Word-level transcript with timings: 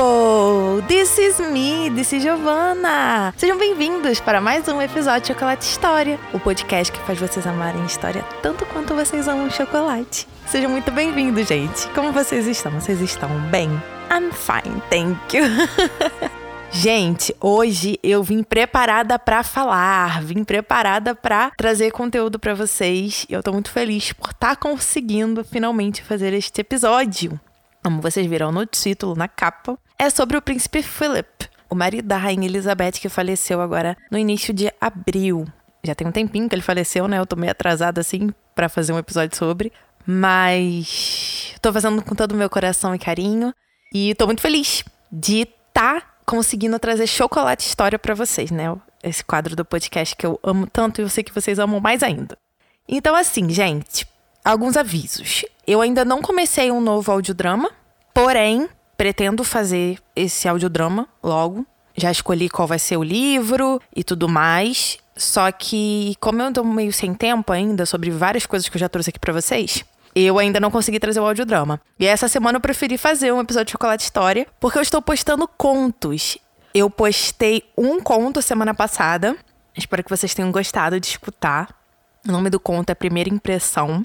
People! 0.00 0.80
This 0.88 1.18
is 1.18 1.38
me, 1.40 1.90
this 1.90 2.14
is 2.14 2.22
Giovanna! 2.22 3.34
Sejam 3.36 3.58
bem-vindos 3.58 4.18
para 4.18 4.40
mais 4.40 4.66
um 4.66 4.80
episódio 4.80 5.20
de 5.20 5.28
Chocolate 5.28 5.66
História, 5.66 6.18
o 6.32 6.40
podcast 6.40 6.90
que 6.90 6.98
faz 7.00 7.18
vocês 7.18 7.46
amarem 7.46 7.84
história 7.84 8.24
tanto 8.42 8.64
quanto 8.64 8.94
vocês 8.94 9.28
amam 9.28 9.50
chocolate. 9.50 10.26
Sejam 10.46 10.70
muito 10.70 10.90
bem-vindos, 10.90 11.46
gente! 11.46 11.86
Como 11.88 12.12
vocês 12.12 12.46
estão? 12.46 12.72
Vocês 12.72 12.98
estão 13.02 13.28
bem? 13.50 13.68
I'm 14.10 14.32
fine, 14.32 14.80
thank 14.88 15.36
you! 15.36 15.44
Gente, 16.72 17.34
hoje 17.40 17.98
eu 18.00 18.22
vim 18.22 18.44
preparada 18.44 19.18
para 19.18 19.42
falar, 19.42 20.22
vim 20.22 20.44
preparada 20.44 21.16
para 21.16 21.50
trazer 21.58 21.90
conteúdo 21.90 22.38
para 22.38 22.54
vocês. 22.54 23.26
Eu 23.28 23.42
tô 23.42 23.52
muito 23.52 23.72
feliz 23.72 24.12
por 24.12 24.30
estar 24.30 24.54
tá 24.54 24.56
conseguindo 24.56 25.44
finalmente 25.44 26.00
fazer 26.00 26.32
este 26.32 26.60
episódio. 26.60 27.38
Como 27.82 28.00
vocês 28.00 28.26
viram 28.26 28.52
no 28.52 28.66
título, 28.66 29.16
na 29.16 29.26
capa, 29.26 29.78
é 30.00 30.08
sobre 30.08 30.34
o 30.34 30.40
príncipe 30.40 30.82
Philip, 30.82 31.28
o 31.68 31.74
marido 31.74 32.08
da 32.08 32.16
rainha 32.16 32.46
Elizabeth 32.46 32.92
que 32.92 33.10
faleceu 33.10 33.60
agora 33.60 33.94
no 34.10 34.16
início 34.16 34.54
de 34.54 34.72
abril. 34.80 35.46
Já 35.84 35.94
tem 35.94 36.06
um 36.06 36.12
tempinho 36.12 36.48
que 36.48 36.54
ele 36.54 36.62
faleceu, 36.62 37.06
né? 37.06 37.18
Eu 37.18 37.26
tô 37.26 37.36
meio 37.36 37.52
atrasada 37.52 38.00
assim 38.00 38.30
para 38.54 38.70
fazer 38.70 38.94
um 38.94 38.98
episódio 38.98 39.36
sobre, 39.36 39.70
mas 40.06 41.54
tô 41.60 41.70
fazendo 41.70 42.02
com 42.02 42.14
todo 42.14 42.32
o 42.32 42.34
meu 42.34 42.48
coração 42.48 42.94
e 42.94 42.98
carinho 42.98 43.52
e 43.92 44.14
tô 44.14 44.24
muito 44.24 44.40
feliz 44.40 44.82
de 45.12 45.42
estar 45.42 46.00
tá 46.00 46.06
conseguindo 46.24 46.78
trazer 46.78 47.06
chocolate 47.06 47.66
história 47.66 47.98
para 47.98 48.14
vocês, 48.14 48.50
né? 48.50 48.74
Esse 49.02 49.22
quadro 49.22 49.54
do 49.54 49.66
podcast 49.66 50.16
que 50.16 50.24
eu 50.24 50.40
amo 50.42 50.66
tanto 50.66 51.02
e 51.02 51.04
eu 51.04 51.10
sei 51.10 51.22
que 51.22 51.34
vocês 51.34 51.58
amam 51.58 51.78
mais 51.78 52.02
ainda. 52.02 52.38
Então, 52.88 53.14
assim, 53.14 53.50
gente, 53.50 54.08
alguns 54.42 54.78
avisos. 54.78 55.44
Eu 55.66 55.82
ainda 55.82 56.06
não 56.06 56.22
comecei 56.22 56.70
um 56.70 56.80
novo 56.80 57.12
audiodrama, 57.12 57.70
porém, 58.14 58.66
pretendo 59.00 59.42
fazer 59.42 59.98
esse 60.14 60.46
audiodrama 60.46 61.08
logo. 61.22 61.64
Já 61.96 62.10
escolhi 62.10 62.50
qual 62.50 62.68
vai 62.68 62.78
ser 62.78 62.98
o 62.98 63.02
livro 63.02 63.80
e 63.96 64.04
tudo 64.04 64.28
mais. 64.28 64.98
Só 65.16 65.50
que, 65.50 66.14
como 66.20 66.42
eu 66.42 66.52
tô 66.52 66.62
meio 66.62 66.92
sem 66.92 67.14
tempo 67.14 67.50
ainda 67.50 67.86
sobre 67.86 68.10
várias 68.10 68.44
coisas 68.44 68.68
que 68.68 68.76
eu 68.76 68.78
já 68.78 68.90
trouxe 68.90 69.08
aqui 69.08 69.18
para 69.18 69.32
vocês, 69.32 69.86
eu 70.14 70.38
ainda 70.38 70.60
não 70.60 70.70
consegui 70.70 71.00
trazer 71.00 71.18
o 71.18 71.24
audiodrama. 71.24 71.80
E 71.98 72.04
essa 72.04 72.28
semana 72.28 72.58
eu 72.58 72.60
preferi 72.60 72.98
fazer 72.98 73.32
um 73.32 73.40
episódio 73.40 73.64
de 73.68 73.72
Chocolate 73.72 74.04
História, 74.04 74.46
porque 74.60 74.76
eu 74.76 74.82
estou 74.82 75.00
postando 75.00 75.48
contos. 75.48 76.36
Eu 76.74 76.90
postei 76.90 77.62
um 77.78 78.02
conto 78.02 78.42
semana 78.42 78.74
passada. 78.74 79.34
Espero 79.74 80.04
que 80.04 80.10
vocês 80.10 80.34
tenham 80.34 80.52
gostado 80.52 81.00
de 81.00 81.06
escutar. 81.06 81.74
O 82.28 82.30
nome 82.30 82.50
do 82.50 82.60
conto 82.60 82.90
é 82.90 82.94
Primeira 82.94 83.30
Impressão. 83.30 84.04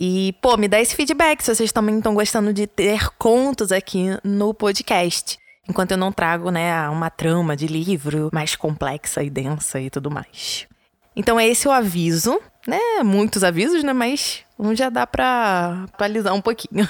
E, 0.00 0.32
pô, 0.40 0.56
me 0.56 0.68
dá 0.68 0.80
esse 0.80 0.94
feedback 0.94 1.42
se 1.42 1.54
vocês 1.54 1.72
também 1.72 1.98
estão 1.98 2.14
gostando 2.14 2.52
de 2.52 2.66
ter 2.66 3.10
contos 3.18 3.72
aqui 3.72 4.06
no 4.22 4.54
podcast. 4.54 5.38
Enquanto 5.68 5.92
eu 5.92 5.98
não 5.98 6.12
trago, 6.12 6.50
né, 6.50 6.88
uma 6.88 7.10
trama 7.10 7.56
de 7.56 7.66
livro 7.66 8.30
mais 8.32 8.54
complexa 8.54 9.22
e 9.22 9.28
densa 9.28 9.80
e 9.80 9.90
tudo 9.90 10.10
mais. 10.10 10.66
Então, 11.14 11.40
esse 11.40 11.66
é 11.66 11.70
o 11.70 11.72
aviso, 11.72 12.40
né? 12.66 13.02
Muitos 13.02 13.42
avisos, 13.42 13.82
né? 13.82 13.92
Mas 13.92 14.44
um 14.58 14.74
já 14.74 14.88
dá 14.88 15.06
pra 15.06 15.84
atualizar 15.92 16.32
um 16.32 16.40
pouquinho. 16.40 16.88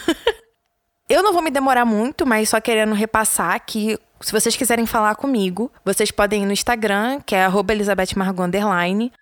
eu 1.08 1.22
não 1.22 1.32
vou 1.32 1.40
me 1.40 1.50
demorar 1.50 1.86
muito, 1.86 2.26
mas 2.26 2.50
só 2.50 2.60
querendo 2.60 2.92
repassar 2.92 3.58
que 3.64 3.98
se 4.20 4.32
vocês 4.32 4.54
quiserem 4.54 4.84
falar 4.84 5.14
comigo, 5.14 5.72
vocês 5.84 6.10
podem 6.10 6.42
ir 6.42 6.46
no 6.46 6.52
Instagram, 6.52 7.20
que 7.24 7.34
é 7.34 7.48
Elizabeth 7.70 8.14
Margot 8.16 8.44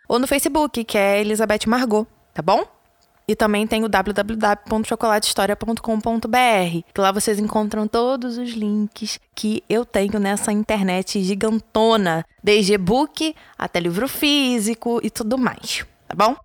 ou 0.08 0.18
no 0.18 0.26
Facebook, 0.26 0.84
que 0.84 0.98
é 0.98 1.20
Elizabeth 1.20 1.66
Margot, 1.66 2.06
tá 2.34 2.42
bom? 2.42 2.75
E 3.28 3.34
também 3.34 3.66
tem 3.66 3.82
o 3.82 3.88
www.chocolatehistoria.com.br, 3.88 6.80
que 6.94 7.00
lá 7.00 7.10
vocês 7.10 7.40
encontram 7.40 7.88
todos 7.88 8.38
os 8.38 8.50
links 8.50 9.18
que 9.34 9.64
eu 9.68 9.84
tenho 9.84 10.20
nessa 10.20 10.52
internet 10.52 11.20
gigantona, 11.24 12.24
desde 12.40 12.74
e-book 12.74 13.34
até 13.58 13.80
livro 13.80 14.08
físico 14.08 15.00
e 15.02 15.10
tudo 15.10 15.36
mais, 15.36 15.84
tá 16.06 16.14
bom? 16.14 16.36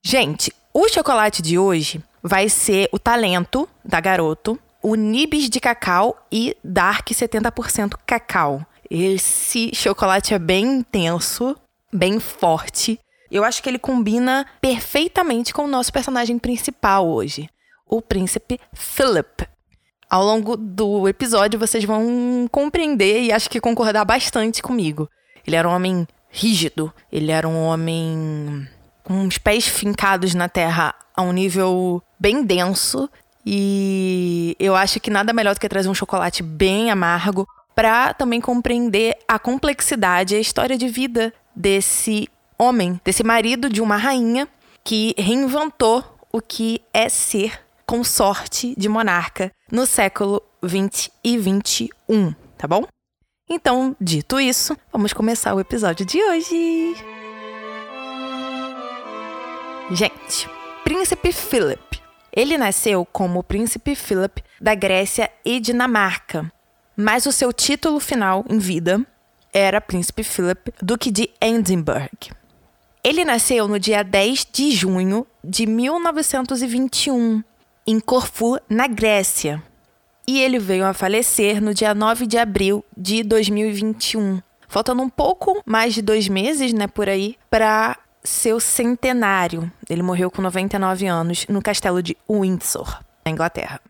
Gente, 0.00 0.52
o 0.72 0.88
chocolate 0.88 1.42
de 1.42 1.58
hoje 1.58 2.00
vai 2.22 2.48
ser 2.48 2.88
o 2.92 2.98
talento 2.98 3.68
da 3.84 4.00
garoto, 4.00 4.56
o 4.80 4.94
nibs 4.94 5.50
de 5.50 5.58
cacau 5.58 6.16
e 6.30 6.56
dark 6.62 7.08
70% 7.08 7.94
cacau. 8.06 8.64
Esse 8.88 9.72
chocolate 9.74 10.32
é 10.32 10.38
bem 10.38 10.78
intenso, 10.78 11.56
bem 11.92 12.20
forte 12.20 13.00
eu 13.36 13.44
acho 13.44 13.62
que 13.62 13.68
ele 13.68 13.78
combina 13.78 14.46
perfeitamente 14.60 15.52
com 15.52 15.64
o 15.64 15.68
nosso 15.68 15.92
personagem 15.92 16.38
principal 16.38 17.08
hoje, 17.08 17.48
o 17.86 18.00
príncipe 18.00 18.58
Philip. 18.72 19.46
Ao 20.08 20.24
longo 20.24 20.56
do 20.56 21.06
episódio 21.06 21.58
vocês 21.58 21.84
vão 21.84 22.48
compreender 22.50 23.22
e 23.22 23.32
acho 23.32 23.50
que 23.50 23.60
concordar 23.60 24.04
bastante 24.04 24.62
comigo. 24.62 25.08
Ele 25.46 25.56
era 25.56 25.68
um 25.68 25.72
homem 25.72 26.08
rígido, 26.30 26.92
ele 27.12 27.30
era 27.30 27.46
um 27.46 27.64
homem 27.64 28.66
com 29.02 29.26
os 29.26 29.38
pés 29.38 29.66
fincados 29.66 30.34
na 30.34 30.48
terra 30.48 30.94
a 31.14 31.22
um 31.22 31.32
nível 31.32 32.02
bem 32.18 32.42
denso 32.42 33.08
e 33.44 34.54
eu 34.58 34.76
acho 34.76 35.00
que 35.00 35.10
nada 35.10 35.32
melhor 35.32 35.54
do 35.54 35.60
que 35.60 35.68
trazer 35.68 35.88
um 35.88 35.94
chocolate 35.94 36.42
bem 36.42 36.90
amargo 36.90 37.46
para 37.74 38.12
também 38.12 38.40
compreender 38.40 39.16
a 39.26 39.38
complexidade 39.38 40.34
e 40.34 40.38
a 40.38 40.40
história 40.40 40.76
de 40.76 40.88
vida 40.88 41.32
desse 41.54 42.28
homem, 42.58 43.00
desse 43.04 43.22
marido 43.22 43.68
de 43.68 43.80
uma 43.80 43.96
rainha 43.96 44.48
que 44.84 45.14
reinventou 45.16 46.04
o 46.32 46.40
que 46.40 46.82
é 46.92 47.08
ser 47.08 47.60
consorte 47.86 48.74
de 48.76 48.88
monarca 48.88 49.50
no 49.70 49.86
século 49.86 50.42
20 50.62 51.10
e 51.22 51.38
21, 51.38 52.34
tá 52.56 52.66
bom? 52.66 52.84
Então, 53.48 53.96
dito 53.98 54.38
isso, 54.38 54.76
vamos 54.92 55.12
começar 55.12 55.54
o 55.54 55.60
episódio 55.60 56.04
de 56.04 56.22
hoje. 56.22 56.96
Gente, 59.90 60.50
Príncipe 60.84 61.32
Philip. 61.32 62.02
Ele 62.30 62.58
nasceu 62.58 63.06
como 63.06 63.42
Príncipe 63.42 63.94
Philip 63.94 64.44
da 64.60 64.74
Grécia 64.74 65.30
e 65.44 65.58
Dinamarca, 65.58 66.52
mas 66.94 67.24
o 67.24 67.32
seu 67.32 67.52
título 67.52 67.98
final 67.98 68.44
em 68.50 68.58
vida 68.58 69.00
era 69.52 69.80
Príncipe 69.80 70.22
Philip, 70.22 70.72
Duque 70.82 71.10
de 71.10 71.30
Edinburgh. 71.40 72.36
Ele 73.08 73.24
nasceu 73.24 73.66
no 73.66 73.78
dia 73.78 74.02
10 74.02 74.46
de 74.52 74.70
junho 74.70 75.26
de 75.42 75.64
1921, 75.64 77.42
em 77.86 77.98
Corfu, 78.00 78.60
na 78.68 78.86
Grécia. 78.86 79.62
E 80.26 80.38
ele 80.38 80.58
veio 80.58 80.84
a 80.84 80.92
falecer 80.92 81.58
no 81.62 81.72
dia 81.72 81.94
9 81.94 82.26
de 82.26 82.36
abril 82.36 82.84
de 82.94 83.22
2021. 83.22 84.42
Faltando 84.68 85.00
um 85.00 85.08
pouco 85.08 85.62
mais 85.64 85.94
de 85.94 86.02
dois 86.02 86.28
meses, 86.28 86.74
né, 86.74 86.86
por 86.86 87.08
aí, 87.08 87.38
para 87.48 87.96
seu 88.22 88.60
centenário. 88.60 89.72
Ele 89.88 90.02
morreu 90.02 90.30
com 90.30 90.42
99 90.42 91.06
anos 91.06 91.46
no 91.48 91.62
castelo 91.62 92.02
de 92.02 92.14
Windsor, 92.30 93.02
na 93.24 93.32
Inglaterra. 93.32 93.80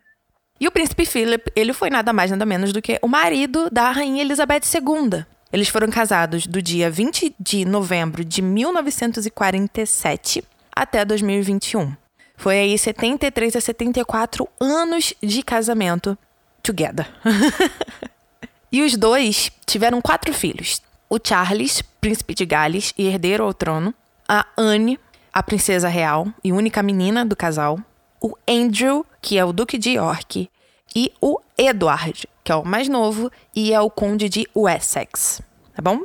E 0.61 0.69
o 0.69 0.71
príncipe 0.71 1.05
Philip, 1.05 1.51
ele 1.57 1.73
foi 1.73 1.91
nada 1.91 2.13
mais 2.13 2.31
nada 2.31 2.47
menos 2.47 2.73
do 2.73 2.81
que 2.81 3.01
o 3.03 3.09
marido 3.09 3.69
da 3.69 3.91
rainha 3.91 4.23
Elizabeth 4.23 4.63
II, 4.73 5.25
eles 5.53 5.69
foram 5.69 5.89
casados 5.89 6.47
do 6.47 6.61
dia 6.61 6.91
20 6.91 7.35
de 7.39 7.65
novembro 7.65 8.25
de 8.25 8.43
1947 8.43 10.45
até 10.75 11.05
2021. 11.05 11.95
Foi 12.37 12.59
aí 12.59 12.79
73 12.79 13.57
a 13.57 13.61
74 13.61 14.49
anos 14.61 15.15
de 15.23 15.43
casamento 15.43 16.17
together. 16.63 17.07
e 18.71 18.83
os 18.83 18.97
dois 18.97 19.51
tiveram 19.67 20.01
quatro 20.01 20.33
filhos: 20.33 20.81
o 21.11 21.19
Charles, 21.23 21.83
príncipe 22.01 22.35
de 22.35 22.47
Gales 22.47 22.95
e 22.97 23.07
herdeiro 23.07 23.43
ao 23.43 23.53
trono, 23.53 23.93
a 24.29 24.47
Anne, 24.57 25.01
a 25.33 25.43
princesa 25.43 25.89
real 25.89 26.29
e 26.45 26.53
única 26.53 26.83
menina 26.83 27.25
do 27.25 27.35
casal, 27.35 27.81
o 28.21 28.37
Andrew, 28.49 29.05
que 29.23 29.39
é 29.39 29.45
o 29.45 29.53
duque 29.53 29.79
de 29.79 29.93
York, 29.93 30.51
e 30.95 31.13
o 31.21 31.39
Edward, 31.57 32.29
que 32.43 32.53
é 32.53 32.55
o 32.55 32.65
mais 32.65 32.89
novo 32.89 33.31
e 33.55 33.73
é 33.73 33.81
o 33.81 33.91
conde 33.91 34.29
de 34.29 34.47
Wessex, 34.57 35.43
tá 35.75 35.83
bom? 35.83 36.03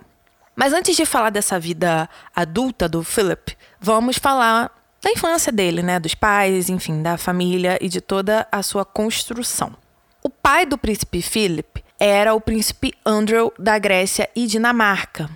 Mas 0.55 0.73
antes 0.73 0.95
de 0.95 1.05
falar 1.05 1.29
dessa 1.29 1.59
vida 1.59 2.09
adulta 2.35 2.87
do 2.87 3.03
Philip, 3.03 3.57
vamos 3.79 4.17
falar 4.17 4.71
da 5.01 5.11
infância 5.11 5.51
dele, 5.51 5.81
né, 5.81 5.99
dos 5.99 6.15
pais, 6.15 6.69
enfim, 6.69 7.01
da 7.01 7.17
família 7.17 7.77
e 7.81 7.89
de 7.89 7.99
toda 7.99 8.47
a 8.51 8.61
sua 8.61 8.85
construção. 8.85 9.75
O 10.21 10.29
pai 10.29 10.65
do 10.65 10.77
príncipe 10.77 11.21
Philip 11.21 11.83
era 11.99 12.33
o 12.33 12.41
príncipe 12.41 12.93
Andrew 13.05 13.51
da 13.57 13.77
Grécia 13.79 14.29
e 14.35 14.45
Dinamarca, 14.45 15.29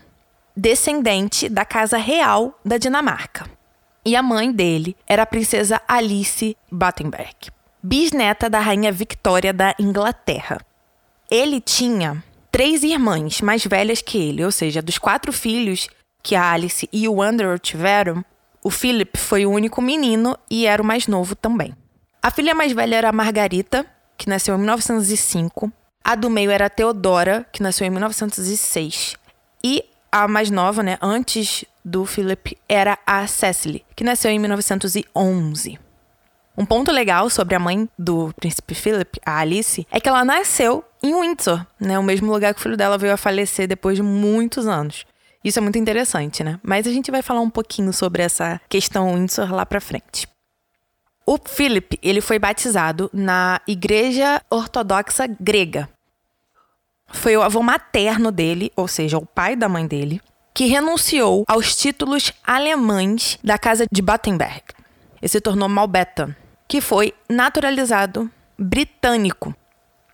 descendente 0.55 1.49
da 1.49 1.65
casa 1.65 1.97
real 1.97 2.57
da 2.63 2.77
Dinamarca. 2.77 3.49
E 4.05 4.15
a 4.15 4.23
mãe 4.23 4.51
dele 4.51 4.95
era 5.05 5.23
a 5.23 5.25
princesa 5.25 5.81
Alice 5.87 6.55
Battenberg 6.71 7.56
bisneta 7.87 8.49
da 8.49 8.59
rainha 8.59 8.91
Victoria 8.91 9.53
da 9.53 9.73
Inglaterra. 9.79 10.59
Ele 11.31 11.61
tinha 11.61 12.21
três 12.51 12.83
irmãs 12.83 13.39
mais 13.39 13.65
velhas 13.65 14.01
que 14.01 14.17
ele, 14.17 14.43
ou 14.43 14.51
seja, 14.51 14.81
dos 14.81 14.97
quatro 14.97 15.31
filhos 15.31 15.87
que 16.21 16.35
a 16.35 16.51
Alice 16.51 16.89
e 16.91 17.07
o 17.07 17.21
Andrew 17.21 17.57
tiveram, 17.57 18.25
o 18.61 18.69
Philip 18.69 19.17
foi 19.17 19.45
o 19.45 19.51
único 19.51 19.81
menino 19.81 20.37
e 20.51 20.65
era 20.65 20.81
o 20.81 20.85
mais 20.85 21.07
novo 21.07 21.33
também. 21.33 21.73
A 22.21 22.29
filha 22.29 22.53
mais 22.53 22.73
velha 22.73 22.97
era 22.97 23.07
a 23.07 23.13
Margarita, 23.13 23.85
que 24.17 24.27
nasceu 24.27 24.55
em 24.55 24.57
1905. 24.57 25.71
A 26.03 26.15
do 26.15 26.29
meio 26.29 26.51
era 26.51 26.65
a 26.65 26.69
Theodora, 26.69 27.45
que 27.53 27.63
nasceu 27.63 27.87
em 27.87 27.89
1906. 27.89 29.15
E 29.63 29.85
a 30.11 30.27
mais 30.27 30.51
nova, 30.51 30.83
né, 30.83 30.97
antes 31.01 31.63
do 31.85 32.05
Philip, 32.05 32.57
era 32.67 32.99
a 33.05 33.25
Cecily, 33.27 33.85
que 33.95 34.03
nasceu 34.03 34.29
em 34.29 34.39
1911. 34.39 35.86
Um 36.57 36.65
ponto 36.65 36.91
legal 36.91 37.29
sobre 37.29 37.53
a 37.53 37.59
mãe 37.59 37.87
do 37.99 38.33
príncipe 38.35 38.73
Philip, 38.73 39.19
a 39.23 39.37
Alice, 39.37 39.85
é 39.91 39.99
que 39.99 40.09
ela 40.09 40.25
nasceu 40.25 40.83
em 41.03 41.13
Windsor, 41.13 41.63
né, 41.79 41.99
o 41.99 42.03
mesmo 42.03 42.33
lugar 42.33 42.51
que 42.51 42.59
o 42.59 42.63
filho 42.63 42.75
dela 42.75 42.97
veio 42.97 43.13
a 43.13 43.17
falecer 43.17 43.67
depois 43.67 43.95
de 43.95 44.01
muitos 44.01 44.65
anos. 44.65 45.05
Isso 45.43 45.59
é 45.59 45.61
muito 45.61 45.77
interessante, 45.77 46.43
né? 46.43 46.59
Mas 46.63 46.87
a 46.87 46.91
gente 46.91 47.11
vai 47.11 47.21
falar 47.21 47.41
um 47.41 47.49
pouquinho 47.49 47.93
sobre 47.93 48.23
essa 48.23 48.59
questão 48.67 49.13
Windsor 49.13 49.53
lá 49.53 49.65
pra 49.67 49.79
frente. 49.79 50.27
O 51.25 51.37
Philip, 51.37 51.99
ele 52.01 52.21
foi 52.21 52.39
batizado 52.39 53.09
na 53.13 53.61
Igreja 53.67 54.41
Ortodoxa 54.49 55.27
Grega. 55.39 55.87
Foi 57.07 57.37
o 57.37 57.43
avô 57.43 57.61
materno 57.61 58.31
dele, 58.31 58.71
ou 58.75 58.87
seja, 58.87 59.17
o 59.17 59.25
pai 59.25 59.55
da 59.55 59.69
mãe 59.69 59.85
dele, 59.85 60.21
que 60.53 60.65
renunciou 60.65 61.45
aos 61.47 61.75
títulos 61.75 62.33
alemães 62.43 63.37
da 63.43 63.59
casa 63.59 63.85
de 63.91 64.01
Battenberg 64.01 64.63
e 65.21 65.29
se 65.29 65.39
tornou 65.39 65.69
Malbeta, 65.69 66.35
que 66.67 66.81
foi 66.81 67.13
naturalizado 67.29 68.29
britânico. 68.57 69.55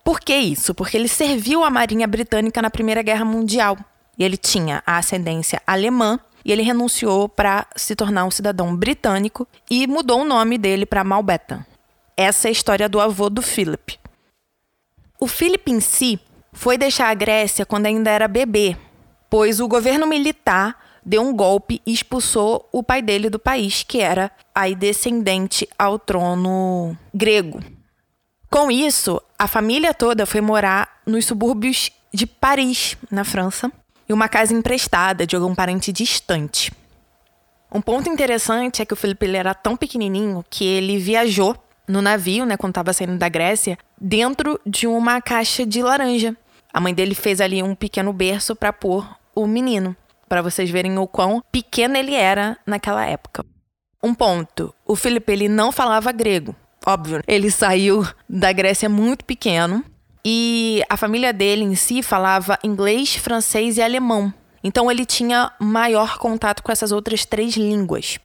Por 0.04 0.20
que 0.20 0.36
isso? 0.36 0.74
Porque 0.74 0.96
ele 0.96 1.08
serviu 1.08 1.64
a 1.64 1.70
Marinha 1.70 2.06
Britânica 2.06 2.60
na 2.60 2.70
Primeira 2.70 3.02
Guerra 3.02 3.24
Mundial 3.24 3.76
e 4.18 4.24
ele 4.24 4.36
tinha 4.36 4.82
a 4.86 4.98
ascendência 4.98 5.60
alemã 5.66 6.20
e 6.44 6.52
ele 6.52 6.62
renunciou 6.62 7.28
para 7.28 7.66
se 7.74 7.96
tornar 7.96 8.24
um 8.24 8.30
cidadão 8.30 8.76
britânico 8.76 9.48
e 9.70 9.86
mudou 9.86 10.20
o 10.20 10.24
nome 10.24 10.58
dele 10.58 10.84
para 10.84 11.02
Malbeta. 11.02 11.66
Essa 12.16 12.48
é 12.48 12.50
a 12.50 12.52
história 12.52 12.88
do 12.88 13.00
avô 13.00 13.30
do 13.30 13.40
Philip. 13.40 13.98
O 15.18 15.26
Philip 15.26 15.72
em 15.72 15.80
si 15.80 16.20
foi 16.52 16.76
deixar 16.76 17.08
a 17.08 17.14
Grécia 17.14 17.64
quando 17.64 17.86
ainda 17.86 18.10
era 18.10 18.28
bebê, 18.28 18.76
pois 19.30 19.58
o 19.58 19.66
governo 19.66 20.06
militar 20.06 20.83
deu 21.04 21.22
um 21.22 21.34
golpe 21.34 21.80
e 21.86 21.92
expulsou 21.92 22.68
o 22.72 22.82
pai 22.82 23.02
dele 23.02 23.28
do 23.28 23.38
país, 23.38 23.82
que 23.82 24.00
era 24.00 24.30
aí 24.54 24.74
descendente 24.74 25.68
ao 25.78 25.98
trono 25.98 26.96
grego. 27.12 27.60
Com 28.50 28.70
isso, 28.70 29.20
a 29.38 29.48
família 29.48 29.92
toda 29.92 30.24
foi 30.26 30.40
morar 30.40 31.00
nos 31.04 31.26
subúrbios 31.26 31.90
de 32.12 32.26
Paris, 32.26 32.96
na 33.10 33.24
França, 33.24 33.70
e 34.08 34.12
uma 34.12 34.28
casa 34.28 34.54
emprestada 34.54 35.26
de 35.26 35.34
algum 35.34 35.54
parente 35.54 35.92
distante. 35.92 36.72
Um 37.72 37.80
ponto 37.80 38.08
interessante 38.08 38.80
é 38.80 38.84
que 38.84 38.92
o 38.92 38.96
Felipe 38.96 39.26
ele 39.26 39.36
era 39.36 39.52
tão 39.52 39.76
pequenininho 39.76 40.44
que 40.48 40.64
ele 40.64 40.98
viajou 40.98 41.56
no 41.88 42.00
navio, 42.00 42.46
né, 42.46 42.56
quando 42.56 42.70
estava 42.70 42.92
saindo 42.92 43.18
da 43.18 43.28
Grécia, 43.28 43.76
dentro 44.00 44.60
de 44.64 44.86
uma 44.86 45.20
caixa 45.20 45.66
de 45.66 45.82
laranja. 45.82 46.36
A 46.72 46.80
mãe 46.80 46.94
dele 46.94 47.14
fez 47.14 47.40
ali 47.40 47.62
um 47.62 47.74
pequeno 47.74 48.12
berço 48.12 48.54
para 48.54 48.72
pôr 48.72 49.04
o 49.34 49.46
menino, 49.46 49.96
para 50.28 50.42
vocês 50.42 50.70
verem 50.70 50.98
o 50.98 51.06
quão 51.06 51.42
pequeno 51.52 51.96
ele 51.96 52.14
era 52.14 52.56
naquela 52.66 53.06
época. 53.06 53.44
Um 54.02 54.14
ponto, 54.14 54.74
o 54.86 54.94
Felipe 54.94 55.32
ele 55.32 55.48
não 55.48 55.72
falava 55.72 56.12
grego. 56.12 56.54
Óbvio, 56.86 57.22
ele 57.26 57.50
saiu 57.50 58.06
da 58.28 58.52
Grécia 58.52 58.88
muito 58.88 59.24
pequeno 59.24 59.82
e 60.24 60.82
a 60.88 60.96
família 60.96 61.32
dele 61.32 61.64
em 61.64 61.74
si 61.74 62.02
falava 62.02 62.58
inglês, 62.62 63.14
francês 63.16 63.78
e 63.78 63.82
alemão. 63.82 64.32
Então 64.62 64.90
ele 64.90 65.04
tinha 65.04 65.52
maior 65.58 66.18
contato 66.18 66.62
com 66.62 66.72
essas 66.72 66.92
outras 66.92 67.24
três 67.24 67.54
línguas. 67.54 68.18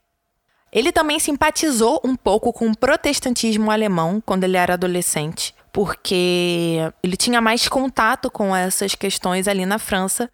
Ele 0.72 0.92
também 0.92 1.18
simpatizou 1.18 2.00
um 2.04 2.14
pouco 2.14 2.52
com 2.52 2.68
o 2.68 2.76
protestantismo 2.76 3.70
alemão 3.70 4.22
quando 4.24 4.44
ele 4.44 4.56
era 4.56 4.74
adolescente, 4.74 5.54
porque 5.72 6.78
ele 7.02 7.16
tinha 7.16 7.40
mais 7.40 7.68
contato 7.68 8.30
com 8.30 8.54
essas 8.54 8.94
questões 8.94 9.48
ali 9.48 9.66
na 9.66 9.78
França. 9.78 10.30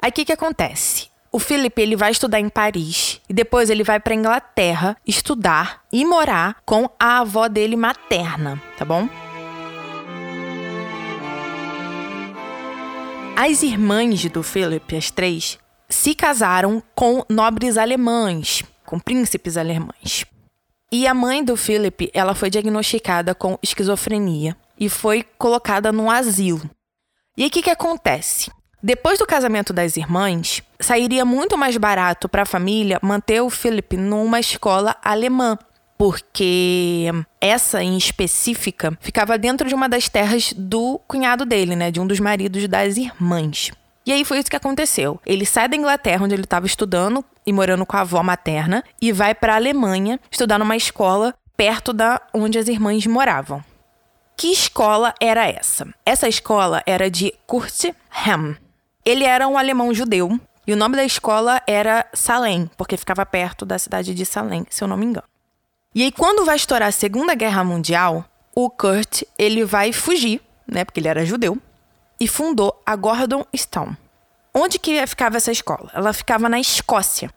Aí 0.00 0.10
o 0.10 0.12
que, 0.12 0.24
que 0.24 0.32
acontece? 0.32 1.08
O 1.30 1.38
Felipe 1.38 1.82
ele 1.82 1.96
vai 1.96 2.10
estudar 2.10 2.40
em 2.40 2.48
Paris 2.48 3.20
e 3.28 3.34
depois 3.34 3.68
ele 3.68 3.84
vai 3.84 4.00
para 4.00 4.14
Inglaterra 4.14 4.96
estudar 5.06 5.82
e 5.92 6.04
morar 6.04 6.62
com 6.64 6.88
a 6.98 7.18
avó 7.18 7.48
dele 7.48 7.76
materna, 7.76 8.62
tá 8.78 8.84
bom? 8.84 9.08
As 13.36 13.62
irmãs 13.62 14.24
do 14.30 14.42
Philip, 14.42 14.96
as 14.96 15.10
três, 15.10 15.58
se 15.88 16.14
casaram 16.14 16.82
com 16.94 17.24
nobres 17.28 17.76
alemães, 17.76 18.64
com 18.84 18.98
príncipes 18.98 19.56
alemães. 19.56 20.24
E 20.90 21.06
a 21.06 21.12
mãe 21.12 21.44
do 21.44 21.56
Philip, 21.56 22.10
ela 22.14 22.34
foi 22.34 22.50
diagnosticada 22.50 23.34
com 23.34 23.58
esquizofrenia 23.62 24.56
e 24.78 24.88
foi 24.88 25.24
colocada 25.36 25.92
num 25.92 26.10
asilo. 26.10 26.68
E 27.36 27.42
aí 27.42 27.48
o 27.48 27.50
que, 27.50 27.62
que 27.62 27.70
acontece? 27.70 28.50
Depois 28.82 29.18
do 29.18 29.26
casamento 29.26 29.72
das 29.72 29.96
irmãs, 29.96 30.62
sairia 30.78 31.24
muito 31.24 31.58
mais 31.58 31.76
barato 31.76 32.28
para 32.28 32.42
a 32.42 32.46
família 32.46 33.00
manter 33.02 33.40
o 33.40 33.50
Philip 33.50 33.96
numa 33.96 34.38
escola 34.38 34.96
alemã, 35.02 35.58
porque 35.96 37.06
essa 37.40 37.82
em 37.82 37.96
específica 37.96 38.96
ficava 39.00 39.36
dentro 39.36 39.68
de 39.68 39.74
uma 39.74 39.88
das 39.88 40.08
terras 40.08 40.52
do 40.56 41.00
cunhado 41.08 41.44
dele, 41.44 41.74
né, 41.74 41.90
de 41.90 42.00
um 42.00 42.06
dos 42.06 42.20
maridos 42.20 42.68
das 42.68 42.96
irmãs. 42.96 43.72
E 44.06 44.12
aí 44.12 44.24
foi 44.24 44.38
isso 44.38 44.48
que 44.48 44.56
aconteceu. 44.56 45.20
Ele 45.26 45.44
sai 45.44 45.68
da 45.68 45.76
Inglaterra, 45.76 46.24
onde 46.24 46.34
ele 46.34 46.44
estava 46.44 46.64
estudando 46.64 47.24
e 47.44 47.52
morando 47.52 47.84
com 47.84 47.96
a 47.96 48.00
avó 48.02 48.22
materna, 48.22 48.84
e 49.02 49.10
vai 49.10 49.34
para 49.34 49.54
a 49.54 49.56
Alemanha 49.56 50.20
estudar 50.30 50.56
numa 50.56 50.76
escola 50.76 51.34
perto 51.56 51.92
da 51.92 52.22
onde 52.32 52.56
as 52.56 52.68
irmãs 52.68 53.04
moravam. 53.06 53.62
Que 54.36 54.52
escola 54.52 55.12
era 55.20 55.48
essa? 55.48 55.84
Essa 56.06 56.28
escola 56.28 56.80
era 56.86 57.10
de 57.10 57.34
Kurt 57.44 57.86
Ham. 58.24 58.56
Ele 59.08 59.24
era 59.24 59.48
um 59.48 59.56
alemão 59.56 59.94
judeu 59.94 60.38
e 60.66 60.72
o 60.74 60.76
nome 60.76 60.94
da 60.94 61.02
escola 61.02 61.62
era 61.66 62.06
Salem, 62.12 62.70
porque 62.76 62.94
ficava 62.94 63.24
perto 63.24 63.64
da 63.64 63.78
cidade 63.78 64.14
de 64.14 64.26
Salem, 64.26 64.66
se 64.68 64.84
eu 64.84 64.88
não 64.88 64.98
me 64.98 65.06
engano. 65.06 65.26
E 65.94 66.02
aí 66.02 66.12
quando 66.12 66.44
vai 66.44 66.56
estourar 66.56 66.90
a 66.90 66.92
Segunda 66.92 67.34
Guerra 67.34 67.64
Mundial, 67.64 68.22
o 68.54 68.68
Kurt, 68.68 69.22
ele 69.38 69.64
vai 69.64 69.94
fugir, 69.94 70.42
né, 70.66 70.84
porque 70.84 71.00
ele 71.00 71.08
era 71.08 71.24
judeu, 71.24 71.56
e 72.20 72.28
fundou 72.28 72.82
a 72.84 72.94
Gordon 72.96 73.46
Stone. 73.56 73.96
Onde 74.52 74.78
que 74.78 75.06
ficava 75.06 75.38
essa 75.38 75.50
escola? 75.50 75.90
Ela 75.94 76.12
ficava 76.12 76.46
na 76.46 76.60
Escócia. 76.60 77.30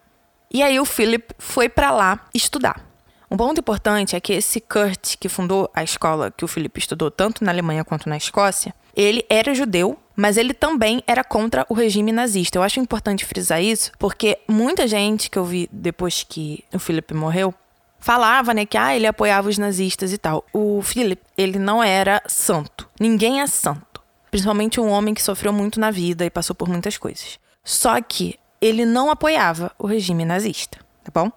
E 0.54 0.62
aí 0.62 0.78
o 0.78 0.84
Philip 0.84 1.34
foi 1.40 1.70
para 1.70 1.90
lá 1.90 2.20
estudar. 2.34 2.86
Um 3.30 3.38
ponto 3.38 3.62
importante 3.62 4.14
é 4.14 4.20
que 4.20 4.34
esse 4.34 4.60
Kurt, 4.60 5.16
que 5.18 5.30
fundou 5.30 5.72
a 5.74 5.86
escola 5.86 6.32
que 6.32 6.44
o 6.44 6.50
Felipe 6.50 6.82
estudou 6.82 7.10
tanto 7.10 7.46
na 7.46 7.52
Alemanha 7.54 7.86
quanto 7.86 8.10
na 8.10 8.18
Escócia, 8.18 8.76
ele 8.94 9.26
era 9.30 9.56
judeu, 9.56 9.98
mas 10.16 10.38
ele 10.38 10.54
também 10.54 11.04
era 11.08 11.24
contra 11.24 11.66
o 11.70 11.74
regime 11.74 12.12
nazista. 12.12 12.58
Eu 12.58 12.64
acho 12.64 12.80
importante 12.80 13.26
frisar 13.26 13.62
isso, 13.62 13.92
porque 13.98 14.40
muita 14.48 14.88
gente 14.88 15.30
que 15.30 15.38
eu 15.38 15.46
vi 15.46 15.70
depois 15.72 16.24
que 16.24 16.64
o 16.74 16.80
Philip 16.80 17.14
morreu 17.14 17.54
falava, 18.00 18.54
né, 18.54 18.66
que 18.66 18.78
ah, 18.78 18.96
ele 18.96 19.08
apoiava 19.08 19.48
os 19.48 19.58
nazistas 19.58 20.12
e 20.12 20.18
tal. 20.18 20.44
O 20.52 20.82
Philip, 20.82 21.22
ele 21.38 21.60
não 21.60 21.84
era 21.84 22.22
santo. 22.28 22.90
Ninguém 23.00 23.42
é 23.42 23.48
santo. 23.48 24.02
Principalmente 24.30 24.80
um 24.80 24.90
homem 24.90 25.14
que 25.14 25.22
sofreu 25.22 25.54
muito 25.54 25.80
na 25.80 25.92
vida 25.92 26.26
e 26.26 26.30
passou 26.30 26.56
por 26.56 26.68
muitas 26.68 26.98
coisas. 26.98 27.40
Só 27.64 28.02
que 28.02 28.40
ele 28.60 28.86
não 28.86 29.12
apoiava 29.12 29.72
o 29.78 29.86
regime 29.86 30.26
nazista, 30.26 30.80
tá 31.04 31.12
bom? 31.14 31.32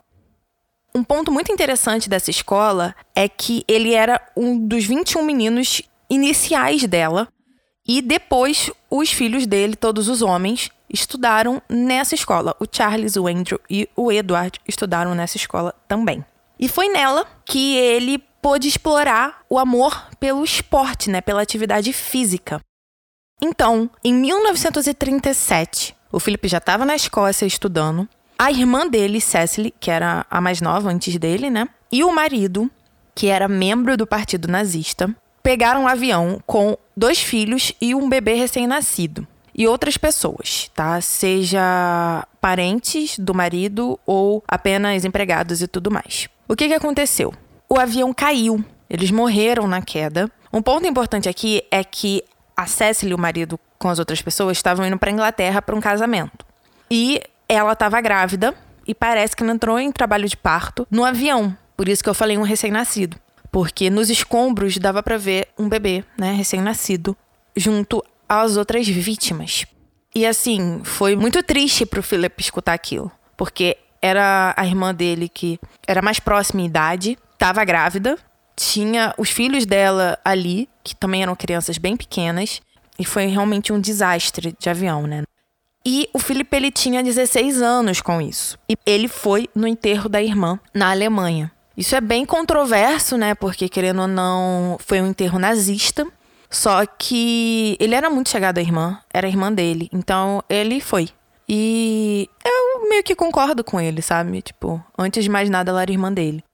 Um 0.95 1.03
ponto 1.03 1.33
muito 1.33 1.51
interessante 1.51 2.09
dessa 2.09 2.31
escola 2.31 2.95
é 3.17 3.29
que 3.29 3.65
ele 3.67 3.95
era 3.95 4.21
um 4.37 4.57
dos 4.57 4.85
21 4.85 5.25
meninos 5.25 5.83
iniciais 6.09 6.87
dela. 6.87 7.27
E 7.87 8.01
depois, 8.01 8.71
os 8.91 9.13
filhos 9.13 9.47
dele, 9.47 9.77
todos 9.77 10.09
os 10.09 10.23
homens, 10.23 10.71
estudaram 10.89 11.61
nessa 11.69 12.15
escola. 12.15 12.57
O 12.59 12.65
Charles, 12.71 13.17
o 13.17 13.27
Andrew 13.27 13.61
e 13.69 13.89
o 13.95 14.11
Edward 14.11 14.59
estudaram 14.67 15.15
nessa 15.15 15.37
escola 15.37 15.75
também. 15.87 16.25
E 16.59 16.69
foi 16.69 16.89
nela 16.89 17.27
que 17.45 17.77
ele 17.77 18.19
pôde 18.41 18.69
explorar 18.69 19.43
o 19.51 19.59
amor 19.59 20.09
pelo 20.19 20.45
esporte, 20.45 21.11
né, 21.11 21.21
pela 21.21 21.43
atividade 21.43 21.93
física. 21.93 22.61
Então, 23.43 23.91
em 24.03 24.15
1937, 24.15 25.95
o 26.13 26.21
Felipe 26.21 26.49
já 26.49 26.59
estava 26.59 26.85
na 26.85 26.95
Escócia 26.95 27.45
estudando 27.45 28.09
a 28.39 28.51
irmã 28.51 28.87
dele, 28.87 29.21
Cecily, 29.21 29.73
que 29.79 29.91
era 29.91 30.27
a 30.31 30.41
mais 30.41 30.61
nova 30.61 30.91
antes 30.91 31.17
dele, 31.19 31.51
né? 31.51 31.69
E 31.91 32.03
o 32.03 32.13
marido, 32.13 32.71
que 33.15 33.29
era 33.29 33.49
membro 33.49 33.97
do 33.97 34.07
partido 34.07 34.49
nazista, 34.49 35.15
pegaram 35.43 35.83
um 35.83 35.89
avião 35.89 36.43
com 36.47 36.77
dois 36.97 37.21
filhos 37.21 37.73
e 37.81 37.95
um 37.95 38.09
bebê 38.09 38.35
recém-nascido. 38.35 39.27
E 39.57 39.69
outras 39.69 39.97
pessoas, 39.97 40.71
tá? 40.75 41.01
Seja 41.01 42.27
parentes 42.41 43.19
do 43.19 43.33
marido 43.33 43.99
ou 44.05 44.43
apenas 44.49 45.05
empregados 45.05 45.63
e 45.63 45.69
tudo 45.69 45.93
mais. 45.93 46.29
O 46.49 46.57
que, 46.57 46.67
que 46.67 46.75
aconteceu? 46.75 47.33
O 47.69 47.79
avião 47.79 48.13
caiu. 48.13 48.65
Eles 48.91 49.11
morreram 49.11 49.67
na 49.69 49.81
queda. 49.81 50.31
Um 50.53 50.61
ponto 50.61 50.87
importante 50.87 51.29
aqui 51.29 51.63
é 51.71 51.85
que 51.85 52.23
a 52.57 52.67
Cecily, 52.67 53.15
o 53.15 53.19
marido, 53.19 53.59
com 53.79 53.89
as 53.89 53.99
outras 53.99 54.21
pessoas, 54.21 54.57
estavam 54.57 54.87
indo 54.87 54.99
para 54.99 55.11
Inglaterra 55.11 55.63
para 55.63 55.75
um 55.75 55.81
casamento. 55.81 56.45
E 56.91 57.21
ela 57.49 57.73
estava 57.73 58.01
grávida 58.01 58.55
e 58.87 58.95
parece 58.95 59.37
que 59.37 59.43
ela 59.43 59.53
entrou 59.53 59.79
em 59.79 59.91
trabalho 59.91 60.29
de 60.29 60.37
parto 60.37 60.87
no 60.91 61.05
avião. 61.05 61.57
Por 61.77 61.89
isso 61.89 62.03
que 62.03 62.11
eu 62.11 62.15
falei 62.15 62.37
um 62.39 62.43
recém-nascido. 62.43 63.17
Porque 63.55 63.89
nos 63.89 64.11
escombros 64.11 64.79
dava 64.79 65.01
para 65.01 65.17
ver 65.17 65.47
um 65.57 65.69
bebê, 65.69 66.05
né, 66.19 66.33
recém-nascido, 66.33 67.17
junto 67.55 68.05
às 68.29 68.57
outras 68.57 68.89
vítimas. 68.89 69.65
E 70.13 70.27
assim, 70.27 70.81
foi 70.83 71.15
muito 71.15 71.41
triste 71.41 71.87
pro 71.87 72.03
Philip 72.03 72.35
escutar 72.43 72.73
aquilo, 72.73 73.13
porque 73.37 73.77
era 74.03 74.53
a 74.57 74.67
irmã 74.67 74.93
dele 74.93 75.29
que 75.29 75.61
era 75.87 76.03
mais 76.03 76.19
próxima 76.19 76.63
em 76.63 76.67
idade, 76.67 77.17
estava 77.33 77.65
grávida, 77.65 78.19
tinha 78.57 79.15
os 79.17 79.31
filhos 79.31 79.65
dela 79.65 80.19
ali, 80.25 80.69
que 80.83 80.97
também 80.97 81.23
eram 81.23 81.37
crianças 81.37 81.79
bem 81.79 81.97
pequenas, 81.97 82.61
e 82.99 83.05
foi 83.05 83.27
realmente 83.27 83.73
um 83.73 83.81
desastre 83.81 84.53
de 84.59 84.69
avião, 84.69 85.07
né? 85.07 85.23
E 85.87 86.09
o 86.13 86.19
Philip 86.19 86.53
ele 86.57 86.73
tinha 86.73 87.05
16 87.05 87.63
anos 87.63 88.01
com 88.01 88.21
isso. 88.21 88.59
E 88.69 88.77
ele 88.85 89.07
foi 89.07 89.49
no 89.55 89.69
enterro 89.69 90.09
da 90.09 90.21
irmã 90.21 90.59
na 90.75 90.91
Alemanha. 90.91 91.54
Isso 91.77 91.95
é 91.97 92.01
bem 92.01 92.25
controverso, 92.25 93.17
né? 93.17 93.35
Porque 93.35 93.69
querendo 93.69 94.03
ou 94.03 94.09
não, 94.09 94.77
foi 94.81 95.01
um 95.01 95.09
enterro 95.09 95.39
nazista. 95.39 96.07
Só 96.51 96.87
que 96.87 97.77
ele 97.81 97.97
era 97.97 98.09
muito 98.09 98.31
chegado 98.31 98.59
à 98.59 98.61
irmã, 98.61 99.01
era 99.13 99.27
a 99.27 99.31
irmã 99.31 99.53
dele. 99.53 99.89
Então 99.93 100.43
ele 100.49 100.81
foi. 100.81 101.09
E 101.49 102.29
eu 102.45 102.89
meio 102.89 103.03
que 103.03 103.17
concordo 103.17 103.65
com 103.65 103.81
ele, 103.81 104.01
sabe? 104.01 104.41
Tipo, 104.41 104.83
antes 104.97 105.25
de 105.25 105.31
mais 105.31 105.51
nada, 105.51 105.71
ela 105.71 105.83
era 105.83 105.91
irmã 105.91 106.13
dele. 106.13 106.45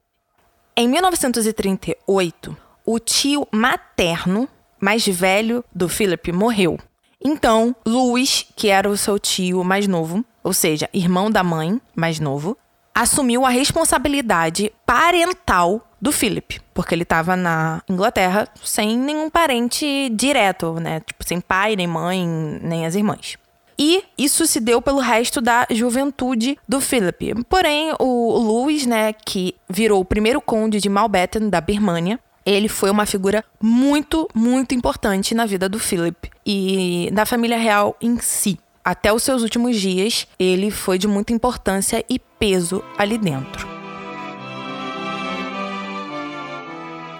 Em 0.74 0.88
1938, 0.88 2.56
o 2.86 2.98
tio 2.98 3.46
materno 3.52 4.48
mais 4.80 5.06
velho 5.06 5.62
do 5.74 5.88
Philip 5.88 6.32
morreu. 6.32 6.78
Então, 7.22 7.76
Louis, 7.84 8.46
que 8.56 8.68
era 8.68 8.88
o 8.88 8.96
seu 8.96 9.18
tio 9.18 9.62
mais 9.62 9.86
novo, 9.86 10.24
ou 10.42 10.54
seja, 10.54 10.88
irmão 10.92 11.30
da 11.30 11.44
mãe 11.44 11.78
mais 11.94 12.18
novo, 12.18 12.56
assumiu 13.00 13.46
a 13.46 13.48
responsabilidade 13.48 14.70
parental 14.84 15.80
do 15.98 16.12
Philip, 16.12 16.60
porque 16.74 16.94
ele 16.94 17.02
estava 17.02 17.34
na 17.34 17.80
Inglaterra 17.88 18.46
sem 18.62 18.98
nenhum 18.98 19.30
parente 19.30 20.10
direto, 20.10 20.74
né? 20.74 21.00
Tipo, 21.00 21.26
sem 21.26 21.40
pai, 21.40 21.76
nem 21.76 21.86
mãe, 21.86 22.26
nem 22.62 22.84
as 22.84 22.94
irmãs. 22.94 23.38
E 23.78 24.04
isso 24.18 24.46
se 24.46 24.60
deu 24.60 24.82
pelo 24.82 24.98
resto 24.98 25.40
da 25.40 25.66
juventude 25.70 26.58
do 26.68 26.78
Philip. 26.78 27.42
Porém, 27.48 27.94
o 27.98 28.38
Louis, 28.38 28.84
né, 28.84 29.14
que 29.14 29.54
virou 29.66 30.02
o 30.02 30.04
primeiro 30.04 30.38
conde 30.38 30.78
de 30.78 30.90
Mountbatten 30.90 31.48
da 31.48 31.62
Birmania, 31.62 32.20
ele 32.44 32.68
foi 32.68 32.90
uma 32.90 33.06
figura 33.06 33.42
muito, 33.58 34.28
muito 34.34 34.74
importante 34.74 35.34
na 35.34 35.46
vida 35.46 35.70
do 35.70 35.78
Philip 35.78 36.30
e 36.44 37.08
da 37.14 37.24
família 37.24 37.56
real 37.56 37.96
em 38.02 38.18
si. 38.18 38.58
Até 38.84 39.12
os 39.12 39.22
seus 39.22 39.42
últimos 39.42 39.78
dias, 39.78 40.26
ele 40.38 40.70
foi 40.70 40.98
de 40.98 41.06
muita 41.06 41.32
importância 41.32 42.04
e 42.08 42.18
peso 42.18 42.82
ali 42.96 43.18
dentro. 43.18 43.68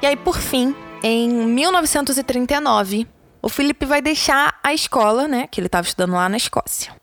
E 0.03 0.07
aí, 0.07 0.17
por 0.17 0.39
fim, 0.39 0.75
em 1.03 1.29
1939, 1.29 3.07
o 3.43 3.49
Philip 3.49 3.85
vai 3.85 4.01
deixar 4.01 4.59
a 4.63 4.73
escola, 4.73 5.29
né, 5.29 5.47
que 5.47 5.61
ele 5.61 5.67
estava 5.67 5.87
estudando 5.87 6.15
lá 6.15 6.29
na 6.29 6.39
Escócia. 6.39 6.95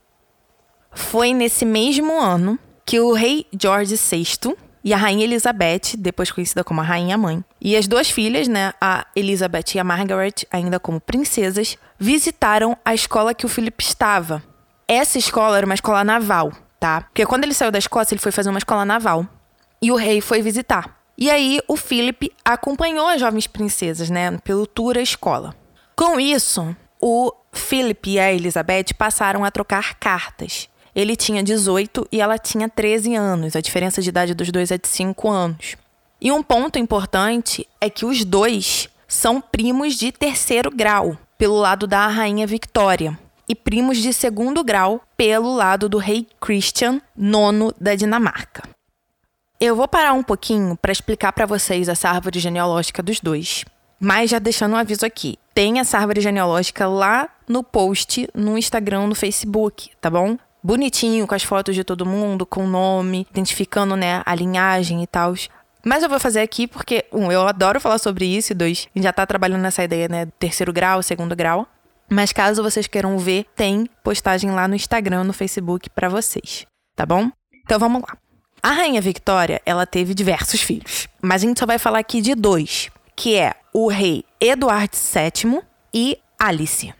Foi 0.91 1.33
nesse 1.33 1.63
mesmo 1.63 2.19
ano 2.19 2.57
que 2.83 2.99
o 2.99 3.13
rei 3.13 3.45
George 3.59 3.95
VI 3.95 4.55
e 4.88 4.94
a 4.94 4.98
rainha 4.98 5.25
Elizabeth, 5.25 5.98
depois 5.98 6.32
conhecida 6.32 6.63
como 6.63 6.79
a 6.79 6.84
rainha 6.86 7.17
mãe, 7.17 7.44
e 7.60 7.75
as 7.75 7.89
duas 7.89 8.10
filhas, 8.10 8.48
né, 8.48 8.72
a 8.79 9.06
Elizabeth 9.13 9.75
e 9.75 9.79
a 9.79 9.84
Margaret, 9.84 10.48
ainda 10.50 10.79
como 10.79 11.01
princesas, 11.01 11.77
visitaram 12.00 12.77
a 12.86 12.96
escola 12.96 13.34
que 13.34 13.46
o 13.46 13.50
Philip 13.50 13.84
estava. 13.84 14.41
Essa 14.88 15.17
escola 15.17 15.58
era 15.58 15.65
uma 15.65 15.75
escola 15.75 16.06
naval, 16.06 16.53
tá? 16.79 17.01
Porque 17.01 17.25
quando 17.25 17.44
ele 17.44 17.53
saiu 17.53 17.70
da 17.70 17.77
Escócia, 17.77 18.13
ele 18.15 18.22
foi 18.22 18.32
fazer 18.32 18.50
uma 18.50 18.60
escola 18.60 18.86
naval. 18.86 19.27
E 19.82 19.91
o 19.91 19.98
rei 19.98 20.22
foi 20.22 20.41
visitar. 20.41 20.98
E 21.17 21.29
aí 21.29 21.60
o 21.67 21.75
Philip 21.75 22.32
acompanhou 22.46 23.10
as 23.10 23.20
jovens 23.20 23.46
princesas, 23.46 24.10
né, 24.10 24.38
pelo 24.41 24.65
tour 24.65 24.98
à 24.98 25.01
escola. 25.01 25.53
Com 25.98 26.17
isso, 26.17 26.74
o 26.98 27.34
Philip 27.51 28.10
e 28.10 28.20
a 28.20 28.32
Elizabeth 28.32 28.94
passaram 28.98 29.44
a 29.44 29.51
trocar 29.51 29.96
cartas. 29.96 30.70
Ele 30.98 31.16
tinha 31.16 31.44
18 31.44 32.08
e 32.12 32.20
ela 32.20 32.39
tinha 32.39 32.68
13 32.68 33.13
anos. 33.13 33.56
A 33.56 33.62
diferença 33.62 34.01
de 34.01 34.10
idade 34.10 34.34
dos 34.34 34.51
dois 34.51 34.72
é 34.72 34.80
de 34.80 34.88
5 34.88 35.30
anos. 35.30 35.75
E 36.20 36.32
um 36.32 36.42
ponto 36.42 36.80
importante 36.80 37.68
é 37.80 37.88
que 37.88 38.04
os 38.04 38.25
dois 38.25 38.89
são 39.08 39.39
primos 39.39 39.94
de 39.94 40.12
terceiro 40.12 40.72
grau, 40.72 41.16
pelo 41.38 41.60
lado 41.60 41.86
da 41.86 42.08
rainha 42.08 42.48
Victoria, 42.48 43.16
e 43.48 43.54
primos 43.54 44.00
de 44.00 44.12
segundo 44.12 44.63
grau 44.63 45.00
pelo 45.16 45.54
lado 45.54 45.88
do 45.88 46.00
rei 46.00 46.25
Christian, 46.42 47.00
nono 47.16 47.72
da 47.80 47.94
Dinamarca. 47.94 48.63
Eu 49.60 49.75
vou 49.75 49.88
parar 49.88 50.13
um 50.13 50.24
pouquinho 50.24 50.75
para 50.75 50.92
explicar 50.92 51.32
para 51.32 51.46
vocês 51.46 51.88
essa 51.88 52.10
árvore 52.10 52.39
genealógica 52.39 53.04
dos 53.04 53.20
dois. 53.20 53.63
Mas 54.00 54.32
já 54.32 54.39
deixando 54.39 54.74
um 54.74 54.77
aviso 54.77 55.06
aqui, 55.06 55.38
tem 55.54 55.80
essa 55.80 56.00
árvore 56.00 56.22
genealógica 56.22 56.88
lá 56.88 57.30
no 57.48 57.63
post 57.63 58.27
no 58.34 58.58
Instagram, 58.58 59.06
no 59.06 59.16
Facebook, 59.16 59.92
tá 60.01 60.10
bom? 60.10 60.38
Bonitinho, 60.63 61.27
com 61.27 61.35
as 61.35 61.43
fotos 61.43 61.75
de 61.75 61.83
todo 61.83 62.05
mundo, 62.05 62.45
com 62.45 62.65
o 62.65 62.67
nome, 62.67 63.27
identificando, 63.31 63.95
né, 63.95 64.21
a 64.25 64.35
linhagem 64.35 65.03
e 65.03 65.07
tal. 65.07 65.33
Mas 65.85 66.03
eu 66.03 66.09
vou 66.09 66.19
fazer 66.19 66.41
aqui 66.41 66.67
porque, 66.67 67.05
um, 67.11 67.31
eu 67.31 67.47
adoro 67.47 67.79
falar 67.79 67.97
sobre 67.97 68.25
isso, 68.25 68.51
e 68.51 68.55
dois, 68.55 68.87
a 68.93 68.97
gente 68.97 69.03
já 69.03 69.13
tá 69.13 69.25
trabalhando 69.25 69.61
nessa 69.61 69.83
ideia, 69.83 70.07
né, 70.07 70.27
terceiro 70.37 70.73
grau, 70.73 71.01
segundo 71.01 71.35
grau. 71.35 71.67
Mas 72.09 72.31
caso 72.31 72.63
vocês 72.63 72.87
queiram 72.87 73.17
ver, 73.17 73.45
tem 73.55 73.89
postagem 74.03 74.51
lá 74.51 74.67
no 74.67 74.75
Instagram, 74.75 75.23
no 75.23 75.33
Facebook 75.33 75.89
para 75.89 76.07
vocês, 76.07 76.65
tá 76.95 77.05
bom? 77.05 77.29
Então 77.63 77.77
vamos 77.77 78.01
lá. 78.01 78.17
A 78.63 78.71
rainha 78.71 79.01
Victoria, 79.01 79.61
ela 79.65 79.85
teve 79.85 80.13
diversos 80.13 80.61
filhos, 80.61 81.07
mas 81.21 81.43
a 81.43 81.47
gente 81.47 81.59
só 81.59 81.65
vai 81.65 81.77
falar 81.77 81.99
aqui 81.99 82.21
de 82.21 82.33
dois, 82.33 82.89
que 83.15 83.35
é 83.35 83.53
o 83.73 83.87
rei 83.87 84.23
Eduardo 84.39 84.95
VII 84.95 85.61
e 85.93 86.17
Alice. 86.39 86.93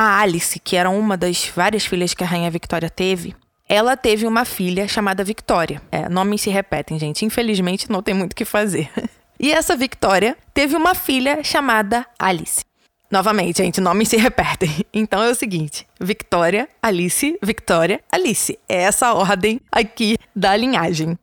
A 0.00 0.20
Alice, 0.20 0.60
que 0.60 0.76
era 0.76 0.88
uma 0.88 1.16
das 1.16 1.46
várias 1.46 1.84
filhas 1.84 2.14
que 2.14 2.22
a 2.22 2.26
rainha 2.28 2.48
Victoria 2.52 2.88
teve, 2.88 3.34
ela 3.68 3.96
teve 3.96 4.28
uma 4.28 4.44
filha 4.44 4.86
chamada 4.86 5.24
Victoria. 5.24 5.82
É, 5.90 6.08
nomes 6.08 6.40
se 6.40 6.50
repetem, 6.50 7.00
gente. 7.00 7.24
Infelizmente, 7.24 7.90
não 7.90 8.00
tem 8.00 8.14
muito 8.14 8.30
o 8.30 8.36
que 8.36 8.44
fazer. 8.44 8.88
e 9.40 9.50
essa 9.50 9.76
Victoria 9.76 10.38
teve 10.54 10.76
uma 10.76 10.94
filha 10.94 11.42
chamada 11.42 12.06
Alice. 12.16 12.64
Novamente, 13.10 13.56
gente, 13.56 13.80
nomes 13.80 14.08
se 14.08 14.16
repetem. 14.16 14.70
Então 14.94 15.20
é 15.20 15.30
o 15.30 15.34
seguinte: 15.34 15.84
Victoria, 16.00 16.68
Alice, 16.80 17.36
Victoria, 17.42 18.00
Alice. 18.12 18.56
É 18.68 18.82
essa 18.82 19.12
ordem 19.14 19.60
aqui 19.72 20.16
da 20.32 20.54
linhagem. 20.54 21.18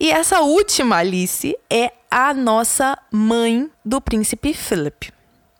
E 0.00 0.10
essa 0.10 0.40
última 0.40 0.96
Alice 0.96 1.54
é 1.68 1.92
a 2.10 2.32
nossa 2.32 2.96
mãe 3.12 3.68
do 3.84 4.00
príncipe 4.00 4.54
Philip. 4.54 5.12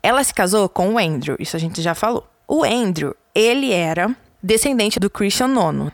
Ela 0.02 0.24
se 0.24 0.32
casou 0.32 0.66
com 0.66 0.94
o 0.94 0.98
Andrew, 0.98 1.36
isso 1.38 1.56
a 1.56 1.60
gente 1.60 1.82
já 1.82 1.94
falou. 1.94 2.26
O 2.46 2.62
Andrew, 2.62 3.14
ele 3.34 3.72
era 3.72 4.14
descendente 4.42 5.00
do 5.00 5.08
Christian 5.08 5.48
IX. 5.48 5.90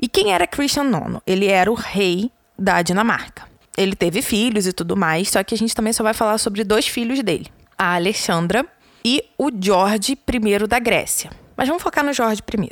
E 0.00 0.08
quem 0.08 0.32
era 0.32 0.46
Christian 0.46 0.84
IX? 0.84 1.20
Ele 1.26 1.46
era 1.46 1.70
o 1.70 1.74
rei 1.74 2.30
da 2.58 2.82
Dinamarca. 2.82 3.44
Ele 3.76 3.94
teve 3.94 4.22
filhos 4.22 4.66
e 4.66 4.72
tudo 4.72 4.96
mais, 4.96 5.30
só 5.30 5.42
que 5.42 5.54
a 5.54 5.58
gente 5.58 5.74
também 5.74 5.92
só 5.92 6.02
vai 6.02 6.14
falar 6.14 6.38
sobre 6.38 6.64
dois 6.64 6.86
filhos 6.86 7.22
dele: 7.22 7.50
a 7.78 7.94
Alexandra 7.94 8.66
e 9.04 9.22
o 9.38 9.50
George 9.58 10.12
I 10.12 10.66
da 10.66 10.78
Grécia. 10.78 11.30
Mas 11.56 11.68
vamos 11.68 11.82
focar 11.82 12.04
no 12.04 12.12
George 12.12 12.42
I. 12.42 12.70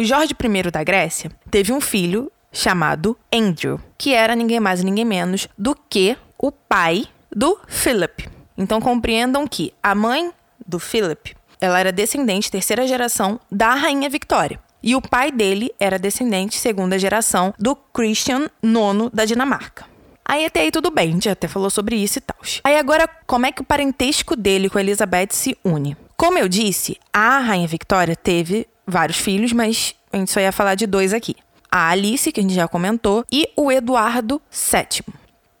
O 0.00 0.04
George 0.04 0.32
I 0.32 0.70
da 0.70 0.82
Grécia 0.82 1.30
teve 1.50 1.72
um 1.72 1.80
filho 1.80 2.30
chamado 2.52 3.16
Andrew, 3.32 3.80
que 3.96 4.14
era 4.14 4.34
ninguém 4.34 4.58
mais 4.58 4.82
ninguém 4.82 5.04
menos 5.04 5.48
do 5.56 5.76
que 5.88 6.16
o 6.36 6.50
pai 6.50 7.06
do 7.34 7.58
Philip. 7.68 8.28
Então 8.56 8.80
compreendam 8.80 9.46
que 9.46 9.72
a 9.82 9.94
mãe 9.94 10.32
do 10.66 10.78
Philip 10.78 11.36
ela 11.60 11.78
era 11.78 11.92
descendente 11.92 12.50
terceira 12.50 12.86
geração 12.86 13.40
da 13.50 13.74
rainha 13.74 14.08
Victoria. 14.08 14.60
E 14.82 14.94
o 14.94 15.02
pai 15.02 15.32
dele 15.32 15.72
era 15.78 15.98
descendente 15.98 16.56
segunda 16.56 16.98
geração 16.98 17.52
do 17.58 17.74
Christian 17.74 18.48
IX 18.62 19.10
da 19.12 19.24
Dinamarca. 19.24 19.86
Aí 20.24 20.44
até 20.44 20.60
aí 20.60 20.70
tudo 20.70 20.90
bem, 20.90 21.08
a 21.08 21.12
gente 21.12 21.28
até 21.28 21.48
falou 21.48 21.70
sobre 21.70 21.96
isso 21.96 22.18
e 22.18 22.20
tal. 22.20 22.36
Aí 22.62 22.76
agora, 22.76 23.08
como 23.26 23.46
é 23.46 23.52
que 23.52 23.62
o 23.62 23.64
parentesco 23.64 24.36
dele 24.36 24.68
com 24.68 24.78
Elizabeth 24.78 25.28
se 25.30 25.56
une? 25.64 25.96
Como 26.16 26.38
eu 26.38 26.48
disse, 26.48 26.98
a 27.12 27.38
rainha 27.38 27.66
Victoria 27.66 28.14
teve 28.14 28.66
vários 28.86 29.18
filhos, 29.18 29.52
mas 29.52 29.94
a 30.12 30.16
gente 30.16 30.30
só 30.30 30.40
ia 30.40 30.52
falar 30.52 30.74
de 30.74 30.86
dois 30.86 31.14
aqui. 31.14 31.34
A 31.70 31.90
Alice, 31.90 32.30
que 32.32 32.40
a 32.40 32.42
gente 32.42 32.54
já 32.54 32.66
comentou, 32.66 33.24
e 33.30 33.48
o 33.56 33.70
Eduardo 33.70 34.40
VII. 34.50 35.14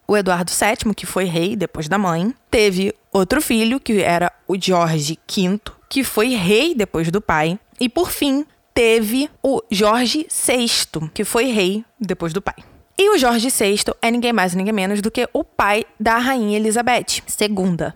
O 0.06 0.16
Eduardo 0.16 0.50
VII, 0.50 0.94
que 0.94 1.06
foi 1.06 1.24
rei 1.24 1.54
depois 1.54 1.88
da 1.88 1.98
mãe, 1.98 2.34
teve 2.50 2.94
outro 3.12 3.42
filho, 3.42 3.78
que 3.78 4.00
era 4.00 4.32
o 4.46 4.56
George 4.60 5.18
V, 5.30 5.60
que 5.88 6.04
foi 6.04 6.28
rei 6.34 6.74
depois 6.74 7.10
do 7.10 7.20
pai. 7.20 7.58
E 7.80 7.88
por 7.88 8.10
fim, 8.10 8.44
teve 8.74 9.30
o 9.42 9.62
Jorge 9.70 10.26
VI, 10.30 11.10
que 11.12 11.24
foi 11.24 11.46
rei 11.46 11.84
depois 12.00 12.32
do 12.32 12.42
pai. 12.42 12.56
E 12.96 13.10
o 13.10 13.18
Jorge 13.18 13.48
VI 13.48 13.94
é 14.02 14.10
ninguém 14.10 14.32
mais 14.32 14.54
ninguém 14.54 14.72
menos 14.72 15.00
do 15.00 15.10
que 15.10 15.28
o 15.32 15.44
pai 15.44 15.84
da 15.98 16.18
rainha 16.18 16.56
Elizabeth 16.56 17.22
II. 17.40 17.92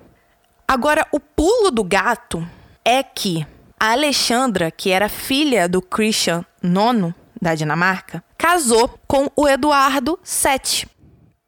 Agora, 0.66 1.06
o 1.12 1.18
pulo 1.18 1.70
do 1.70 1.82
gato 1.82 2.46
é 2.84 3.02
que 3.02 3.46
a 3.78 3.92
Alexandra, 3.92 4.70
que 4.70 4.90
era 4.90 5.08
filha 5.08 5.68
do 5.68 5.82
Christian 5.82 6.44
IX 6.62 7.12
da 7.40 7.54
Dinamarca, 7.54 8.22
casou 8.38 8.96
com 9.08 9.28
o 9.34 9.48
Eduardo 9.48 10.18
VII. 10.22 10.88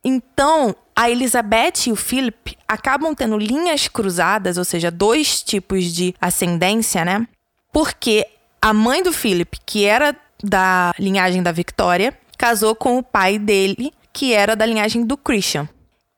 Então, 0.05 0.75
a 0.97 1.11
Elizabeth 1.11 1.87
e 1.87 1.93
o 1.93 1.97
Philip 1.97 2.57
acabam 2.69 3.15
tendo 3.15 3.37
linhas 3.37 3.89
cruzadas, 3.89 4.57
ou 4.57 4.65
seja, 4.65 4.91
dois 4.91 5.43
tipos 5.43 5.93
de 5.93 6.15
ascendência, 6.21 7.05
né? 7.05 7.27
Porque 7.73 8.27
a 8.63 8.73
mãe 8.73 9.03
do 9.03 9.13
Philip, 9.13 9.59
que 9.67 9.85
era 9.85 10.17
da 10.43 10.95
linhagem 10.99 11.43
da 11.43 11.53
Victoria, 11.53 12.17
casou 12.39 12.75
com 12.75 12.99
o 12.99 13.03
pai 13.03 13.39
dele, 13.39 13.93
que 14.13 14.33
era 14.33 14.55
da 14.55 14.65
linhagem 14.65 15.05
do 15.05 15.17
Christian. 15.17 15.69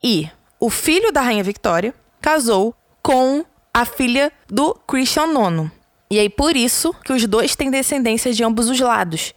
E 0.03 0.29
o 0.61 0.69
filho 0.69 1.11
da 1.11 1.23
rainha 1.23 1.43
Victoria 1.43 1.95
casou 2.21 2.75
com 3.03 3.45
a 3.73 3.85
filha 3.85 4.33
do 4.49 4.75
Christian 4.87 5.27
IX. 5.27 5.71
E 6.11 6.19
aí 6.19 6.29
por 6.29 6.57
isso 6.57 6.95
que 7.05 7.13
os 7.13 7.27
dois 7.27 7.57
têm 7.57 7.71
descendência 7.71 8.33
de 8.33 8.45
ambos 8.45 8.69
os 8.69 8.79
lados. 8.79 9.35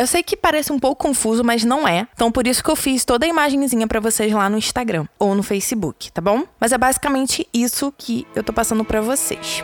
Eu 0.00 0.06
sei 0.06 0.22
que 0.22 0.34
parece 0.34 0.72
um 0.72 0.78
pouco 0.78 1.08
confuso, 1.08 1.44
mas 1.44 1.62
não 1.62 1.86
é. 1.86 2.08
Então 2.14 2.32
por 2.32 2.46
isso 2.46 2.64
que 2.64 2.70
eu 2.70 2.74
fiz 2.74 3.04
toda 3.04 3.26
a 3.26 3.28
imagenzinha 3.28 3.86
para 3.86 4.00
vocês 4.00 4.32
lá 4.32 4.48
no 4.48 4.56
Instagram 4.56 5.06
ou 5.18 5.34
no 5.34 5.42
Facebook, 5.42 6.10
tá 6.10 6.22
bom? 6.22 6.44
Mas 6.58 6.72
é 6.72 6.78
basicamente 6.78 7.46
isso 7.52 7.92
que 7.98 8.26
eu 8.34 8.42
tô 8.42 8.50
passando 8.50 8.82
para 8.82 9.02
vocês. 9.02 9.62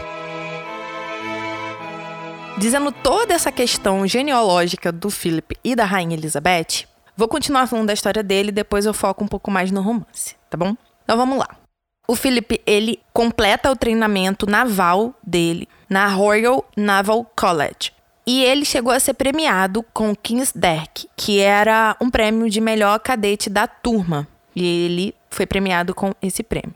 Dizendo 2.58 2.92
toda 2.92 3.32
essa 3.32 3.50
questão 3.50 4.06
genealógica 4.06 4.92
do 4.92 5.08
Philip 5.08 5.56
e 5.64 5.74
da 5.74 5.86
rainha 5.86 6.14
Elizabeth, 6.14 6.84
vou 7.16 7.28
continuar 7.28 7.66
falando 7.66 7.86
da 7.86 7.94
história 7.94 8.22
dele, 8.22 8.52
depois 8.52 8.84
eu 8.84 8.92
foco 8.92 9.24
um 9.24 9.28
pouco 9.28 9.50
mais 9.50 9.70
no 9.70 9.80
romance, 9.80 10.36
tá 10.50 10.58
bom? 10.58 10.76
Então 11.02 11.16
vamos 11.16 11.38
lá. 11.38 11.48
O 12.06 12.14
Philip, 12.14 12.60
ele 12.66 13.00
completa 13.10 13.70
o 13.72 13.74
treinamento 13.74 14.44
naval 14.44 15.14
dele 15.26 15.66
na 15.88 16.06
Royal 16.08 16.62
Naval 16.76 17.24
College, 17.34 17.95
e 18.26 18.42
ele 18.42 18.64
chegou 18.64 18.92
a 18.92 18.98
ser 18.98 19.14
premiado 19.14 19.84
com 19.94 20.10
o 20.10 20.16
King's 20.16 20.52
Deck, 20.52 21.08
que 21.16 21.38
era 21.38 21.96
um 22.00 22.10
prêmio 22.10 22.50
de 22.50 22.60
melhor 22.60 22.98
cadete 22.98 23.48
da 23.48 23.68
turma. 23.68 24.26
E 24.54 24.64
ele 24.64 25.14
foi 25.30 25.46
premiado 25.46 25.94
com 25.94 26.12
esse 26.20 26.42
prêmio. 26.42 26.74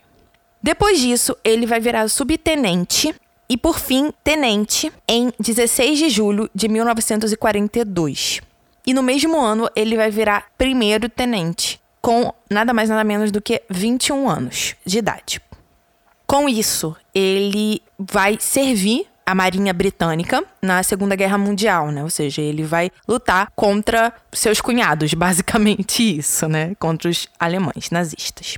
Depois 0.62 1.00
disso, 1.00 1.36
ele 1.42 1.66
vai 1.66 1.80
virar 1.80 2.06
subtenente 2.08 3.14
e, 3.48 3.56
por 3.56 3.80
fim, 3.80 4.12
tenente 4.22 4.92
em 5.08 5.32
16 5.40 5.98
de 5.98 6.08
julho 6.08 6.48
de 6.54 6.68
1942. 6.68 8.40
E 8.86 8.94
no 8.94 9.02
mesmo 9.02 9.40
ano, 9.40 9.68
ele 9.74 9.96
vai 9.96 10.10
virar 10.10 10.46
primeiro 10.56 11.08
tenente, 11.08 11.80
com 12.00 12.32
nada 12.48 12.72
mais 12.72 12.88
nada 12.88 13.02
menos 13.02 13.32
do 13.32 13.40
que 13.40 13.62
21 13.68 14.28
anos 14.28 14.76
de 14.84 14.98
idade. 14.98 15.40
Com 16.26 16.48
isso, 16.48 16.94
ele 17.12 17.82
vai 17.98 18.38
servir 18.38 19.06
a 19.30 19.34
Marinha 19.34 19.72
Britânica 19.72 20.44
na 20.60 20.82
Segunda 20.82 21.14
Guerra 21.14 21.38
Mundial, 21.38 21.92
né? 21.92 22.02
Ou 22.02 22.10
seja, 22.10 22.42
ele 22.42 22.64
vai 22.64 22.90
lutar 23.06 23.52
contra 23.54 24.12
seus 24.32 24.60
cunhados, 24.60 25.14
basicamente 25.14 26.18
isso, 26.18 26.48
né? 26.48 26.74
Contra 26.80 27.08
os 27.08 27.28
alemães 27.38 27.90
nazistas. 27.90 28.56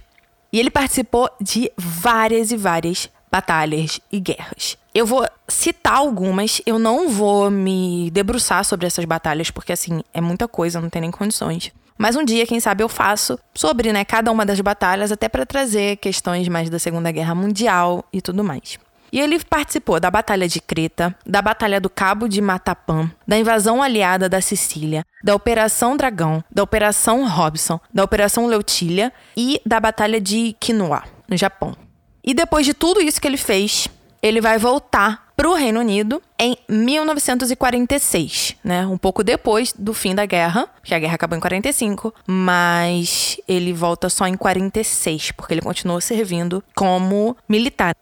E 0.50 0.58
ele 0.58 0.70
participou 0.70 1.28
de 1.40 1.70
várias 1.76 2.50
e 2.50 2.56
várias 2.56 3.10
batalhas 3.30 4.00
e 4.10 4.18
guerras. 4.18 4.78
Eu 4.94 5.06
vou 5.06 5.26
citar 5.46 5.94
algumas, 5.94 6.62
eu 6.64 6.78
não 6.78 7.08
vou 7.08 7.50
me 7.50 8.10
debruçar 8.10 8.64
sobre 8.64 8.86
essas 8.86 9.04
batalhas, 9.04 9.50
porque 9.50 9.72
assim, 9.72 10.02
é 10.12 10.20
muita 10.20 10.48
coisa, 10.48 10.80
não 10.80 10.88
tem 10.88 11.02
nem 11.02 11.10
condições. 11.10 11.70
Mas 11.98 12.16
um 12.16 12.24
dia, 12.24 12.46
quem 12.46 12.60
sabe, 12.60 12.82
eu 12.82 12.88
faço 12.88 13.38
sobre 13.54 13.92
né, 13.92 14.04
cada 14.04 14.32
uma 14.32 14.44
das 14.44 14.60
batalhas, 14.60 15.12
até 15.12 15.28
para 15.28 15.44
trazer 15.44 15.96
questões 15.96 16.48
mais 16.48 16.70
da 16.70 16.78
Segunda 16.78 17.10
Guerra 17.10 17.34
Mundial 17.34 18.04
e 18.12 18.20
tudo 18.20 18.42
mais. 18.42 18.78
E 19.12 19.20
ele 19.20 19.38
participou 19.44 20.00
da 20.00 20.10
Batalha 20.10 20.48
de 20.48 20.58
Creta, 20.58 21.14
da 21.26 21.42
Batalha 21.42 21.78
do 21.78 21.90
Cabo 21.90 22.26
de 22.26 22.40
Matapã, 22.40 23.10
da 23.28 23.38
invasão 23.38 23.82
aliada 23.82 24.26
da 24.26 24.40
Sicília, 24.40 25.04
da 25.22 25.34
Operação 25.34 25.96
Dragão, 25.98 26.42
da 26.50 26.62
Operação 26.62 27.28
Robson, 27.28 27.78
da 27.92 28.02
Operação 28.02 28.46
Leutília 28.46 29.12
e 29.36 29.60
da 29.66 29.78
Batalha 29.78 30.18
de 30.18 30.56
Quinoa, 30.58 31.02
no 31.28 31.36
Japão. 31.36 31.76
E 32.24 32.32
depois 32.32 32.64
de 32.64 32.72
tudo 32.72 33.02
isso 33.02 33.20
que 33.20 33.28
ele 33.28 33.36
fez, 33.36 33.86
ele 34.22 34.40
vai 34.40 34.56
voltar 34.56 35.32
para 35.36 35.50
o 35.50 35.54
Reino 35.54 35.80
Unido 35.80 36.22
em 36.38 36.56
1946, 36.68 38.56
né? 38.62 38.86
Um 38.86 38.96
pouco 38.96 39.24
depois 39.24 39.74
do 39.76 39.92
fim 39.92 40.14
da 40.14 40.24
guerra, 40.24 40.68
que 40.84 40.94
a 40.94 40.98
guerra 40.98 41.16
acabou 41.16 41.36
em 41.36 41.40
45, 41.40 42.14
mas 42.26 43.36
ele 43.48 43.72
volta 43.72 44.08
só 44.08 44.26
em 44.26 44.36
46, 44.36 45.32
porque 45.32 45.52
ele 45.52 45.60
continuou 45.60 46.00
servindo 46.00 46.62
como 46.74 47.36
militar. 47.48 47.94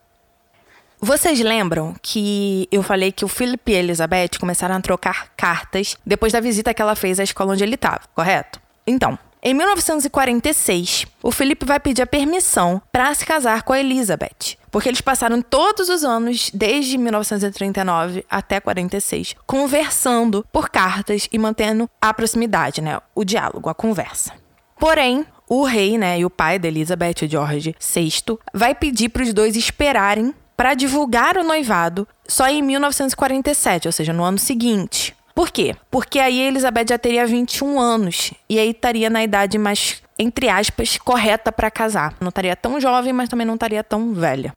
Vocês 1.02 1.40
lembram 1.40 1.94
que 2.02 2.68
eu 2.70 2.82
falei 2.82 3.10
que 3.10 3.24
o 3.24 3.28
Philip 3.28 3.72
e 3.72 3.74
a 3.74 3.78
Elizabeth 3.78 4.38
começaram 4.38 4.74
a 4.74 4.80
trocar 4.82 5.30
cartas 5.34 5.96
depois 6.04 6.30
da 6.30 6.40
visita 6.40 6.74
que 6.74 6.82
ela 6.82 6.94
fez 6.94 7.18
à 7.18 7.22
escola 7.22 7.54
onde 7.54 7.64
ele 7.64 7.76
estava, 7.76 8.02
correto? 8.14 8.60
Então, 8.86 9.18
em 9.42 9.54
1946, 9.54 11.06
o 11.22 11.32
Philip 11.32 11.64
vai 11.64 11.80
pedir 11.80 12.02
a 12.02 12.06
permissão 12.06 12.82
para 12.92 13.14
se 13.14 13.24
casar 13.24 13.62
com 13.62 13.72
a 13.72 13.80
Elizabeth, 13.80 14.58
porque 14.70 14.90
eles 14.90 15.00
passaram 15.00 15.40
todos 15.40 15.88
os 15.88 16.04
anos, 16.04 16.50
desde 16.52 16.98
1939 16.98 18.26
até 18.28 18.60
46, 18.60 19.36
conversando 19.46 20.44
por 20.52 20.68
cartas 20.68 21.26
e 21.32 21.38
mantendo 21.38 21.88
a 21.98 22.12
proximidade, 22.12 22.82
né? 22.82 23.00
O 23.14 23.24
diálogo, 23.24 23.70
a 23.70 23.74
conversa. 23.74 24.34
Porém, 24.78 25.24
o 25.48 25.64
rei, 25.64 25.96
né, 25.96 26.20
e 26.20 26.26
o 26.26 26.30
pai 26.30 26.58
da 26.58 26.68
Elizabeth, 26.68 27.26
George 27.26 27.74
VI, 27.80 28.38
vai 28.52 28.74
pedir 28.74 29.08
para 29.08 29.22
os 29.22 29.32
dois 29.32 29.56
esperarem 29.56 30.34
para 30.60 30.74
divulgar 30.74 31.38
o 31.38 31.42
noivado 31.42 32.06
só 32.28 32.46
em 32.46 32.60
1947, 32.60 33.88
ou 33.88 33.92
seja, 33.92 34.12
no 34.12 34.22
ano 34.22 34.36
seguinte. 34.36 35.16
Por 35.34 35.50
quê? 35.50 35.74
Porque 35.90 36.18
aí 36.18 36.38
Elizabeth 36.38 36.84
já 36.90 36.98
teria 36.98 37.26
21 37.26 37.80
anos 37.80 38.34
e 38.46 38.58
aí 38.58 38.68
estaria 38.68 39.08
na 39.08 39.24
idade 39.24 39.56
mais, 39.56 40.02
entre 40.18 40.50
aspas, 40.50 40.98
correta 40.98 41.50
para 41.50 41.70
casar. 41.70 42.12
Não 42.20 42.28
estaria 42.28 42.54
tão 42.54 42.78
jovem, 42.78 43.10
mas 43.10 43.30
também 43.30 43.46
não 43.46 43.54
estaria 43.54 43.82
tão 43.82 44.12
velha. 44.12 44.52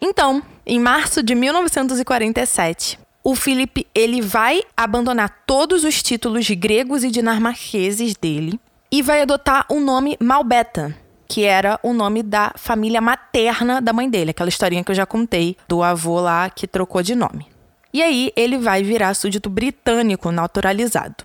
Então, 0.00 0.40
em 0.64 0.78
março 0.78 1.24
de 1.24 1.34
1947, 1.34 2.96
o 3.24 3.34
Felipe 3.34 3.84
ele 3.92 4.22
vai 4.22 4.62
abandonar 4.76 5.42
todos 5.44 5.82
os 5.82 6.00
títulos 6.04 6.48
gregos 6.50 7.02
e 7.02 7.10
dinamarqueses 7.10 8.14
dele 8.14 8.60
e 8.92 9.02
vai 9.02 9.22
adotar 9.22 9.66
o 9.68 9.80
nome 9.80 10.16
Malbeta, 10.20 10.96
que 11.32 11.44
era 11.44 11.80
o 11.82 11.94
nome 11.94 12.22
da 12.22 12.52
família 12.56 13.00
materna 13.00 13.80
da 13.80 13.90
mãe 13.90 14.06
dele, 14.06 14.32
aquela 14.32 14.50
historinha 14.50 14.84
que 14.84 14.90
eu 14.90 14.94
já 14.94 15.06
contei 15.06 15.56
do 15.66 15.82
avô 15.82 16.20
lá 16.20 16.50
que 16.50 16.66
trocou 16.66 17.02
de 17.02 17.14
nome. 17.14 17.46
E 17.90 18.02
aí 18.02 18.30
ele 18.36 18.58
vai 18.58 18.82
virar 18.82 19.14
súdito 19.14 19.48
britânico 19.48 20.30
naturalizado. 20.30 21.24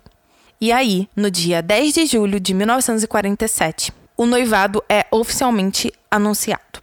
E 0.58 0.72
aí, 0.72 1.06
no 1.14 1.30
dia 1.30 1.60
10 1.60 1.92
de 1.92 2.06
julho 2.06 2.40
de 2.40 2.54
1947, 2.54 3.92
o 4.16 4.24
noivado 4.24 4.82
é 4.88 5.04
oficialmente 5.10 5.92
anunciado. 6.10 6.80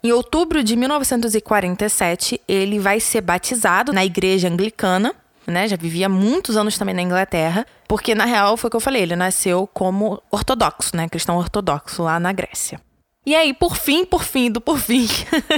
Em 0.00 0.12
outubro 0.12 0.62
de 0.62 0.76
1947, 0.76 2.40
ele 2.46 2.78
vai 2.78 3.00
ser 3.00 3.20
batizado 3.20 3.92
na 3.92 4.04
igreja 4.04 4.46
anglicana 4.46 5.12
né? 5.50 5.68
Já 5.68 5.76
vivia 5.76 6.08
muitos 6.08 6.56
anos 6.56 6.78
também 6.78 6.94
na 6.94 7.02
Inglaterra, 7.02 7.66
porque 7.88 8.14
na 8.14 8.24
real 8.24 8.56
foi 8.56 8.68
o 8.68 8.70
que 8.70 8.76
eu 8.76 8.80
falei, 8.80 9.02
ele 9.02 9.16
nasceu 9.16 9.66
como 9.66 10.22
ortodoxo, 10.30 10.96
né? 10.96 11.08
Cristão 11.08 11.36
ortodoxo 11.36 12.02
lá 12.02 12.18
na 12.18 12.32
Grécia. 12.32 12.80
E 13.26 13.34
aí, 13.34 13.52
por 13.52 13.76
fim, 13.76 14.04
por 14.04 14.24
fim, 14.24 14.50
do 14.50 14.60
por 14.60 14.78
fim, 14.78 15.06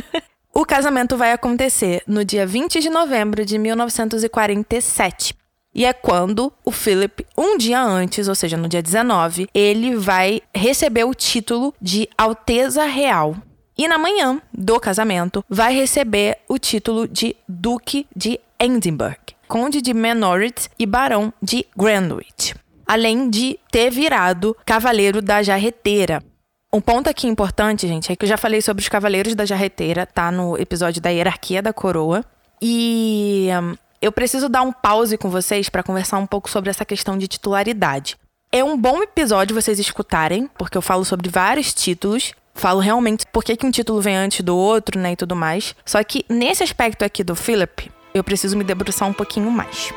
o 0.52 0.64
casamento 0.64 1.16
vai 1.16 1.32
acontecer 1.32 2.02
no 2.06 2.24
dia 2.24 2.46
20 2.46 2.80
de 2.80 2.90
novembro 2.90 3.44
de 3.44 3.56
1947. 3.56 5.34
E 5.74 5.86
é 5.86 5.92
quando 5.92 6.52
o 6.64 6.70
Philip, 6.70 7.26
um 7.36 7.56
dia 7.56 7.82
antes, 7.82 8.28
ou 8.28 8.34
seja, 8.34 8.56
no 8.56 8.68
dia 8.68 8.82
19, 8.82 9.48
ele 9.54 9.96
vai 9.96 10.42
receber 10.54 11.04
o 11.04 11.14
título 11.14 11.74
de 11.80 12.08
Alteza 12.18 12.84
Real. 12.84 13.36
E 13.76 13.88
na 13.88 13.96
manhã 13.96 14.40
do 14.52 14.78
casamento, 14.78 15.42
vai 15.48 15.74
receber 15.74 16.38
o 16.46 16.58
título 16.58 17.08
de 17.08 17.34
Duque 17.48 18.06
de 18.14 18.38
Edinburgh. 18.58 19.21
Conde 19.52 19.82
de 19.82 19.92
Menorith 19.92 20.70
e 20.78 20.86
Barão 20.86 21.30
de 21.42 21.66
Greenwich, 21.76 22.54
além 22.86 23.28
de 23.28 23.58
ter 23.70 23.90
virado 23.90 24.56
Cavaleiro 24.64 25.20
da 25.20 25.42
Jarreteira. 25.42 26.22
Um 26.72 26.80
ponto 26.80 27.10
aqui 27.10 27.26
importante, 27.26 27.86
gente, 27.86 28.10
é 28.10 28.16
que 28.16 28.24
eu 28.24 28.28
já 28.30 28.38
falei 28.38 28.62
sobre 28.62 28.80
os 28.80 28.88
Cavaleiros 28.88 29.34
da 29.34 29.44
Jarreteira, 29.44 30.06
tá 30.06 30.32
no 30.32 30.56
episódio 30.56 31.02
da 31.02 31.10
Hierarquia 31.10 31.60
da 31.60 31.70
Coroa. 31.70 32.24
E 32.62 33.48
um, 33.62 33.76
eu 34.00 34.10
preciso 34.10 34.48
dar 34.48 34.62
um 34.62 34.72
pause 34.72 35.18
com 35.18 35.28
vocês 35.28 35.68
para 35.68 35.82
conversar 35.82 36.16
um 36.16 36.26
pouco 36.26 36.48
sobre 36.48 36.70
essa 36.70 36.86
questão 36.86 37.18
de 37.18 37.28
titularidade. 37.28 38.16
É 38.50 38.64
um 38.64 38.74
bom 38.74 39.02
episódio 39.02 39.54
vocês 39.54 39.78
escutarem, 39.78 40.48
porque 40.56 40.78
eu 40.78 40.82
falo 40.82 41.04
sobre 41.04 41.28
vários 41.28 41.74
títulos. 41.74 42.32
Falo 42.54 42.80
realmente 42.80 43.26
por 43.26 43.44
que, 43.44 43.54
que 43.54 43.66
um 43.66 43.70
título 43.70 44.00
vem 44.00 44.16
antes 44.16 44.40
do 44.40 44.56
outro, 44.56 44.98
né, 44.98 45.12
e 45.12 45.16
tudo 45.16 45.36
mais. 45.36 45.76
Só 45.84 46.02
que 46.02 46.24
nesse 46.26 46.62
aspecto 46.62 47.04
aqui 47.04 47.22
do 47.22 47.36
Philip, 47.36 47.90
eu 48.14 48.22
preciso 48.22 48.56
me 48.56 48.64
debruçar 48.64 49.08
um 49.08 49.12
pouquinho 49.12 49.50
mais. 49.50 49.92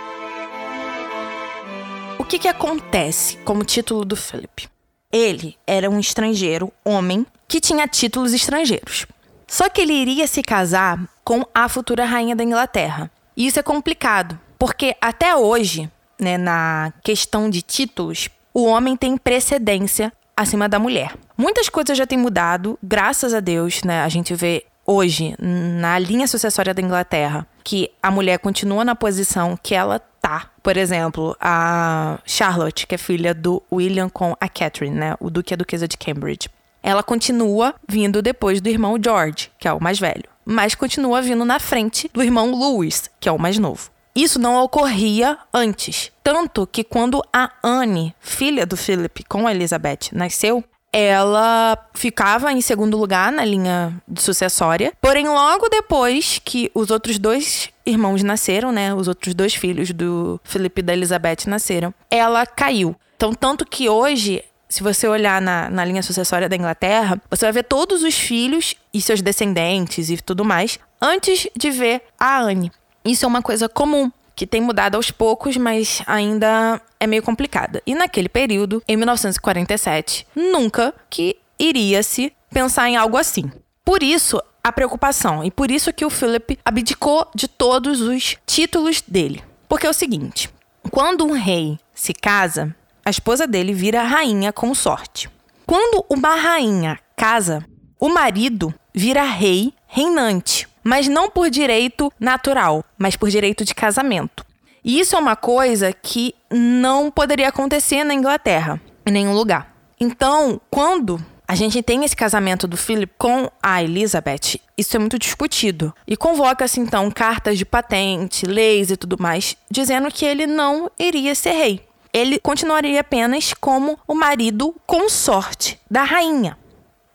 O 2.18 2.24
que, 2.24 2.40
que 2.40 2.48
acontece 2.48 3.38
como 3.38 3.64
título 3.64 4.04
do 4.06 4.16
Philip? 4.16 4.68
Ele 5.12 5.56
era 5.68 5.90
um 5.90 6.00
estrangeiro, 6.00 6.72
homem, 6.84 7.26
que 7.48 7.62
tinha 7.62 7.88
títulos 7.88 8.34
estrangeiros. 8.34 9.06
Só 9.48 9.70
que 9.70 9.82
ele 9.82 9.94
iria 9.94 10.28
se 10.28 10.42
casar 10.42 11.00
com 11.24 11.46
a 11.54 11.70
futura 11.70 12.06
rainha 12.06 12.36
da 12.36 12.44
Inglaterra. 12.44 13.12
E 13.38 13.46
isso 13.46 13.60
é 13.60 13.64
complicado, 13.64 14.40
porque 14.58 14.96
até 15.00 15.36
hoje, 15.36 15.90
né, 16.20 16.38
na 16.38 16.94
questão 17.04 17.50
de 17.50 17.62
títulos, 17.62 18.30
o 18.54 18.66
homem 18.66 18.96
tem 18.98 19.18
precedência 19.18 20.12
acima 20.36 20.68
da 20.68 20.80
mulher. 20.80 21.16
Muitas 21.38 21.70
coisas 21.70 21.98
já 21.98 22.08
têm 22.08 22.18
mudado, 22.18 22.80
graças 22.82 23.34
a 23.34 23.40
Deus, 23.40 23.84
né? 23.84 24.02
A 24.02 24.10
gente 24.10 24.34
vê 24.34 24.66
hoje, 24.86 25.36
na 25.40 25.98
linha 25.98 26.28
sucessória 26.28 26.74
da 26.74 26.82
Inglaterra, 26.82 27.48
que 27.64 27.92
a 28.02 28.12
mulher 28.12 28.40
continua 28.40 28.86
na 28.86 28.96
posição 28.96 29.58
que 29.62 29.74
ela 29.74 30.00
tá. 30.00 30.50
Por 30.62 30.78
exemplo, 30.78 31.36
a 31.40 32.20
Charlotte, 32.26 32.88
que 32.88 32.96
é 32.96 32.98
filha 32.98 33.34
do 33.34 33.62
William 33.72 34.10
com 34.10 34.36
a 34.40 34.48
Catherine, 34.48 34.96
né? 34.96 35.16
O 35.20 35.30
duque 35.30 35.54
e 35.54 35.56
a 35.56 35.58
duquesa 35.58 35.88
de 35.88 35.98
Cambridge. 35.98 36.50
Ela 36.82 37.02
continua 37.02 37.74
vindo 37.88 38.22
depois 38.22 38.62
do 38.62 38.70
irmão 38.70 38.98
George, 39.04 39.52
que 39.60 39.68
é 39.68 39.74
o 39.74 39.82
mais 39.82 40.00
velho, 40.00 40.26
mas 40.46 40.76
continua 40.76 41.22
vindo 41.22 41.44
na 41.44 41.60
frente 41.60 42.10
do 42.14 42.22
irmão 42.22 42.52
Louis, 42.52 43.10
que 43.20 43.28
é 43.28 43.32
o 43.32 43.40
mais 43.40 43.58
novo. 43.58 43.90
Isso 44.16 44.40
não 44.40 44.64
ocorria 44.64 45.38
antes. 45.54 46.12
Tanto 46.24 46.66
que 46.66 46.84
quando 46.84 47.22
a 47.34 47.52
Anne, 47.62 48.16
filha 48.22 48.66
do 48.66 48.78
Philip 48.78 49.24
com 49.26 49.46
a 49.46 49.52
Elizabeth, 49.52 50.12
nasceu, 50.14 50.64
ela 50.98 51.78
ficava 51.94 52.54
em 52.54 52.62
segundo 52.62 52.98
lugar 52.98 53.30
na 53.30 53.44
linha 53.44 53.94
sucessória. 54.18 54.94
Porém, 55.02 55.28
logo 55.28 55.68
depois 55.68 56.40
que 56.44 56.72
os 56.74 56.90
outros 56.90 57.20
dois 57.20 57.70
irmãos 57.86 58.24
nasceram, 58.24 58.72
né? 58.72 58.94
Os 58.94 59.10
outros 59.10 59.34
dois 59.34 59.54
filhos 59.54 59.92
do 59.92 60.40
Felipe 60.42 60.80
e 60.80 60.84
da 60.84 60.94
Elizabeth 60.94 61.48
nasceram, 61.48 61.94
ela 62.10 62.46
caiu. 62.46 62.96
Então, 63.18 63.34
tanto 63.34 63.66
que 63.66 63.90
hoje 63.90 64.42
se 64.70 64.82
você 64.82 65.06
olhar 65.06 65.42
na, 65.42 65.70
na 65.70 65.84
linha 65.84 66.02
sucessória 66.02 66.48
da 66.48 66.56
Inglaterra, 66.56 67.22
você 67.30 67.46
vai 67.46 67.52
ver 67.52 67.64
todos 67.64 68.02
os 68.02 68.16
filhos 68.16 68.74
e 68.94 69.02
seus 69.02 69.22
descendentes 69.22 70.10
e 70.10 70.18
tudo 70.18 70.46
mais, 70.46 70.80
antes 71.02 71.46
de 71.56 71.72
ver 71.72 72.04
a 72.18 72.40
Anne. 72.40 72.72
Isso 73.04 73.26
é 73.26 73.28
uma 73.28 73.42
coisa 73.42 73.68
comum 73.68 74.10
que 74.36 74.46
tem 74.46 74.62
mudado 74.62 74.96
aos 74.96 75.12
poucos, 75.12 75.56
mas 75.58 76.02
ainda 76.06 76.82
é 77.00 77.08
meio 77.08 77.24
complicada. 77.24 77.82
E 77.86 77.96
naquele 77.96 78.30
período, 78.30 78.84
em 78.88 78.98
1947, 78.98 80.28
nunca 80.36 80.94
que 81.10 81.38
iria 81.58 82.04
se 82.04 82.34
pensar 82.50 82.90
em 82.90 82.98
algo 82.98 83.18
assim. 83.18 83.52
Por 83.84 84.04
isso, 84.04 84.42
a 84.64 84.72
preocupação 84.72 85.44
e 85.44 85.52
por 85.52 85.70
isso 85.70 85.94
que 85.94 86.06
o 86.06 86.10
Philip 86.10 86.60
abdicou 86.66 87.30
de 87.36 87.48
todos 87.48 88.02
os 88.02 88.36
títulos 88.46 89.02
dele. 89.08 89.44
Porque 89.70 89.88
é 89.88 89.90
o 89.90 89.94
seguinte, 89.94 90.50
quando 90.92 91.26
um 91.26 91.32
rei 91.32 91.78
se 91.94 92.14
casa, 92.14 92.76
a 93.04 93.10
esposa 93.10 93.46
dele 93.48 93.74
vira 93.74 94.04
rainha 94.04 94.52
consorte. 94.52 95.30
Quando 95.66 96.06
uma 96.10 96.36
rainha 96.36 97.00
casa, 97.16 97.66
o 98.00 98.10
marido 98.10 98.74
vira 98.94 99.24
rei 99.24 99.74
reinante 99.88 100.68
mas 100.86 101.08
não 101.08 101.32
por 101.32 101.50
direito 101.50 102.14
natural, 102.20 102.86
mas 102.96 103.16
por 103.16 103.30
direito 103.30 103.66
de 103.66 103.74
casamento. 103.74 104.46
E 104.84 105.00
isso 105.00 105.16
é 105.16 105.20
uma 105.20 105.36
coisa 105.36 105.92
que 105.92 106.36
não 106.52 107.10
poderia 107.10 107.50
acontecer 107.50 108.04
na 108.04 108.14
Inglaterra, 108.14 108.80
em 109.04 109.12
nenhum 109.12 109.34
lugar. 109.34 109.76
Então, 110.00 110.62
quando 110.70 111.20
a 111.48 111.56
gente 111.56 111.82
tem 111.82 112.04
esse 112.04 112.16
casamento 112.16 112.68
do 112.68 112.78
Philip 112.78 113.12
com 113.18 113.50
a 113.62 113.82
Elizabeth, 113.82 114.60
isso 114.78 114.96
é 114.96 115.00
muito 115.00 115.18
discutido. 115.18 115.92
E 116.08 116.16
convoca-se 116.16 116.80
então 116.80 117.10
cartas 117.10 117.58
de 117.58 117.66
patente, 117.66 118.46
leis 118.46 118.92
e 118.92 118.98
tudo 118.98 119.18
mais, 119.20 119.58
dizendo 119.70 120.12
que 120.12 120.24
ele 120.24 120.46
não 120.46 120.92
iria 121.00 121.34
ser 121.34 121.54
rei. 121.54 121.82
Ele 122.14 122.40
continuaria 122.40 123.02
apenas 123.02 123.54
como 123.54 124.00
o 124.08 124.14
marido 124.14 124.76
consorte 124.86 125.80
da 125.90 126.04
rainha. 126.04 126.58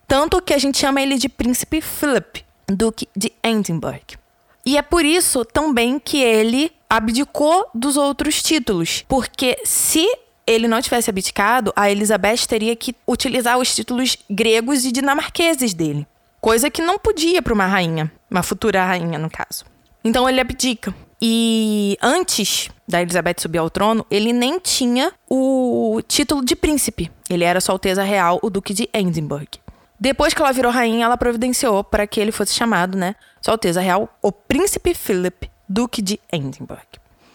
Tanto 0.08 0.42
que 0.42 0.52
a 0.52 0.58
gente 0.58 0.76
chama 0.76 1.00
ele 1.00 1.16
de 1.16 1.28
príncipe 1.28 1.80
Philip, 1.80 2.44
Duque 2.74 3.08
de 3.16 3.32
Edinburgh. 3.42 4.18
E 4.64 4.76
é 4.76 4.82
por 4.82 5.04
isso 5.04 5.44
também 5.44 5.98
que 5.98 6.18
ele 6.18 6.70
abdicou 6.88 7.68
dos 7.74 7.96
outros 7.96 8.42
títulos, 8.42 9.04
porque 9.08 9.58
se 9.64 10.06
ele 10.46 10.66
não 10.66 10.82
tivesse 10.82 11.08
abdicado, 11.08 11.72
a 11.76 11.90
Elizabeth 11.90 12.46
teria 12.48 12.74
que 12.74 12.94
utilizar 13.06 13.58
os 13.58 13.74
títulos 13.74 14.16
gregos 14.28 14.84
e 14.84 14.92
dinamarqueses 14.92 15.72
dele, 15.72 16.06
coisa 16.40 16.68
que 16.68 16.82
não 16.82 16.98
podia 16.98 17.40
para 17.40 17.54
uma 17.54 17.66
rainha, 17.66 18.10
uma 18.30 18.42
futura 18.42 18.84
rainha 18.84 19.18
no 19.18 19.30
caso. 19.30 19.64
Então 20.04 20.28
ele 20.28 20.40
abdica. 20.40 20.94
E 21.22 21.98
antes 22.00 22.70
da 22.88 23.02
Elizabeth 23.02 23.36
subir 23.40 23.58
ao 23.58 23.68
trono, 23.68 24.06
ele 24.10 24.32
nem 24.32 24.58
tinha 24.58 25.12
o 25.28 26.00
título 26.08 26.42
de 26.42 26.56
príncipe. 26.56 27.10
Ele 27.28 27.44
era 27.44 27.60
Sua 27.60 27.74
Alteza 27.74 28.02
Real, 28.02 28.40
o 28.42 28.48
Duque 28.48 28.72
de 28.72 28.88
Edinburgh. 28.92 29.60
Depois 30.00 30.32
que 30.32 30.40
ela 30.40 30.52
virou 30.52 30.72
rainha, 30.72 31.04
ela 31.04 31.16
providenciou 31.18 31.84
para 31.84 32.06
que 32.06 32.18
ele 32.18 32.32
fosse 32.32 32.54
chamado, 32.54 32.96
né, 32.96 33.14
Sua 33.42 33.52
Alteza 33.52 33.82
Real, 33.82 34.08
o 34.22 34.32
Príncipe 34.32 34.94
Philip, 34.94 35.50
Duque 35.68 36.00
de 36.00 36.18
Edinburgh. 36.32 36.80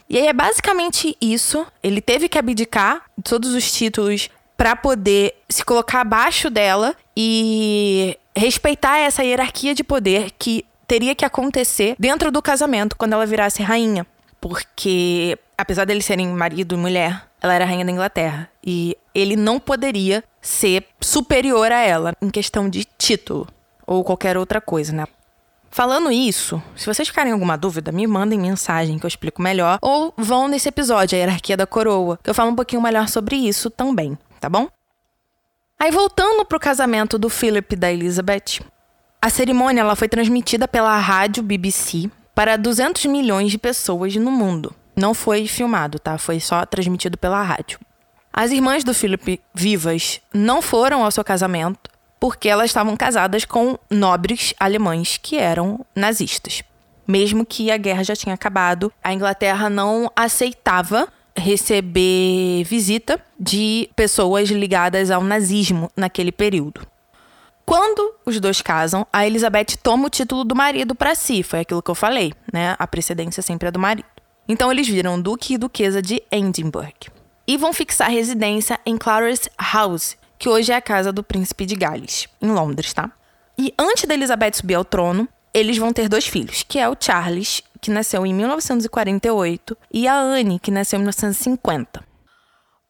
E 0.09 0.17
aí 0.17 0.27
é 0.27 0.33
basicamente 0.33 1.15
isso. 1.21 1.65
Ele 1.81 2.01
teve 2.01 2.27
que 2.27 2.37
abdicar 2.37 3.03
de 3.17 3.23
todos 3.23 3.53
os 3.53 3.71
títulos 3.71 4.29
para 4.57 4.75
poder 4.75 5.35
se 5.49 5.63
colocar 5.63 6.01
abaixo 6.01 6.49
dela 6.49 6.95
e 7.15 8.17
respeitar 8.35 8.97
essa 8.97 9.23
hierarquia 9.23 9.73
de 9.73 9.83
poder 9.83 10.31
que 10.37 10.65
teria 10.87 11.15
que 11.15 11.25
acontecer 11.25 11.95
dentro 11.97 12.31
do 12.31 12.41
casamento 12.41 12.95
quando 12.95 13.13
ela 13.13 13.25
virasse 13.25 13.63
rainha. 13.63 14.05
Porque, 14.39 15.37
apesar 15.57 15.85
deles 15.85 16.05
serem 16.05 16.27
marido 16.27 16.75
e 16.75 16.77
mulher, 16.77 17.23
ela 17.41 17.53
era 17.53 17.65
rainha 17.65 17.85
da 17.85 17.91
Inglaterra. 17.91 18.49
E 18.63 18.95
ele 19.13 19.35
não 19.35 19.59
poderia 19.59 20.23
ser 20.45 20.85
superior 21.01 21.71
a 21.71 21.79
ela 21.79 22.13
em 22.21 22.29
questão 22.29 22.69
de 22.69 22.85
título 22.97 23.47
ou 23.85 24.03
qualquer 24.03 24.37
outra 24.37 24.61
coisa, 24.61 24.93
né? 24.93 25.05
Falando 25.71 26.11
isso, 26.11 26.61
se 26.75 26.85
vocês 26.85 27.07
ficarem 27.07 27.33
alguma 27.33 27.57
dúvida, 27.57 27.91
me 27.91 28.07
mandem 28.07 28.39
mensagem 28.39 28.97
que 28.97 29.05
eu 29.05 29.07
explico 29.07 29.41
melhor 29.41 29.77
ou 29.81 30.13
vão 30.15 30.47
nesse 30.47 30.69
episódio, 30.69 31.17
a 31.17 31.19
hierarquia 31.19 31.57
da 31.57 31.67
coroa, 31.67 32.17
que 32.23 32.29
eu 32.29 32.33
falo 32.33 32.51
um 32.51 32.55
pouquinho 32.55 32.81
melhor 32.81 33.09
sobre 33.09 33.35
isso 33.35 33.69
também, 33.69 34.17
tá 34.39 34.47
bom? 34.47 34.69
Aí 35.77 35.91
voltando 35.91 36.45
pro 36.45 36.59
casamento 36.59 37.17
do 37.17 37.29
Philip 37.29 37.73
e 37.73 37.75
da 37.77 37.91
Elizabeth, 37.91 38.61
a 39.21 39.29
cerimônia 39.29 39.81
ela 39.81 39.95
foi 39.95 40.07
transmitida 40.07 40.67
pela 40.67 40.97
rádio 40.97 41.43
BBC 41.43 42.09
para 42.33 42.55
200 42.55 43.05
milhões 43.07 43.51
de 43.51 43.57
pessoas 43.57 44.15
no 44.15 44.31
mundo. 44.31 44.73
Não 44.95 45.13
foi 45.13 45.47
filmado, 45.47 45.99
tá? 45.99 46.17
Foi 46.17 46.39
só 46.39 46.65
transmitido 46.65 47.17
pela 47.17 47.41
rádio. 47.41 47.79
As 48.37 48.51
irmãs 48.51 48.83
do 48.83 48.93
Philip 48.93 49.39
vivas 49.53 50.19
não 50.33 50.61
foram 50.61 51.05
ao 51.05 51.09
seu 51.09 51.23
casamento 51.23 51.89
porque 52.19 52.49
elas 52.49 52.65
estavam 52.65 52.97
casadas 52.97 53.45
com 53.45 53.79
nobres 53.89 54.53
alemães 54.59 55.15
que 55.15 55.37
eram 55.37 55.85
nazistas. 55.95 56.61
Mesmo 57.07 57.45
que 57.45 57.71
a 57.71 57.77
guerra 57.77 58.03
já 58.03 58.13
tinha 58.13 58.35
acabado, 58.35 58.91
a 59.01 59.13
Inglaterra 59.13 59.69
não 59.69 60.11
aceitava 60.13 61.07
receber 61.33 62.65
visita 62.65 63.21
de 63.39 63.89
pessoas 63.95 64.49
ligadas 64.49 65.11
ao 65.11 65.23
nazismo 65.23 65.89
naquele 65.95 66.33
período. 66.33 66.85
Quando 67.65 68.15
os 68.25 68.37
dois 68.41 68.61
casam, 68.61 69.07
a 69.13 69.25
Elizabeth 69.25 69.77
toma 69.81 70.07
o 70.07 70.09
título 70.09 70.43
do 70.43 70.53
marido 70.53 70.93
para 70.93 71.15
si, 71.15 71.41
foi 71.41 71.61
aquilo 71.61 71.81
que 71.81 71.89
eu 71.89 71.95
falei, 71.95 72.33
né? 72.51 72.75
A 72.77 72.85
precedência 72.85 73.41
sempre 73.41 73.69
é 73.69 73.71
do 73.71 73.79
marido. 73.79 74.09
Então 74.45 74.69
eles 74.69 74.89
viram 74.89 75.21
duque 75.21 75.53
e 75.53 75.57
duquesa 75.57 76.01
de 76.01 76.21
Edinburgh 76.29 77.14
e 77.47 77.57
vão 77.57 77.73
fixar 77.73 78.09
residência 78.09 78.79
em 78.85 78.97
Clarence 78.97 79.49
House, 79.59 80.17
que 80.37 80.49
hoje 80.49 80.71
é 80.71 80.75
a 80.75 80.81
casa 80.81 81.11
do 81.11 81.23
príncipe 81.23 81.65
de 81.65 81.75
Gales, 81.75 82.27
em 82.41 82.51
Londres, 82.51 82.93
tá? 82.93 83.11
E 83.57 83.73
antes 83.77 84.05
da 84.05 84.13
Elizabeth 84.13 84.53
subir 84.53 84.75
ao 84.75 84.83
trono, 84.83 85.27
eles 85.53 85.77
vão 85.77 85.93
ter 85.93 86.09
dois 86.09 86.27
filhos, 86.27 86.63
que 86.67 86.77
é 86.77 86.89
o 86.89 86.97
Charles, 86.99 87.63
que 87.79 87.89
nasceu 87.89 88.25
em 88.25 88.33
1948, 88.33 89.77
e 89.93 90.07
a 90.07 90.17
Anne, 90.19 90.59
que 90.59 90.71
nasceu 90.71 90.97
em 90.97 91.01
1950. 91.01 92.03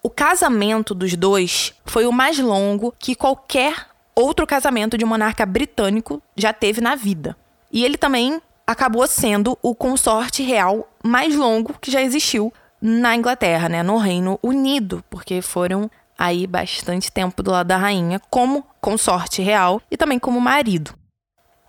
O 0.01 0.09
casamento 0.09 0.95
dos 0.95 1.15
dois 1.15 1.73
foi 1.85 2.07
o 2.07 2.11
mais 2.11 2.39
longo 2.39 2.93
que 2.97 3.15
qualquer 3.15 3.87
outro 4.15 4.47
casamento 4.47 4.97
de 4.97 5.05
um 5.05 5.07
monarca 5.07 5.45
britânico 5.45 6.21
já 6.35 6.53
teve 6.53 6.79
na 6.79 6.95
vida. 6.95 7.35
E 7.71 7.83
ele 7.83 7.97
também 7.97 8.41
acabou 8.65 9.05
sendo 9.05 9.57
o 9.61 9.75
consorte 9.75 10.41
real 10.41 10.89
mais 11.03 11.35
longo 11.35 11.75
que 11.79 11.91
já 11.91 12.01
existiu 12.01 12.51
na 12.85 13.15
Inglaterra, 13.15 13.67
né, 13.67 13.81
no 13.81 13.97
Reino 13.97 14.39
Unido, 14.43 15.03
porque 15.09 15.41
foram 15.41 15.89
aí 16.17 16.45
bastante 16.45 17.11
tempo 17.11 17.41
do 17.41 17.49
lado 17.49 17.67
da 17.67 17.77
rainha 17.77 18.21
como 18.29 18.63
consorte 18.79 19.41
real 19.41 19.81
e 19.89 19.97
também 19.97 20.19
como 20.19 20.39
marido. 20.39 20.93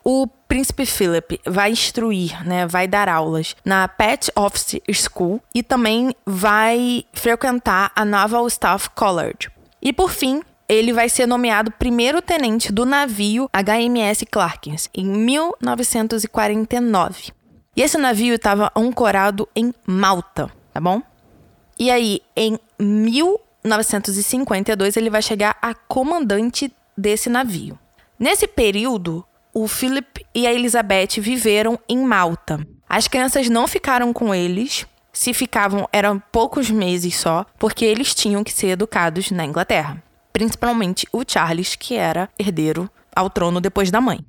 O 0.05 0.27
príncipe 0.27 0.85
Philip 0.85 1.41
vai 1.47 1.71
instruir, 1.73 2.47
né, 2.47 2.67
vai 2.67 2.87
dar 2.87 3.09
aulas 3.09 3.57
na 3.65 3.89
Pet 3.89 4.31
Office 4.37 4.79
School 4.93 5.41
e 5.55 5.63
também 5.63 6.15
vai 6.27 7.07
frequentar 7.15 7.91
a 7.97 8.05
Naval 8.05 8.47
Staff 8.47 8.91
College. 8.91 9.49
E 9.81 9.95
por 9.95 10.11
fim, 10.11 10.43
ele 10.69 10.93
vai 10.93 11.09
ser 11.09 11.27
nomeado 11.27 11.73
primeiro 11.73 12.21
tenente 12.21 12.71
do 12.71 12.85
navio 12.85 13.49
HMS 13.53 14.27
Clarkins 14.31 14.91
em 14.95 15.07
1949. 15.07 17.33
E 17.75 17.81
esse 17.83 17.97
navio 17.97 18.35
estava 18.35 18.71
ancorado 18.77 19.49
em 19.57 19.73
Malta 19.87 20.53
tá 20.77 20.81
bom? 20.81 21.03
E 21.79 21.91
aí, 21.91 22.21
em 22.37 22.59
1952, 22.79 24.99
ele 24.99 25.09
vai 25.09 25.23
chegar 25.23 25.57
a 25.63 25.73
comandante 25.73 26.71
desse 26.95 27.31
navio. 27.31 27.79
Nesse 28.19 28.47
período, 28.47 29.25
o 29.55 29.67
Philip 29.67 30.27
e 30.35 30.47
a 30.47 30.53
Elizabeth 30.53 31.19
viveram 31.19 31.79
em 31.89 32.05
Malta. 32.05 32.61
As 32.87 33.09
crianças 33.09 33.49
não 33.49 33.67
ficaram 33.67 34.13
com 34.13 34.35
eles, 34.35 34.85
se 35.15 35.33
ficavam 35.33 35.89
eram 35.91 36.23
poucos 36.31 36.71
meses 36.71 37.17
só, 37.17 37.47
porque 37.59 37.87
eles 37.87 38.15
tinham 38.15 38.45
que 38.45 38.53
ser 38.53 38.69
educados 38.69 39.31
na 39.31 39.47
Inglaterra. 39.47 40.03
principalmente 40.31 41.09
o 41.11 41.23
Charles, 41.27 41.75
que 41.77 41.95
era 41.95 42.29
herdeiro 42.39 42.91
ao 43.15 43.31
trono 43.31 43.63
depois 43.63 43.91
da 43.91 44.03
mãe. 44.03 44.21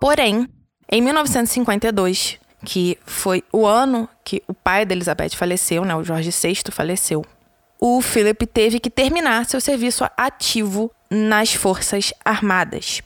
Porém, 0.00 0.48
em 0.90 1.00
1952, 1.00 2.40
que 2.66 2.98
foi 3.06 3.44
o 3.52 3.64
ano 3.64 4.08
que 4.24 4.42
o 4.48 4.52
pai 4.52 4.84
da 4.84 4.92
Elizabeth 4.92 5.30
faleceu, 5.36 5.84
né, 5.84 5.94
o 5.94 6.02
Jorge 6.02 6.30
VI 6.30 6.56
faleceu, 6.72 7.24
o 7.80 8.02
Philip 8.02 8.44
teve 8.44 8.80
que 8.80 8.90
terminar 8.90 9.46
seu 9.46 9.60
serviço 9.60 10.04
ativo 10.16 10.90
nas 11.08 11.54
Forças 11.54 12.12
Armadas. 12.24 13.02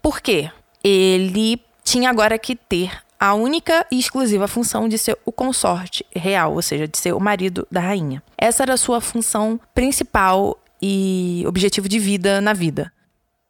Por 0.00 0.22
quê? 0.22 0.50
Ele 0.82 1.60
tinha 1.84 2.08
agora 2.08 2.38
que 2.38 2.56
ter 2.56 2.90
a 3.20 3.34
única 3.34 3.86
e 3.92 3.98
exclusiva 3.98 4.48
função 4.48 4.88
de 4.88 4.96
ser 4.96 5.18
o 5.26 5.32
consorte 5.32 6.04
real, 6.14 6.54
ou 6.54 6.62
seja, 6.62 6.88
de 6.88 6.96
ser 6.96 7.12
o 7.12 7.20
marido 7.20 7.68
da 7.70 7.80
rainha. 7.80 8.22
Essa 8.38 8.62
era 8.62 8.74
a 8.74 8.78
sua 8.78 9.02
função 9.02 9.60
principal 9.74 10.58
e 10.80 11.44
objetivo 11.46 11.86
de 11.86 11.98
vida 11.98 12.40
na 12.40 12.54
vida. 12.54 12.90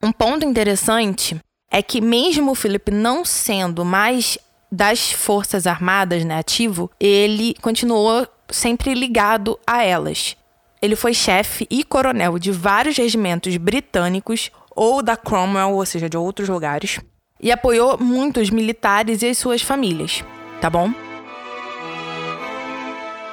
Um 0.03 0.11
ponto 0.11 0.45
interessante 0.45 1.39
é 1.71 1.81
que 1.81 2.01
mesmo 2.01 2.51
o 2.51 2.55
Philip 2.55 2.91
não 2.91 3.23
sendo 3.23 3.85
mais 3.85 4.37
das 4.71 5.11
forças 5.11 5.65
armadas, 5.65 6.23
né, 6.25 6.37
ativo, 6.37 6.91
ele 6.99 7.55
continuou 7.61 8.27
sempre 8.49 8.93
ligado 8.93 9.59
a 9.65 9.83
elas. 9.83 10.35
Ele 10.81 10.95
foi 10.95 11.13
chefe 11.13 11.65
e 11.69 11.83
coronel 11.83 12.37
de 12.37 12.51
vários 12.51 12.97
regimentos 12.97 13.55
britânicos 13.57 14.51
ou 14.75 15.01
da 15.01 15.17
Cromwell, 15.17 15.73
ou 15.73 15.85
seja, 15.85 16.07
de 16.07 16.17
outros 16.17 16.47
lugares, 16.47 16.99
e 17.41 17.51
apoiou 17.51 17.97
muitos 17.97 18.49
militares 18.49 19.21
e 19.21 19.29
as 19.29 19.37
suas 19.37 19.61
famílias, 19.61 20.23
tá 20.61 20.69
bom? 20.69 20.91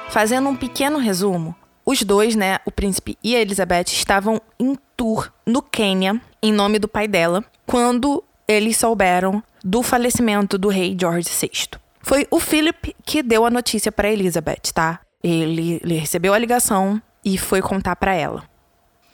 Fazendo 0.09 0.49
um 0.49 0.55
pequeno 0.55 0.97
resumo, 0.97 1.55
os 1.85 2.01
dois, 2.01 2.35
né, 2.35 2.57
o 2.65 2.71
príncipe 2.71 3.17
e 3.23 3.35
a 3.35 3.41
Elizabeth, 3.41 3.85
estavam 3.87 4.41
em 4.59 4.75
tour 4.97 5.31
no 5.45 5.61
Quênia, 5.61 6.19
em 6.41 6.51
nome 6.51 6.79
do 6.79 6.87
pai 6.87 7.07
dela, 7.07 7.43
quando 7.65 8.23
eles 8.47 8.77
souberam 8.77 9.43
do 9.65 9.81
falecimento 9.81 10.59
do 10.59 10.69
rei 10.69 10.95
George 10.97 11.27
VI. 11.27 11.79
Foi 12.03 12.27
o 12.29 12.39
Philip 12.39 12.95
que 13.03 13.23
deu 13.23 13.47
a 13.47 13.49
notícia 13.49 13.91
para 13.91 14.11
Elizabeth, 14.11 14.71
tá? 14.71 14.99
Ele, 15.23 15.81
ele 15.83 15.95
recebeu 15.95 16.35
a 16.35 16.37
ligação 16.37 17.01
e 17.23 17.35
foi 17.35 17.63
contar 17.63 17.95
para 17.95 18.13
ela. 18.13 18.43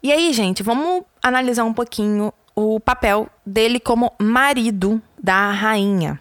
E 0.04 0.12
aí, 0.12 0.34
gente, 0.34 0.62
vamos 0.62 1.06
analisar 1.24 1.64
um 1.64 1.74
pouquinho 1.74 2.34
o 2.54 2.82
papel 2.82 3.30
dele 3.46 3.80
como 3.80 4.12
marido 4.20 5.02
da 5.18 5.52
rainha. 5.52 6.20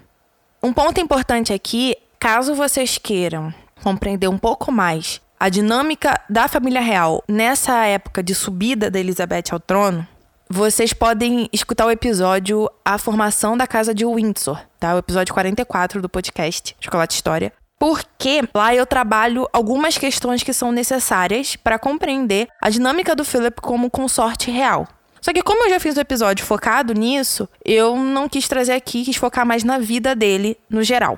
Um 0.63 0.73
ponto 0.73 1.01
importante 1.01 1.53
aqui, 1.53 1.97
caso 2.21 2.55
vocês 2.55 2.99
queiram 2.99 3.53
compreender 3.83 4.29
um 4.29 4.39
pouco 4.39 4.71
mais 4.71 5.21
a 5.41 5.49
dinâmica 5.49 6.21
da 6.29 6.47
família 6.47 6.83
real 6.83 7.25
nessa 7.27 7.85
época 7.87 8.23
de 8.23 8.35
subida 8.35 8.91
da 8.91 9.01
Elizabeth 9.01 9.45
ao 9.51 9.59
trono, 9.59 10.07
vocês 10.53 10.93
podem 10.93 11.49
escutar 11.53 11.87
o 11.87 11.93
episódio 11.93 12.69
A 12.85 12.99
Formação 12.99 13.57
da 13.57 13.69
Casa 13.69 13.95
de 13.95 14.05
Windsor, 14.05 14.61
tá? 14.81 14.97
O 14.97 14.99
episódio 14.99 15.33
44 15.33 16.03
do 16.03 16.09
podcast 16.09 16.75
Chocolate 16.81 17.15
História. 17.15 17.53
Porque 17.79 18.43
lá 18.53 18.75
eu 18.75 18.85
trabalho 18.85 19.49
algumas 19.53 19.97
questões 19.97 20.43
que 20.43 20.53
são 20.53 20.73
necessárias 20.73 21.55
para 21.55 21.79
compreender 21.79 22.49
a 22.61 22.69
dinâmica 22.69 23.15
do 23.15 23.25
Philip 23.25 23.61
como 23.63 23.89
consorte 23.89 24.51
real. 24.51 24.89
Só 25.21 25.33
que 25.33 25.41
como 25.41 25.67
eu 25.67 25.71
já 25.71 25.79
fiz 25.79 25.97
um 25.97 26.01
episódio 26.01 26.45
focado 26.45 26.95
nisso, 26.95 27.49
eu 27.65 27.95
não 27.95 28.29
quis 28.29 28.49
trazer 28.49 28.73
aqui, 28.73 29.05
quis 29.05 29.17
focar 29.17 29.47
mais 29.47 29.63
na 29.63 29.79
vida 29.79 30.17
dele 30.17 30.59
no 30.69 30.83
geral. 30.83 31.17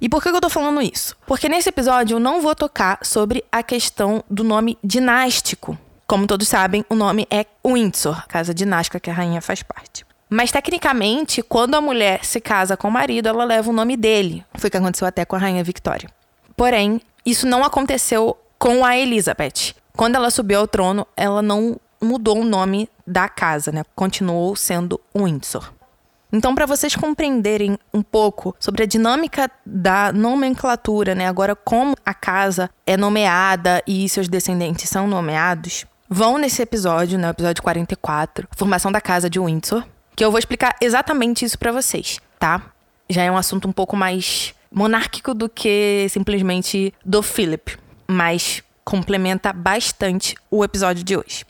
E 0.00 0.08
por 0.08 0.20
que 0.20 0.28
eu 0.28 0.40
tô 0.40 0.50
falando 0.50 0.82
isso? 0.82 1.16
Porque 1.24 1.48
nesse 1.48 1.68
episódio 1.68 2.16
eu 2.16 2.20
não 2.20 2.40
vou 2.40 2.54
tocar 2.56 2.98
sobre 3.04 3.44
a 3.52 3.62
questão 3.62 4.24
do 4.28 4.42
nome 4.42 4.76
dinástico 4.82 5.78
como 6.12 6.26
todos 6.26 6.46
sabem, 6.46 6.84
o 6.90 6.94
nome 6.94 7.26
é 7.30 7.46
Windsor, 7.66 8.26
casa 8.28 8.52
dinástica 8.52 9.00
que 9.00 9.08
a 9.08 9.14
rainha 9.14 9.40
faz 9.40 9.62
parte. 9.62 10.04
Mas 10.28 10.52
tecnicamente, 10.52 11.42
quando 11.42 11.74
a 11.74 11.80
mulher 11.80 12.22
se 12.22 12.38
casa 12.38 12.76
com 12.76 12.88
o 12.88 12.90
marido, 12.90 13.30
ela 13.30 13.46
leva 13.46 13.70
o 13.70 13.72
nome 13.72 13.96
dele. 13.96 14.44
Foi 14.56 14.68
o 14.68 14.70
que 14.70 14.76
aconteceu 14.76 15.08
até 15.08 15.24
com 15.24 15.36
a 15.36 15.38
rainha 15.38 15.64
Victoria. 15.64 16.10
Porém, 16.54 17.00
isso 17.24 17.46
não 17.46 17.64
aconteceu 17.64 18.36
com 18.58 18.84
a 18.84 18.94
Elizabeth. 18.94 19.74
Quando 19.96 20.16
ela 20.16 20.30
subiu 20.30 20.60
ao 20.60 20.68
trono, 20.68 21.06
ela 21.16 21.40
não 21.40 21.80
mudou 21.98 22.40
o 22.40 22.44
nome 22.44 22.90
da 23.06 23.26
casa, 23.26 23.72
né? 23.72 23.82
Continuou 23.96 24.54
sendo 24.54 25.00
Windsor. 25.16 25.72
Então, 26.30 26.54
para 26.54 26.66
vocês 26.66 26.94
compreenderem 26.94 27.78
um 27.92 28.02
pouco 28.02 28.54
sobre 28.60 28.82
a 28.82 28.86
dinâmica 28.86 29.50
da 29.64 30.12
nomenclatura, 30.12 31.14
né? 31.14 31.26
Agora, 31.26 31.56
como 31.56 31.94
a 32.04 32.12
casa 32.12 32.68
é 32.86 32.98
nomeada 32.98 33.82
e 33.86 34.06
seus 34.10 34.28
descendentes 34.28 34.90
são 34.90 35.06
nomeados, 35.06 35.86
vão 36.12 36.36
nesse 36.36 36.60
episódio, 36.60 37.16
no 37.16 37.22
né, 37.22 37.30
episódio 37.30 37.62
44, 37.62 38.46
Formação 38.54 38.92
da 38.92 39.00
Casa 39.00 39.30
de 39.30 39.40
Windsor, 39.40 39.82
que 40.14 40.22
eu 40.22 40.30
vou 40.30 40.38
explicar 40.38 40.76
exatamente 40.78 41.42
isso 41.42 41.58
para 41.58 41.72
vocês, 41.72 42.20
tá? 42.38 42.60
Já 43.08 43.22
é 43.22 43.30
um 43.30 43.36
assunto 43.36 43.66
um 43.66 43.72
pouco 43.72 43.96
mais 43.96 44.54
monárquico 44.70 45.32
do 45.32 45.48
que 45.48 46.06
simplesmente 46.10 46.92
do 47.02 47.22
Philip, 47.22 47.78
mas 48.06 48.62
complementa 48.84 49.54
bastante 49.54 50.36
o 50.50 50.62
episódio 50.62 51.02
de 51.02 51.16
hoje. 51.16 51.46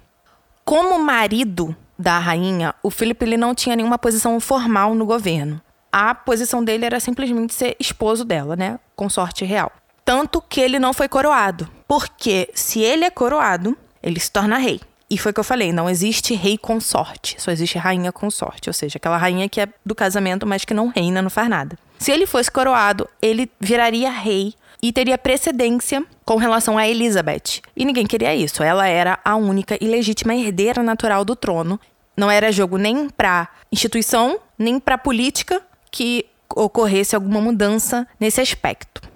Como 0.64 0.96
marido 0.96 1.75
da 1.98 2.20
rainha, 2.20 2.72
o 2.85 2.90
Philip 2.90 3.20
ele 3.25 3.37
não 3.37 3.57
tinha 3.57 3.75
nenhuma 3.75 3.98
posição 3.98 4.38
formal 4.38 4.94
no 4.94 5.05
governo. 5.05 5.61
A 5.90 6.14
posição 6.14 6.62
dele 6.62 6.87
era 6.87 7.01
simplesmente 7.01 7.53
ser 7.53 7.77
esposo 7.81 8.25
dela, 8.25 8.55
né? 8.55 8.79
Consorte 8.94 9.44
real. 9.44 9.72
Tanto 10.05 10.40
que 10.40 10.61
ele 10.61 10.79
não 10.79 10.92
foi 10.92 11.09
coroado. 11.09 11.68
Porque 11.87 12.48
se 12.55 12.81
ele 12.81 13.05
é 13.05 13.11
coroado, 13.11 13.77
ele 14.03 14.21
se 14.21 14.31
torna 14.31 14.59
rei. 14.59 14.81
E 15.09 15.19
foi 15.19 15.31
o 15.31 15.35
que 15.35 15.41
eu 15.41 15.45
falei, 15.45 15.73
não 15.73 15.91
existe 15.91 16.35
rei 16.35 16.57
consorte, 16.57 17.37
só 17.38 17.51
existe 17.51 17.77
rainha 17.77 18.11
consorte, 18.11 18.71
ou 18.71 18.73
seja, 18.73 18.97
aquela 18.97 19.19
rainha 19.19 19.47
que 19.47 19.61
é 19.61 19.69
do 19.85 19.95
casamento, 19.95 20.47
mas 20.47 20.65
que 20.65 20.73
não 20.73 20.88
reina, 20.88 21.21
não 21.21 21.29
faz 21.29 21.51
nada. 21.51 21.79
Se 21.99 22.11
ele 22.11 22.27
fosse 22.27 22.51
coroado, 22.51 23.07
ele 23.21 23.51
viraria 23.61 24.11
rei 24.11 24.55
e 24.83 24.91
teria 24.91 25.19
precedência 25.19 26.03
com 26.25 26.37
relação 26.37 26.79
a 26.79 26.88
Elizabeth. 26.88 27.61
E 27.77 27.85
ninguém 27.85 28.07
queria 28.07 28.35
isso. 28.35 28.62
Ela 28.62 28.88
era 28.88 29.19
a 29.25 29.37
única 29.37 29.77
e 29.81 29.87
legítima 29.87 30.35
herdeira 30.35 30.83
natural 30.83 31.25
do 31.25 31.37
trono. 31.37 31.79
Não 32.17 32.31
era 32.31 32.51
jogo 32.51 32.77
nem 32.79 33.09
para 33.09 33.49
instituição, 33.71 34.41
nem 34.59 34.81
para 34.81 34.99
política 34.99 35.62
que 35.91 36.27
ocorresse 36.57 37.15
alguma 37.15 37.41
mudança 37.41 38.07
nesse 38.19 38.41
aspecto. 38.41 39.12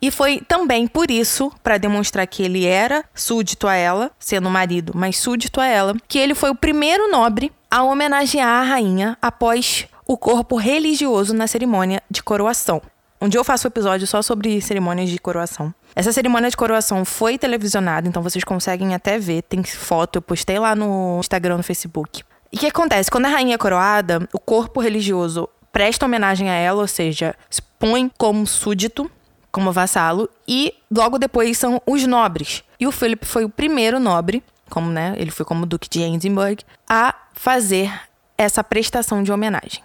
E 0.00 0.10
foi 0.10 0.40
também 0.46 0.86
por 0.86 1.10
isso, 1.10 1.52
para 1.62 1.78
demonstrar 1.78 2.26
que 2.26 2.42
ele 2.42 2.64
era 2.64 3.04
súdito 3.14 3.66
a 3.66 3.74
ela, 3.74 4.10
sendo 4.18 4.48
marido, 4.48 4.92
mas 4.94 5.18
súdito 5.18 5.60
a 5.60 5.66
ela, 5.66 5.94
que 6.06 6.18
ele 6.18 6.34
foi 6.34 6.50
o 6.50 6.54
primeiro 6.54 7.10
nobre 7.10 7.52
a 7.70 7.82
homenagear 7.82 8.48
a 8.48 8.62
rainha 8.62 9.18
após 9.20 9.86
o 10.06 10.16
corpo 10.16 10.56
religioso 10.56 11.34
na 11.34 11.46
cerimônia 11.46 12.02
de 12.10 12.22
coroação. 12.22 12.80
Um 13.20 13.28
dia 13.28 13.40
eu 13.40 13.44
faço 13.44 13.66
um 13.66 13.70
episódio 13.70 14.06
só 14.06 14.22
sobre 14.22 14.60
cerimônias 14.60 15.10
de 15.10 15.18
coroação. 15.18 15.74
Essa 15.94 16.12
cerimônia 16.12 16.48
de 16.48 16.56
coroação 16.56 17.04
foi 17.04 17.36
televisionada, 17.36 18.06
então 18.06 18.22
vocês 18.22 18.44
conseguem 18.44 18.94
até 18.94 19.18
ver, 19.18 19.42
tem 19.42 19.62
foto, 19.64 20.16
eu 20.16 20.22
postei 20.22 20.58
lá 20.58 20.76
no 20.76 21.18
Instagram, 21.18 21.56
no 21.56 21.62
Facebook. 21.64 22.22
E 22.52 22.56
o 22.56 22.60
que 22.60 22.66
acontece? 22.68 23.10
Quando 23.10 23.26
a 23.26 23.30
rainha 23.30 23.56
é 23.56 23.58
coroada, 23.58 24.26
o 24.32 24.38
corpo 24.38 24.80
religioso 24.80 25.48
presta 25.72 26.06
homenagem 26.06 26.48
a 26.48 26.54
ela, 26.54 26.80
ou 26.80 26.86
seja, 26.86 27.34
se 27.50 27.60
põe 27.60 28.10
como 28.16 28.46
súdito 28.46 29.10
como 29.50 29.72
vassalo, 29.72 30.28
e 30.46 30.74
logo 30.90 31.18
depois 31.18 31.56
são 31.58 31.80
os 31.86 32.06
nobres. 32.06 32.62
E 32.78 32.86
o 32.86 32.92
Philip 32.92 33.26
foi 33.26 33.44
o 33.44 33.48
primeiro 33.48 33.98
nobre, 33.98 34.42
como 34.68 34.90
né, 34.90 35.14
ele 35.16 35.30
foi 35.30 35.44
como 35.44 35.66
Duque 35.66 35.88
de 35.88 36.02
Edinburgh, 36.02 36.62
a 36.88 37.14
fazer 37.32 37.92
essa 38.36 38.62
prestação 38.62 39.22
de 39.22 39.32
homenagem. 39.32 39.82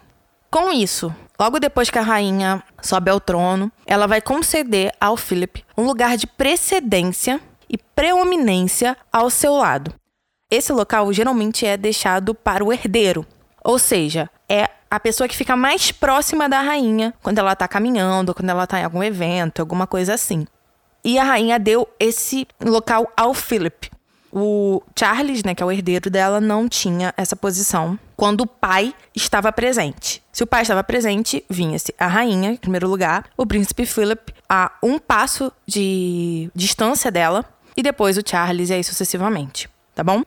Com 0.52 0.72
isso, 0.72 1.14
logo 1.40 1.60
depois 1.60 1.90
que 1.90 1.98
a 1.98 2.04
rainha 2.04 2.62
sobe 2.82 3.10
ao 3.10 3.20
trono, 3.20 3.72
ela 3.88 4.06
vai 4.06 4.22
conceder 4.22 4.94
ao 5.02 5.18
Philip 5.18 5.66
um 5.76 5.84
lugar 5.84 6.16
de 6.16 6.28
precedência 6.28 7.42
e 7.68 7.78
preeminência 7.78 8.96
ao 9.12 9.32
seu 9.32 9.56
lado. 9.56 9.92
Esse 10.52 10.72
local 10.72 11.12
geralmente 11.12 11.66
é 11.66 11.76
deixado 11.76 12.36
para 12.36 12.64
o 12.64 12.72
herdeiro, 12.72 13.26
ou 13.64 13.80
seja, 13.80 14.30
é 14.48 14.70
a 14.94 15.00
pessoa 15.00 15.28
que 15.28 15.36
fica 15.36 15.56
mais 15.56 15.92
próxima 15.92 16.48
da 16.48 16.62
rainha 16.62 17.16
quando 17.24 17.40
ela 17.40 17.56
tá 17.56 17.68
caminhando, 17.68 18.32
quando 18.32 18.52
ela 18.52 18.68
tá 18.68 18.80
em 18.80 18.84
algum 18.84 19.02
evento, 19.02 19.60
alguma 19.60 19.88
coisa 19.88 20.14
assim. 20.14 20.46
E 21.04 21.18
a 21.18 21.24
rainha 21.24 21.58
deu 21.58 21.90
esse 22.00 22.48
local 22.64 23.12
ao 23.18 23.34
Philip. 23.34 23.90
O 24.32 24.84
Charles, 24.96 25.44
né, 25.44 25.56
que 25.56 25.64
é 25.64 25.66
o 25.66 25.72
herdeiro 25.72 26.12
dela, 26.12 26.40
não 26.40 26.70
tinha 26.70 27.12
essa 27.18 27.36
posição 27.36 27.98
quando 28.16 28.42
o 28.42 28.48
pai 28.48 28.94
estava 29.16 29.52
presente. 29.52 30.22
Se 30.32 30.44
o 30.44 30.48
pai 30.48 30.62
estava 30.62 30.84
presente, 30.84 31.44
vinha-se 31.50 31.92
a 31.98 32.06
rainha, 32.06 32.52
em 32.52 32.58
primeiro 32.58 32.88
lugar, 32.88 33.26
o 33.36 33.48
príncipe 33.48 33.88
Philip 33.88 34.32
a 34.48 34.74
um 34.84 35.00
passo 35.00 35.52
de 35.66 36.52
distância 36.54 37.10
dela, 37.10 37.44
e 37.76 37.82
depois 37.82 38.16
o 38.16 38.22
Charles, 38.24 38.70
e 38.70 38.74
aí 38.74 38.84
sucessivamente. 38.84 39.68
Tá 39.96 40.04
bom? 40.04 40.22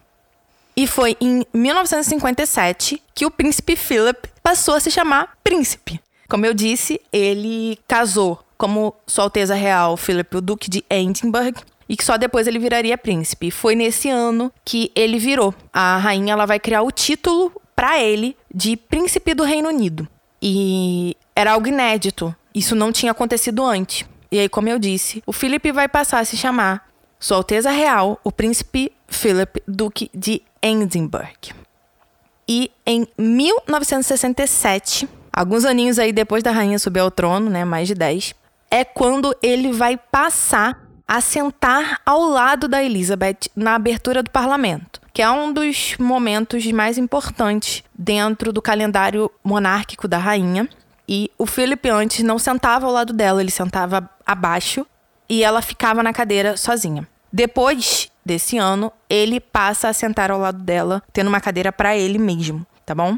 E 0.77 0.87
foi 0.87 1.17
em 1.21 1.45
1957 1.55 3.03
que 3.15 3.25
o 3.25 3.31
príncipe 3.31 3.77
Philip 3.77 4.29
passou 4.43 4.75
a 4.75 4.81
se 4.81 4.91
chamar 4.91 5.37
príncipe. 5.43 6.01
Como 6.29 6.45
eu 6.45 6.53
disse, 6.53 7.01
ele 7.12 7.79
casou 7.89 8.39
como 8.59 8.95
Sua 9.07 9.25
Alteza 9.25 9.55
Real 9.55 9.97
Philip, 9.97 10.37
o 10.37 10.41
Duque 10.41 10.69
de 10.69 10.85
Edinburgh, 10.91 11.57
e 11.89 11.97
que 11.97 12.05
só 12.05 12.17
depois 12.17 12.47
ele 12.47 12.59
viraria 12.59 12.99
príncipe. 12.99 13.51
Foi 13.51 13.75
nesse 13.75 14.11
ano 14.11 14.53
que 14.65 14.91
ele 14.95 15.19
virou. 15.19 15.55
A 15.73 15.97
rainha 15.99 16.33
ela 16.33 16.47
vai 16.47 16.59
criar 16.59 16.83
o 16.83 16.91
título 16.91 17.53
para 17.75 18.03
ele 18.03 18.37
de 18.53 18.77
príncipe 18.77 19.35
do 19.35 19.45
Reino 19.45 19.69
Unido. 19.69 20.07
E 20.43 21.17
era 21.35 21.53
algo 21.53 21.69
inédito. 21.69 22.35
Isso 22.55 22.75
não 22.75 22.93
tinha 22.93 23.12
acontecido 23.12 23.65
antes. 23.65 24.07
E 24.31 24.39
aí, 24.41 24.49
como 24.49 24.69
eu 24.69 24.79
disse, 24.79 25.23
o 25.27 25.33
Philip 25.33 25.71
vai 25.73 25.89
passar 25.89 26.21
a 26.21 26.25
se 26.25 26.37
chamar 26.37 26.89
Sua 27.21 27.37
Alteza 27.37 27.71
Real, 27.71 28.21
o 28.25 28.33
Príncipe 28.33 28.93
Philip, 29.07 29.62
Duque 29.67 30.11
de 30.12 30.43
Edinburgh. 30.73 31.55
E 32.49 32.71
em 32.87 33.07
1967, 33.19 35.09
alguns 35.33 35.65
aninhos 35.65 35.99
aí 35.99 36.13
depois 36.13 36.43
da 36.43 36.53
rainha 36.53 36.79
subir 36.79 37.01
ao 37.01 37.11
trono, 37.11 37.51
né, 37.51 37.65
mais 37.65 37.89
de 37.89 37.95
10, 37.95 38.35
é 38.71 38.85
quando 38.85 39.35
ele 39.43 39.73
vai 39.73 39.97
passar 39.97 40.87
a 41.09 41.21
sentar 41.21 42.01
ao 42.05 42.29
lado 42.29 42.67
da 42.67 42.83
Elizabeth 42.83 43.49
na 43.55 43.75
abertura 43.75 44.23
do 44.23 44.31
parlamento, 44.31 45.01
que 45.13 45.23
é 45.23 45.31
um 45.31 45.53
dos 45.53 45.97
momentos 45.99 46.67
mais 46.73 46.99
importantes 46.99 47.85
dentro 47.97 48.53
do 48.53 48.61
calendário 48.61 49.31
monárquico 49.43 50.09
da 50.09 50.19
rainha. 50.19 50.69
E 51.09 51.31
o 51.39 51.47
Philip 51.47 51.89
antes 51.89 52.25
não 52.25 52.39
sentava 52.39 52.87
ao 52.87 52.93
lado 52.93 53.13
dela, 53.13 53.41
ele 53.41 53.53
sentava 53.53 54.11
abaixo 54.27 54.85
e 55.29 55.45
ela 55.45 55.63
ficava 55.63 56.03
na 56.03 56.13
cadeira 56.13 56.57
sozinha. 56.57 57.07
Depois 57.33 58.11
desse 58.27 58.59
ano, 58.59 58.93
ele 59.09 59.39
passa 59.39 59.89
a 59.89 59.93
sentar 59.93 60.31
ao 60.31 60.41
lado 60.41 60.62
dela, 60.62 61.03
tendo 61.12 61.29
uma 61.29 61.41
cadeira 61.41 61.73
para 61.73 61.97
ele 61.97 62.19
mesmo, 62.19 62.67
tá 62.85 62.95
bom? 62.95 63.17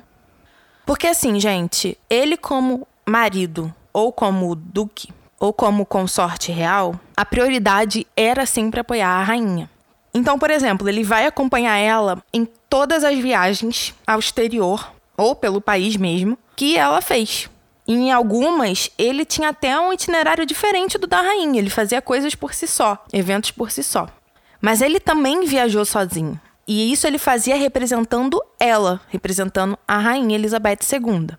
Porque 0.84 1.06
assim, 1.06 1.40
gente, 1.40 1.98
ele 2.08 2.36
como 2.36 2.86
marido 3.06 3.74
ou 3.92 4.12
como 4.12 4.54
duque 4.54 5.08
ou 5.40 5.52
como 5.52 5.86
consorte 5.86 6.52
real, 6.52 6.98
a 7.16 7.24
prioridade 7.24 8.06
era 8.16 8.44
sempre 8.44 8.80
apoiar 8.80 9.08
a 9.08 9.22
rainha. 9.22 9.70
Então, 10.12 10.38
por 10.38 10.50
exemplo, 10.50 10.88
ele 10.88 11.04
vai 11.04 11.26
acompanhar 11.26 11.76
ela 11.76 12.22
em 12.32 12.46
todas 12.68 13.04
as 13.04 13.18
viagens 13.18 13.94
ao 14.06 14.18
exterior 14.18 14.92
ou 15.16 15.34
pelo 15.34 15.60
país 15.60 15.96
mesmo 15.96 16.38
que 16.56 16.76
ela 16.76 17.00
fez. 17.00 17.48
Em 17.86 18.12
algumas, 18.12 18.90
ele 18.98 19.24
tinha 19.24 19.48
até 19.48 19.78
um 19.78 19.92
itinerário 19.92 20.44
diferente 20.44 20.98
do 20.98 21.06
da 21.06 21.22
rainha. 21.22 21.58
Ele 21.58 21.70
fazia 21.70 22.02
coisas 22.02 22.34
por 22.34 22.52
si 22.52 22.66
só, 22.66 23.02
eventos 23.12 23.50
por 23.50 23.70
si 23.70 23.82
só. 23.82 24.08
Mas 24.60 24.80
ele 24.80 25.00
também 25.00 25.44
viajou 25.44 25.84
sozinho. 25.84 26.40
E 26.66 26.92
isso 26.92 27.06
ele 27.06 27.18
fazia 27.18 27.56
representando 27.56 28.42
ela, 28.60 29.00
representando 29.08 29.78
a 29.86 29.98
rainha 29.98 30.36
Elizabeth 30.36 30.80
II. 30.92 31.36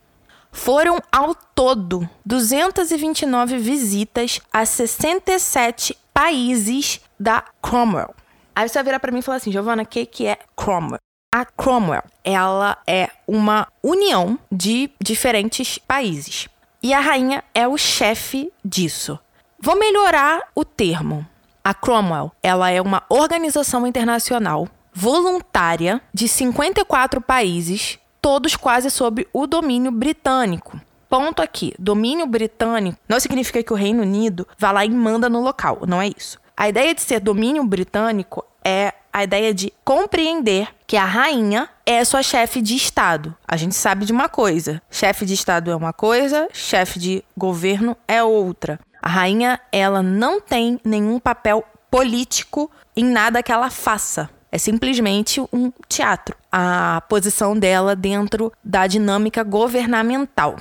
Foram 0.51 0.97
ao 1.11 1.35
todo 1.35 2.09
229 2.25 3.59
visitas 3.59 4.41
a 4.51 4.65
67 4.65 5.95
países 6.11 6.99
da 7.19 7.43
Cromwell. 7.61 8.15
Aí 8.55 8.67
você 8.67 8.73
vai 8.73 8.83
virar 8.83 8.99
para 8.99 9.11
mim 9.11 9.19
e 9.19 9.21
falar 9.21 9.37
assim, 9.37 9.51
Giovana, 9.51 9.83
o 9.83 9.85
que, 9.85 10.05
que 10.05 10.25
é 10.25 10.37
Cromwell? 10.55 10.99
A 11.31 11.45
Cromwell, 11.45 12.03
ela 12.23 12.79
é 12.87 13.09
uma 13.27 13.67
união 13.83 14.39
de 14.51 14.89
diferentes 14.99 15.77
países. 15.77 16.49
E 16.81 16.91
a 16.91 16.99
rainha 16.99 17.43
é 17.53 17.67
o 17.67 17.77
chefe 17.77 18.51
disso. 18.65 19.19
Vou 19.61 19.77
melhorar 19.77 20.47
o 20.55 20.65
termo. 20.65 21.25
A 21.69 21.73
Cromwell, 21.75 22.31
ela 22.41 22.71
é 22.71 22.81
uma 22.81 23.03
organização 23.07 23.85
internacional 23.85 24.67
voluntária 24.91 26.01
de 26.11 26.27
54 26.27 27.21
países, 27.21 27.99
todos 28.19 28.55
quase 28.55 28.89
sob 28.89 29.27
o 29.31 29.45
domínio 29.45 29.91
britânico. 29.91 30.81
Ponto 31.07 31.43
aqui, 31.43 31.75
domínio 31.77 32.25
britânico 32.25 32.97
não 33.07 33.19
significa 33.19 33.61
que 33.61 33.71
o 33.71 33.75
Reino 33.75 34.01
Unido 34.01 34.47
vá 34.57 34.71
lá 34.71 34.83
e 34.83 34.89
manda 34.89 35.29
no 35.29 35.41
local, 35.43 35.81
não 35.87 36.01
é 36.01 36.07
isso. 36.07 36.39
A 36.57 36.67
ideia 36.67 36.95
de 36.95 37.01
ser 37.01 37.19
domínio 37.19 37.63
britânico 37.63 38.43
é 38.65 38.91
a 39.13 39.23
ideia 39.23 39.53
de 39.53 39.71
compreender 39.85 40.69
que 40.87 40.97
a 40.97 41.05
rainha 41.05 41.69
é 41.85 42.03
sua 42.03 42.23
chefe 42.23 42.63
de 42.63 42.75
Estado. 42.75 43.35
A 43.47 43.55
gente 43.55 43.75
sabe 43.75 44.05
de 44.05 44.11
uma 44.11 44.27
coisa: 44.27 44.81
chefe 44.89 45.23
de 45.23 45.35
Estado 45.35 45.69
é 45.69 45.75
uma 45.75 45.93
coisa, 45.93 46.49
chefe 46.51 46.97
de 46.97 47.23
governo 47.37 47.95
é 48.07 48.23
outra. 48.23 48.79
A 49.01 49.09
rainha, 49.09 49.59
ela 49.71 50.01
não 50.03 50.41
tem 50.41 50.79
nenhum 50.83 51.19
papel 51.19 51.63
político 51.89 52.69
em 52.95 53.03
nada 53.03 53.41
que 53.41 53.51
ela 53.51 53.69
faça. 53.69 54.29
É 54.51 54.57
simplesmente 54.57 55.39
um 55.53 55.71
teatro. 55.87 56.35
A 56.51 57.01
posição 57.07 57.57
dela 57.57 57.95
dentro 57.95 58.51
da 58.63 58.87
dinâmica 58.87 59.43
governamental. 59.43 60.57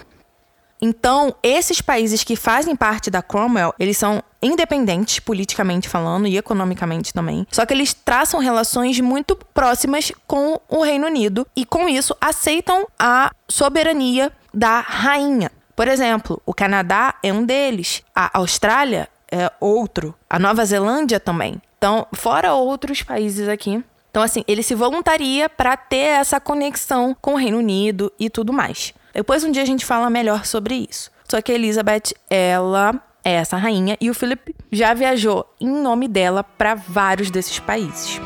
Então, 0.81 1.35
esses 1.43 1.81
países 1.81 2.23
que 2.23 2.37
fazem 2.37 2.77
parte 2.77 3.11
da 3.11 3.21
Cromwell, 3.21 3.75
eles 3.79 3.97
são 3.97 4.23
independentes 4.41 5.19
politicamente 5.19 5.89
falando 5.89 6.29
e 6.29 6.37
economicamente 6.37 7.13
também. 7.13 7.47
Só 7.51 7.67
que 7.67 7.75
eles 7.75 7.93
traçam 7.93 8.39
relações 8.39 9.01
muito 9.01 9.35
próximas 9.53 10.13
com 10.27 10.61
o 10.69 10.83
Reino 10.83 11.07
Unido 11.07 11.47
e 11.57 11.65
com 11.65 11.89
isso 11.89 12.17
aceitam 12.21 12.87
a 12.99 13.33
soberania 13.49 14.31
da 14.55 14.81
rainha. 14.81 15.51
Por 15.79 15.87
exemplo, 15.87 16.43
o 16.45 16.53
Canadá 16.53 17.15
é 17.23 17.33
um 17.33 17.45
deles, 17.45 18.03
a 18.13 18.37
Austrália 18.37 19.09
é 19.31 19.49
outro, 19.61 20.13
a 20.29 20.37
Nova 20.37 20.65
Zelândia 20.65 21.21
também. 21.21 21.63
Então, 21.79 22.05
fora 22.15 22.53
outros 22.53 23.05
países 23.05 23.49
aqui. 23.49 23.85
Então, 24.11 24.21
assim, 24.21 24.43
ele 24.49 24.65
se 24.65 24.75
voluntaria 24.75 25.49
para 25.49 25.77
ter 25.77 26.19
essa 26.19 26.41
conexão 26.41 27.17
com 27.23 27.35
o 27.35 27.37
Reino 27.37 27.59
Unido 27.59 28.13
e 28.19 28.29
tudo 28.29 28.53
mais. 28.53 28.93
Depois 29.15 29.45
um 29.45 29.53
dia 29.53 29.63
a 29.63 29.67
gente 29.67 29.87
fala 29.87 30.11
melhor 30.11 30.45
sobre 30.45 30.85
isso. 30.91 31.13
Só 31.31 31.41
que 31.41 31.53
a 31.53 31.55
Elizabeth, 31.55 32.13
ela 32.29 33.01
é 33.23 33.35
essa 33.35 33.57
rainha 33.57 33.97
e 34.01 34.11
o 34.11 34.15
Philip 34.15 34.57
já 34.73 34.93
viajou 34.95 35.47
em 35.61 35.69
nome 35.69 36.09
dela 36.09 36.43
para 36.43 36.75
vários 36.75 37.31
desses 37.31 37.61
países. 37.61 38.21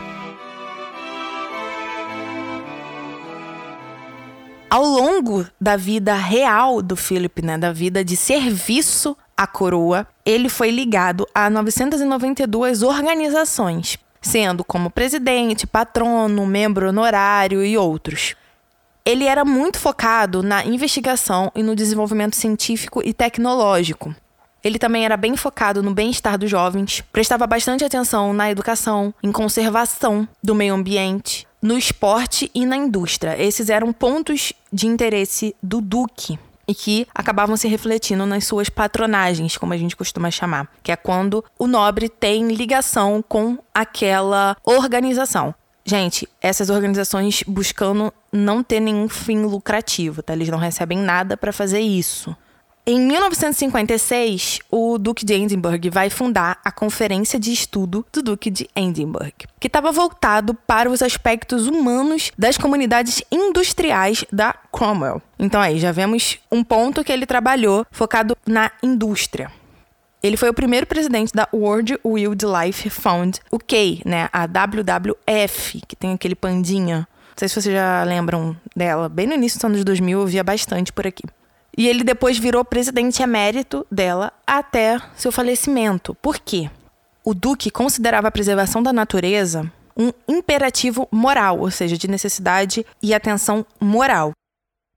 Ao 4.73 4.83
longo 4.83 5.47
da 5.61 5.77
vida 5.77 6.15
real 6.15 6.81
do 6.81 6.97
Philip, 6.97 7.43
né, 7.43 7.59
da 7.59 7.71
vida 7.71 8.03
de 8.03 8.17
serviço 8.17 9.15
à 9.37 9.47
coroa, 9.47 10.07
ele 10.25 10.49
foi 10.49 10.71
ligado 10.71 11.29
a 11.35 11.51
992 11.51 12.83
organizações, 12.83 13.99
sendo 14.23 14.65
como 14.65 14.89
presidente, 14.89 15.67
patrono, 15.67 16.47
membro 16.47 16.89
honorário 16.89 17.63
e 17.63 17.77
outros 17.77 18.35
ele 19.05 19.25
era 19.25 19.45
muito 19.45 19.79
focado 19.79 20.43
na 20.43 20.65
investigação 20.65 21.51
e 21.55 21.63
no 21.63 21.75
desenvolvimento 21.75 22.37
científico 22.37 23.03
e 23.05 23.13
tecnológico. 23.13 24.15
Ele 24.63 24.79
também 24.79 25.05
era 25.05 25.17
bem 25.17 25.37
focado 25.37 25.83
no 25.83 25.93
bem-estar 25.93 26.39
dos 26.39 26.49
jovens, 26.49 27.03
prestava 27.13 27.47
bastante 27.47 27.85
atenção 27.85 28.33
na 28.33 28.51
educação, 28.51 29.13
em 29.23 29.33
conservação 29.33 30.27
do 30.41 30.55
meio 30.55 30.75
ambiente, 30.75 31.49
no 31.63 31.79
esporte 31.79 32.51
e 32.53 32.67
na 32.67 32.77
indústria. 32.77 33.41
Esses 33.41 33.71
eram 33.71 33.93
pontos 33.93 34.53
de 34.73 34.89
interesse 34.89 35.55
do 35.63 35.81
Duque 35.81 36.39
e 36.67 36.75
que 36.75 37.07
acabavam 37.15 37.57
se 37.57 37.69
refletindo 37.69 38.27
nas 38.27 38.45
suas 38.45 38.69
patronagens, 38.69 39.57
como 39.57 39.73
a 39.73 39.77
gente 39.77 39.97
costuma 39.97 40.31
chamar, 40.31 40.69
que 40.83 40.93
é 40.93 40.97
quando 40.97 41.45
o 41.59 41.67
nobre 41.67 42.09
tem 42.09 42.49
ligação 42.53 43.25
com 43.27 43.59
aquela 43.75 44.57
organização. 44.65 45.55
Gente, 45.85 46.29
essas 46.41 46.71
organizações 46.71 47.43
buscando 47.47 48.13
não 48.33 48.63
ter 48.63 48.79
nenhum 48.79 49.09
fim 49.09 49.43
lucrativo, 49.43 50.23
tá? 50.23 50.33
Eles 50.33 50.49
não 50.49 50.59
recebem 50.59 50.99
nada 50.99 51.37
para 51.37 51.53
fazer 51.53 51.81
isso. 51.81 52.35
Em 52.85 53.01
1956, 53.01 54.59
o 54.69 54.99
Duque 54.99 55.25
de 55.25 55.35
Edinburgh 55.35 55.89
vai 55.89 56.11
fundar 56.11 56.59
a 56.65 56.73
Conferência 56.73 57.39
de 57.39 57.53
Estudo 57.53 58.05
do 58.13 58.21
Duque 58.21 58.51
de 58.51 58.69
Edinburgh, 58.75 59.33
que 59.61 59.69
estava 59.69 59.93
voltado 59.93 60.53
para 60.53 60.91
os 60.91 61.01
aspectos 61.01 61.69
humanos 61.69 62.33
das 62.37 62.59
comunidades 62.59 63.23
industriais 63.31 64.25
da 64.33 64.53
Cromwell. 64.73 65.23
Então 65.39 65.61
aí 65.61 65.79
já 65.79 65.93
vemos 65.93 66.41
um 66.51 66.65
ponto 66.65 67.05
que 67.05 67.13
ele 67.13 67.25
trabalhou 67.25 67.87
focado 67.93 68.37
na 68.45 68.73
indústria. 68.83 69.49
Ele 70.21 70.37
foi 70.37 70.49
o 70.49 70.55
primeiro 70.55 70.85
presidente 70.85 71.33
da 71.33 71.49
World 71.55 72.01
Wildlife 72.05 72.91
Fund, 72.91 73.39
o 73.49 73.61
K, 73.61 74.03
né, 74.05 74.29
a 74.33 74.45
WWF, 74.45 75.83
que 75.87 75.95
tem 75.95 76.15
aquele 76.15 76.35
pandinha. 76.35 76.97
Não 76.97 77.37
sei 77.37 77.49
se 77.49 77.55
vocês 77.55 77.73
já 77.77 78.03
lembram 78.03 78.57
dela. 78.75 79.09
Bem 79.09 79.29
no 79.29 79.35
início 79.35 79.57
dos 79.57 79.65
anos 79.67 79.85
2000 79.85 80.21
eu 80.21 80.27
via 80.27 80.43
bastante 80.43 80.93
por 80.93 81.07
aqui. 81.07 81.23
E 81.77 81.89
ele 81.89 82.05
depois 82.05 82.39
virou 82.39 82.65
presidente 82.65 83.23
emérito 83.23 83.87
dela 83.91 84.33
até 84.47 85.01
seu 85.17 85.33
falecimento. 85.33 86.15
Por 86.15 86.39
quê? 86.39 86.71
O 87.25 87.35
Duque 87.35 87.71
considerava 87.71 88.29
a 88.29 88.33
preservação 88.33 88.83
da 88.83 88.93
natureza 88.93 89.71
um 89.97 90.11
imperativo 90.27 91.09
moral, 91.11 91.61
ou 91.61 91.71
seja, 91.71 91.97
de 91.97 92.09
necessidade 92.09 92.85
e 93.03 93.15
atenção 93.15 93.65
moral. 93.81 94.33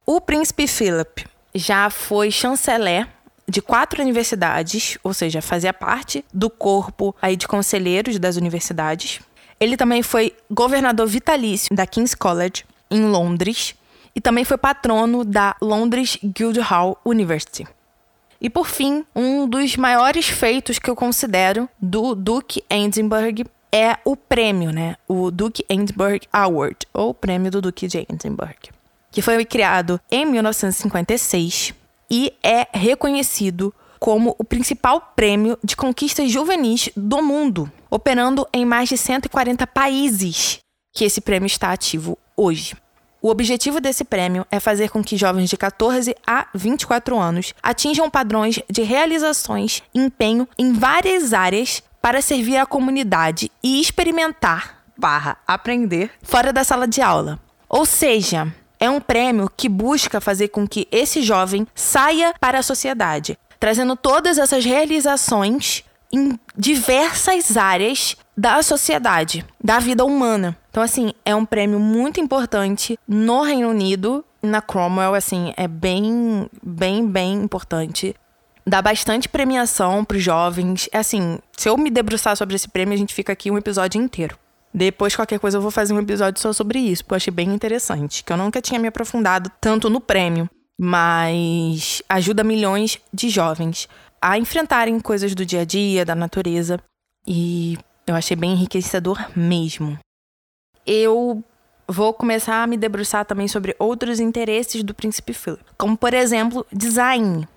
O 0.05 0.21
príncipe 0.21 0.67
Philip 0.67 1.26
já 1.53 1.89
foi 1.89 2.32
chanceler 2.32 3.07
de 3.47 3.61
quatro 3.61 4.01
universidades, 4.01 4.97
ou 5.03 5.13
seja, 5.13 5.41
fazia 5.41 5.73
parte 5.73 6.26
do 6.34 6.49
corpo 6.49 7.15
aí 7.21 7.36
de 7.36 7.47
conselheiros 7.47 8.17
das 8.17 8.38
universidades. 8.38 9.19
Ele 9.59 9.78
também 9.78 10.01
foi 10.01 10.36
governador 10.49 11.07
vitalício 11.07 11.76
da 11.76 11.86
King's 11.86 12.15
College 12.15 12.65
em 12.89 13.05
Londres 13.05 13.76
e 14.16 14.22
também 14.22 14.45
foi 14.45 14.57
patrono 14.57 15.26
da 15.26 15.55
Londres 15.61 16.18
Guildhall 16.24 16.97
University. 17.05 17.68
E 18.39 18.49
por 18.49 18.68
fim, 18.68 19.03
um 19.16 19.47
dos 19.47 19.76
maiores 19.76 20.28
feitos 20.28 20.80
que 20.80 20.89
eu 20.89 20.95
considero 20.95 21.68
do 21.82 22.16
Duke 22.16 22.63
Edinburgh 22.70 23.45
é 23.72 23.97
o 24.05 24.16
prêmio, 24.16 24.72
né? 24.72 24.95
O 25.07 25.32
Duke 25.32 25.66
Edinburgh 25.68 26.22
Award, 26.32 26.78
ou 26.93 27.13
prêmio 27.13 27.51
do 27.51 27.61
Duque 27.61 27.88
de 27.88 28.05
Edinburgh, 28.09 28.70
que 29.11 29.22
foi 29.22 29.43
criado 29.45 29.99
em 30.09 30.26
1956 30.26 31.74
e 32.09 32.32
é 32.43 32.68
reconhecido 32.72 33.74
como 33.99 34.36
o 34.38 34.43
principal 34.43 35.01
prêmio 35.16 35.57
de 35.63 35.76
conquistas 35.76 36.30
juvenis 36.32 36.89
do 36.95 37.22
mundo, 37.22 37.72
operando 37.89 38.47
em 38.53 38.63
mais 38.63 38.89
de 38.89 38.97
140 38.97 39.66
países 39.68 40.59
que 40.93 41.03
esse 41.03 41.20
prêmio 41.20 41.47
está 41.47 41.72
ativo 41.74 42.18
hoje. 42.38 42.76
O 43.26 43.30
objetivo 43.32 43.82
desse 43.82 44.03
prêmio 44.03 44.45
é 44.51 44.59
fazer 44.59 44.91
com 44.91 45.03
que 45.03 45.17
jovens 45.17 45.49
de 45.49 45.57
14 45.57 46.15
a 46.28 46.45
24 46.53 47.17
anos 47.17 47.55
atinjam 47.63 48.07
padrões 48.07 48.59
de 48.69 48.84
realizações 48.84 49.82
e 49.95 49.99
empenho 49.99 50.47
em 50.59 50.73
várias 50.73 51.34
áreas 51.34 51.82
para 51.99 52.21
servir 52.21 52.57
à 52.57 52.67
comunidade 52.67 53.51
e 53.63 53.82
experimentar 53.82 54.84
barra 54.95 55.38
aprender 55.47 56.11
fora 56.21 56.53
da 56.53 56.63
sala 56.63 56.88
de 56.88 57.01
aula. 57.01 57.39
Ou 57.67 57.84
seja, 57.84 58.53
é 58.80 58.91
um 58.91 59.01
prêmio 59.01 59.49
que 59.57 59.67
busca 59.67 60.21
fazer 60.21 60.49
com 60.49 60.67
que 60.67 60.88
esse 60.91 61.23
jovem 61.23 61.65
saia 61.73 62.32
para 62.39 62.59
a 62.59 62.63
sociedade, 62.63 63.39
trazendo 63.59 63.95
todas 63.95 64.38
essas 64.38 64.63
realizações 64.63 65.84
em 66.13 66.39
diversas 66.55 67.57
áreas 67.57 68.15
da 68.38 68.61
sociedade, 68.61 69.45
da 69.63 69.79
vida 69.79 70.03
humana. 70.03 70.57
Então, 70.69 70.83
assim, 70.83 71.13
é 71.23 71.33
um 71.36 71.45
prêmio 71.45 71.79
muito 71.79 72.19
importante 72.19 72.99
no 73.07 73.41
Reino 73.41 73.69
Unido, 73.69 74.25
na 74.41 74.61
Cromwell, 74.61 75.13
assim, 75.13 75.53
é 75.55 75.67
bem, 75.67 76.49
bem, 76.61 77.07
bem 77.07 77.33
importante. 77.33 78.15
Dá 78.67 78.81
bastante 78.81 79.29
premiação 79.29 80.03
para 80.03 80.17
os 80.17 80.23
jovens. 80.23 80.89
É 80.91 80.97
assim, 80.97 81.39
se 81.55 81.69
eu 81.69 81.77
me 81.77 81.89
debruçar 81.89 82.36
sobre 82.36 82.55
esse 82.55 82.67
prêmio, 82.67 82.93
a 82.93 82.97
gente 82.97 83.13
fica 83.13 83.31
aqui 83.31 83.49
um 83.49 83.57
episódio 83.57 84.01
inteiro. 84.01 84.38
Depois, 84.73 85.15
qualquer 85.15 85.39
coisa, 85.39 85.57
eu 85.57 85.61
vou 85.61 85.71
fazer 85.71 85.93
um 85.93 85.99
episódio 85.99 86.41
só 86.41 86.51
sobre 86.51 86.79
isso, 86.79 87.03
porque 87.03 87.13
eu 87.13 87.17
achei 87.17 87.31
bem 87.31 87.53
interessante. 87.53 88.23
Que 88.23 88.33
eu 88.33 88.38
nunca 88.38 88.61
tinha 88.61 88.79
me 88.79 88.88
aprofundado 88.88 89.49
tanto 89.61 89.89
no 89.89 90.01
prêmio, 90.01 90.49
mas 90.77 92.01
ajuda 92.09 92.43
milhões 92.43 92.99
de 93.13 93.29
jovens 93.29 93.88
a 94.21 94.38
enfrentarem 94.38 94.99
coisas 94.99 95.33
do 95.33 95.45
dia 95.45 95.61
a 95.61 95.65
dia, 95.65 96.03
da 96.03 96.15
natureza. 96.15 96.79
E 97.25 97.77
eu 98.07 98.15
achei 98.15 98.35
bem 98.35 98.51
enriquecedor 98.51 99.25
mesmo. 99.35 99.97
Eu 100.85 101.43
vou 101.87 102.13
começar 102.13 102.63
a 102.63 102.67
me 102.67 102.77
debruçar 102.77 103.25
também 103.25 103.47
sobre 103.47 103.75
outros 103.79 104.19
interesses 104.19 104.83
do 104.83 104.93
príncipe 104.93 105.33
Philip, 105.33 105.63
como 105.77 105.97
por 105.97 106.13
exemplo, 106.13 106.65
design. 106.71 107.47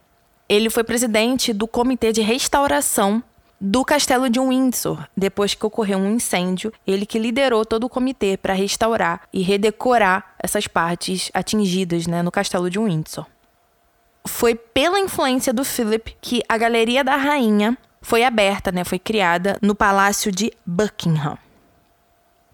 Ele 0.48 0.70
foi 0.70 0.82
presidente 0.82 1.52
do 1.52 1.66
comitê 1.66 2.12
de 2.12 2.22
restauração 2.22 3.22
do 3.60 3.84
castelo 3.84 4.30
de 4.30 4.38
Windsor, 4.38 5.04
depois 5.16 5.52
que 5.52 5.66
ocorreu 5.66 5.98
um 5.98 6.14
incêndio, 6.14 6.72
ele 6.86 7.04
que 7.04 7.18
liderou 7.18 7.66
todo 7.66 7.84
o 7.84 7.88
comitê 7.88 8.36
para 8.36 8.54
restaurar 8.54 9.22
e 9.32 9.42
redecorar 9.42 10.34
essas 10.38 10.66
partes 10.66 11.30
atingidas 11.34 12.06
né, 12.06 12.22
no 12.22 12.30
castelo 12.30 12.70
de 12.70 12.78
Windsor. 12.78 13.26
Foi 14.26 14.54
pela 14.54 15.00
influência 15.00 15.52
do 15.52 15.64
Philip 15.64 16.16
que 16.20 16.42
a 16.48 16.56
Galeria 16.56 17.02
da 17.02 17.16
Rainha 17.16 17.76
foi 18.08 18.24
aberta, 18.24 18.72
né, 18.72 18.84
foi 18.84 18.98
criada 18.98 19.58
no 19.60 19.74
Palácio 19.74 20.32
de 20.32 20.50
Buckingham. 20.64 21.36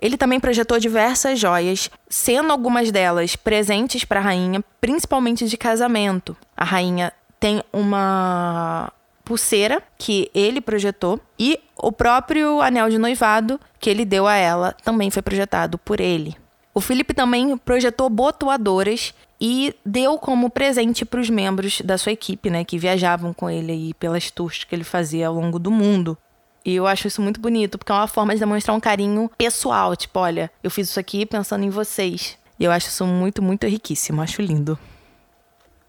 Ele 0.00 0.16
também 0.16 0.40
projetou 0.40 0.80
diversas 0.80 1.38
joias, 1.38 1.88
sendo 2.08 2.50
algumas 2.50 2.90
delas 2.90 3.36
presentes 3.36 4.04
para 4.04 4.18
a 4.18 4.22
rainha, 4.24 4.64
principalmente 4.80 5.46
de 5.46 5.56
casamento. 5.56 6.36
A 6.56 6.64
rainha 6.64 7.12
tem 7.38 7.62
uma 7.72 8.92
pulseira 9.24 9.80
que 9.96 10.28
ele 10.34 10.60
projetou 10.60 11.20
e 11.38 11.60
o 11.76 11.92
próprio 11.92 12.60
anel 12.60 12.90
de 12.90 12.98
noivado 12.98 13.60
que 13.78 13.88
ele 13.88 14.04
deu 14.04 14.26
a 14.26 14.34
ela 14.34 14.74
também 14.82 15.08
foi 15.08 15.22
projetado 15.22 15.78
por 15.78 16.00
ele. 16.00 16.36
O 16.74 16.80
Felipe 16.80 17.14
também 17.14 17.56
projetou 17.58 18.10
botoadoras 18.10 19.14
e 19.46 19.74
deu 19.84 20.16
como 20.16 20.48
presente 20.48 21.04
para 21.04 21.20
os 21.20 21.28
membros 21.28 21.82
da 21.82 21.98
sua 21.98 22.12
equipe, 22.12 22.48
né, 22.48 22.64
que 22.64 22.78
viajavam 22.78 23.34
com 23.34 23.50
ele 23.50 23.72
aí 23.72 23.92
pelas 23.92 24.30
tours 24.30 24.64
que 24.64 24.74
ele 24.74 24.84
fazia 24.84 25.28
ao 25.28 25.34
longo 25.34 25.58
do 25.58 25.70
mundo. 25.70 26.16
E 26.64 26.74
eu 26.74 26.86
acho 26.86 27.08
isso 27.08 27.20
muito 27.20 27.38
bonito, 27.38 27.76
porque 27.76 27.92
é 27.92 27.94
uma 27.94 28.08
forma 28.08 28.32
de 28.32 28.40
demonstrar 28.40 28.74
um 28.74 28.80
carinho 28.80 29.30
pessoal, 29.36 29.94
tipo, 29.94 30.18
olha, 30.18 30.50
eu 30.62 30.70
fiz 30.70 30.88
isso 30.88 30.98
aqui 30.98 31.26
pensando 31.26 31.62
em 31.62 31.68
vocês. 31.68 32.38
E 32.58 32.64
eu 32.64 32.72
acho 32.72 32.88
isso 32.88 33.04
muito, 33.04 33.42
muito 33.42 33.66
riquíssimo, 33.66 34.22
acho 34.22 34.40
lindo. 34.40 34.78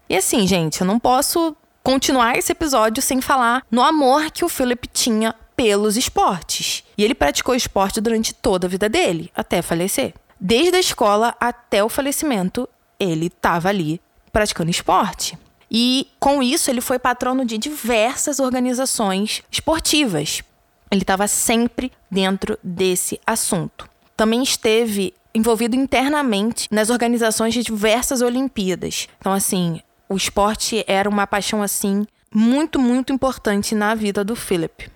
E 0.06 0.14
assim, 0.14 0.46
gente, 0.46 0.82
eu 0.82 0.86
não 0.86 0.98
posso 0.98 1.56
continuar 1.82 2.36
esse 2.36 2.52
episódio 2.52 3.02
sem 3.02 3.22
falar 3.22 3.64
no 3.70 3.82
amor 3.82 4.30
que 4.30 4.44
o 4.44 4.50
Philip 4.50 4.86
tinha 4.88 5.34
pelos 5.56 5.96
esportes. 5.96 6.84
E 6.98 7.02
ele 7.02 7.14
praticou 7.14 7.54
esporte 7.54 8.02
durante 8.02 8.34
toda 8.34 8.66
a 8.66 8.70
vida 8.70 8.86
dele, 8.86 9.30
até 9.34 9.62
falecer. 9.62 10.12
Desde 10.38 10.76
a 10.76 10.80
escola 10.80 11.34
até 11.40 11.82
o 11.82 11.88
falecimento, 11.88 12.68
ele 12.98 13.26
estava 13.26 13.68
ali 13.68 14.00
praticando 14.32 14.70
esporte. 14.70 15.38
E 15.70 16.08
com 16.20 16.42
isso, 16.42 16.70
ele 16.70 16.80
foi 16.80 16.98
patrono 16.98 17.44
de 17.44 17.58
diversas 17.58 18.38
organizações 18.38 19.42
esportivas. 19.50 20.42
Ele 20.90 21.02
estava 21.02 21.26
sempre 21.26 21.90
dentro 22.10 22.58
desse 22.62 23.20
assunto. 23.26 23.88
Também 24.16 24.42
esteve 24.42 25.12
envolvido 25.34 25.76
internamente 25.76 26.68
nas 26.70 26.88
organizações 26.88 27.52
de 27.52 27.62
diversas 27.62 28.22
Olimpíadas. 28.22 29.08
Então, 29.18 29.32
assim, 29.32 29.80
o 30.08 30.16
esporte 30.16 30.84
era 30.86 31.08
uma 31.08 31.26
paixão 31.26 31.62
assim 31.62 32.06
muito, 32.32 32.78
muito 32.78 33.12
importante 33.12 33.74
na 33.74 33.94
vida 33.94 34.24
do 34.24 34.36
Philip. 34.36 34.90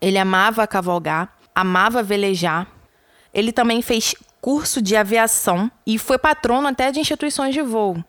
Ele 0.00 0.18
amava 0.18 0.66
cavalgar, 0.66 1.36
amava 1.54 2.02
velejar. 2.02 2.66
Ele 3.32 3.52
também 3.52 3.82
fez 3.82 4.14
curso 4.40 4.80
de 4.80 4.96
aviação 4.96 5.70
e 5.86 5.98
foi 5.98 6.18
patrono 6.18 6.68
até 6.68 6.90
de 6.90 7.00
instituições 7.00 7.54
de 7.54 7.62
voo. 7.62 8.02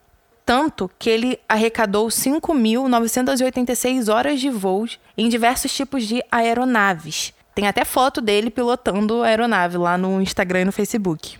Tanto 0.45 0.89
que 0.97 1.09
ele 1.09 1.39
arrecadou 1.47 2.07
5.986 2.07 4.13
horas 4.13 4.39
de 4.39 4.49
voos 4.49 4.99
em 5.17 5.29
diversos 5.29 5.73
tipos 5.73 6.05
de 6.05 6.23
aeronaves. 6.31 7.33
Tem 7.53 7.67
até 7.67 7.85
foto 7.85 8.21
dele 8.21 8.49
pilotando 8.49 9.23
aeronave 9.23 9.77
lá 9.77 9.97
no 9.97 10.21
Instagram 10.21 10.61
e 10.61 10.65
no 10.65 10.71
Facebook. 10.71 11.37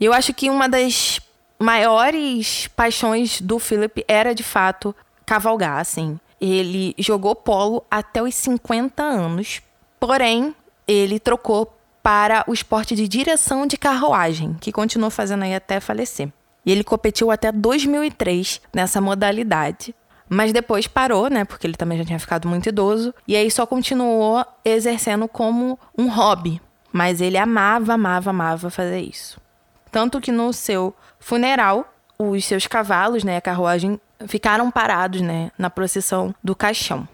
Eu 0.00 0.12
acho 0.12 0.32
que 0.32 0.48
uma 0.48 0.68
das 0.68 1.20
maiores 1.58 2.68
paixões 2.68 3.40
do 3.40 3.58
Philip 3.58 4.04
era 4.06 4.34
de 4.34 4.44
fato 4.44 4.94
cavalgar, 5.26 5.78
assim. 5.78 6.20
Ele 6.40 6.94
jogou 6.98 7.34
polo 7.34 7.84
até 7.90 8.22
os 8.22 8.34
50 8.34 9.02
anos, 9.02 9.60
porém 9.98 10.54
ele 10.86 11.18
trocou 11.18 11.77
para 12.08 12.42
o 12.46 12.54
esporte 12.54 12.94
de 12.94 13.06
direção 13.06 13.66
de 13.66 13.76
carruagem, 13.76 14.56
que 14.62 14.72
continuou 14.72 15.10
fazendo 15.10 15.42
aí 15.42 15.54
até 15.54 15.78
falecer. 15.78 16.32
E 16.64 16.72
ele 16.72 16.82
competiu 16.82 17.30
até 17.30 17.52
2003 17.52 18.62
nessa 18.72 18.98
modalidade. 18.98 19.94
Mas 20.26 20.50
depois 20.50 20.86
parou, 20.86 21.28
né? 21.28 21.44
Porque 21.44 21.66
ele 21.66 21.76
também 21.76 21.98
já 21.98 22.06
tinha 22.06 22.18
ficado 22.18 22.48
muito 22.48 22.66
idoso. 22.66 23.14
E 23.26 23.36
aí 23.36 23.50
só 23.50 23.66
continuou 23.66 24.42
exercendo 24.64 25.28
como 25.28 25.78
um 25.98 26.08
hobby. 26.08 26.62
Mas 26.90 27.20
ele 27.20 27.36
amava, 27.36 27.92
amava, 27.92 28.30
amava 28.30 28.70
fazer 28.70 29.00
isso. 29.00 29.38
Tanto 29.92 30.18
que 30.18 30.32
no 30.32 30.50
seu 30.54 30.96
funeral, 31.20 31.92
os 32.18 32.42
seus 32.42 32.66
cavalos, 32.66 33.22
né, 33.22 33.36
a 33.36 33.42
carruagem, 33.42 34.00
ficaram 34.26 34.70
parados, 34.70 35.20
né, 35.20 35.52
na 35.58 35.68
procissão 35.68 36.34
do 36.42 36.56
caixão. 36.56 37.06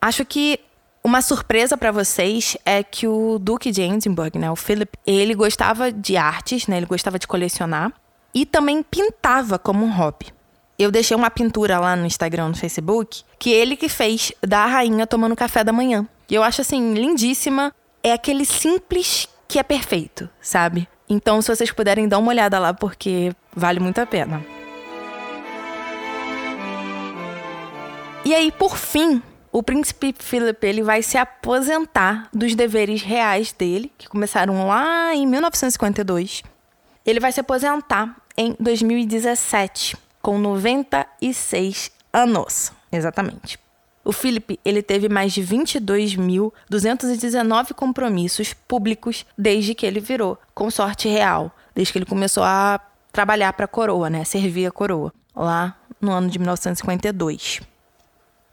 Acho 0.00 0.24
que 0.24 0.58
uma 1.02 1.22
surpresa 1.22 1.76
para 1.76 1.90
vocês 1.90 2.56
é 2.64 2.82
que 2.82 3.06
o 3.06 3.38
Duque 3.38 3.70
de 3.70 3.82
Edinburgh, 3.82 4.38
né, 4.38 4.50
o 4.50 4.56
Philip, 4.56 4.92
ele 5.06 5.34
gostava 5.34 5.90
de 5.90 6.16
artes, 6.16 6.66
né, 6.66 6.76
ele 6.76 6.86
gostava 6.86 7.18
de 7.18 7.26
colecionar 7.26 7.92
e 8.34 8.44
também 8.44 8.82
pintava 8.82 9.58
como 9.58 9.84
um 9.84 9.90
hobby. 9.90 10.26
Eu 10.78 10.90
deixei 10.90 11.16
uma 11.16 11.30
pintura 11.30 11.78
lá 11.78 11.94
no 11.94 12.06
Instagram, 12.06 12.48
no 12.48 12.56
Facebook, 12.56 13.22
que 13.38 13.50
ele 13.50 13.76
que 13.76 13.88
fez 13.88 14.32
da 14.40 14.64
rainha 14.66 15.06
tomando 15.06 15.36
café 15.36 15.62
da 15.62 15.72
manhã. 15.72 16.06
E 16.28 16.34
eu 16.34 16.42
acho 16.42 16.62
assim 16.62 16.94
lindíssima. 16.94 17.74
É 18.02 18.12
aquele 18.12 18.46
simples 18.46 19.28
que 19.46 19.58
é 19.58 19.62
perfeito, 19.62 20.28
sabe? 20.40 20.88
Então, 21.06 21.42
se 21.42 21.54
vocês 21.54 21.70
puderem 21.70 22.08
dar 22.08 22.18
uma 22.18 22.30
olhada 22.30 22.58
lá, 22.58 22.72
porque 22.72 23.30
vale 23.54 23.78
muito 23.78 24.00
a 24.00 24.06
pena. 24.06 24.42
E 28.24 28.34
aí, 28.34 28.50
por 28.50 28.78
fim, 28.78 29.20
o 29.52 29.62
príncipe 29.62 30.14
Philip 30.18 30.64
ele 30.64 30.82
vai 30.82 31.02
se 31.02 31.18
aposentar 31.18 32.28
dos 32.32 32.54
deveres 32.54 33.02
reais 33.02 33.52
dele, 33.52 33.92
que 33.98 34.08
começaram 34.08 34.66
lá 34.66 35.14
em 35.14 35.26
1952. 35.26 36.42
Ele 37.04 37.18
vai 37.18 37.32
se 37.32 37.40
aposentar 37.40 38.16
em 38.36 38.54
2017, 38.60 39.96
com 40.22 40.38
96 40.38 41.90
anos, 42.12 42.70
exatamente. 42.92 43.58
O 44.04 44.12
Philip 44.12 44.60
ele 44.64 44.82
teve 44.82 45.08
mais 45.08 45.32
de 45.32 45.42
22.219 45.42 47.74
compromissos 47.74 48.54
públicos 48.54 49.26
desde 49.36 49.74
que 49.74 49.84
ele 49.84 49.98
virou 50.00 50.38
consorte 50.54 51.08
real, 51.08 51.50
desde 51.74 51.92
que 51.92 51.98
ele 51.98 52.06
começou 52.06 52.44
a 52.44 52.80
trabalhar 53.12 53.52
para 53.52 53.64
a 53.64 53.68
coroa, 53.68 54.08
né, 54.08 54.22
servir 54.24 54.66
a 54.66 54.70
coroa, 54.70 55.12
lá 55.34 55.76
no 56.00 56.12
ano 56.12 56.30
de 56.30 56.38
1952. 56.38 57.60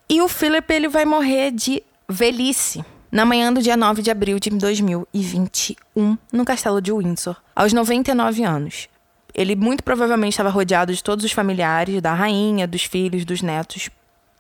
E 0.10 0.22
o 0.22 0.30
Philip 0.30 0.74
ele 0.74 0.88
vai 0.88 1.04
morrer 1.04 1.52
de 1.52 1.84
velhice 2.08 2.84
na 3.12 3.26
manhã 3.26 3.52
do 3.52 3.62
dia 3.62 3.76
9 3.76 4.02
de 4.02 4.10
abril 4.10 4.40
de 4.40 4.50
2021, 4.50 6.18
no 6.32 6.46
castelo 6.46 6.82
de 6.82 6.94
Windsor, 6.94 7.36
aos 7.54 7.74
99 7.74 8.44
anos. 8.44 8.88
Ele 9.34 9.56
muito 9.56 9.84
provavelmente 9.84 10.34
estava 10.34 10.50
rodeado 10.50 10.94
de 10.94 11.04
todos 11.04 11.26
os 11.26 11.32
familiares, 11.32 12.02
da 12.02 12.14
rainha, 12.14 12.66
dos 12.66 12.84
filhos, 12.84 13.26
dos 13.26 13.42
netos. 13.42 13.90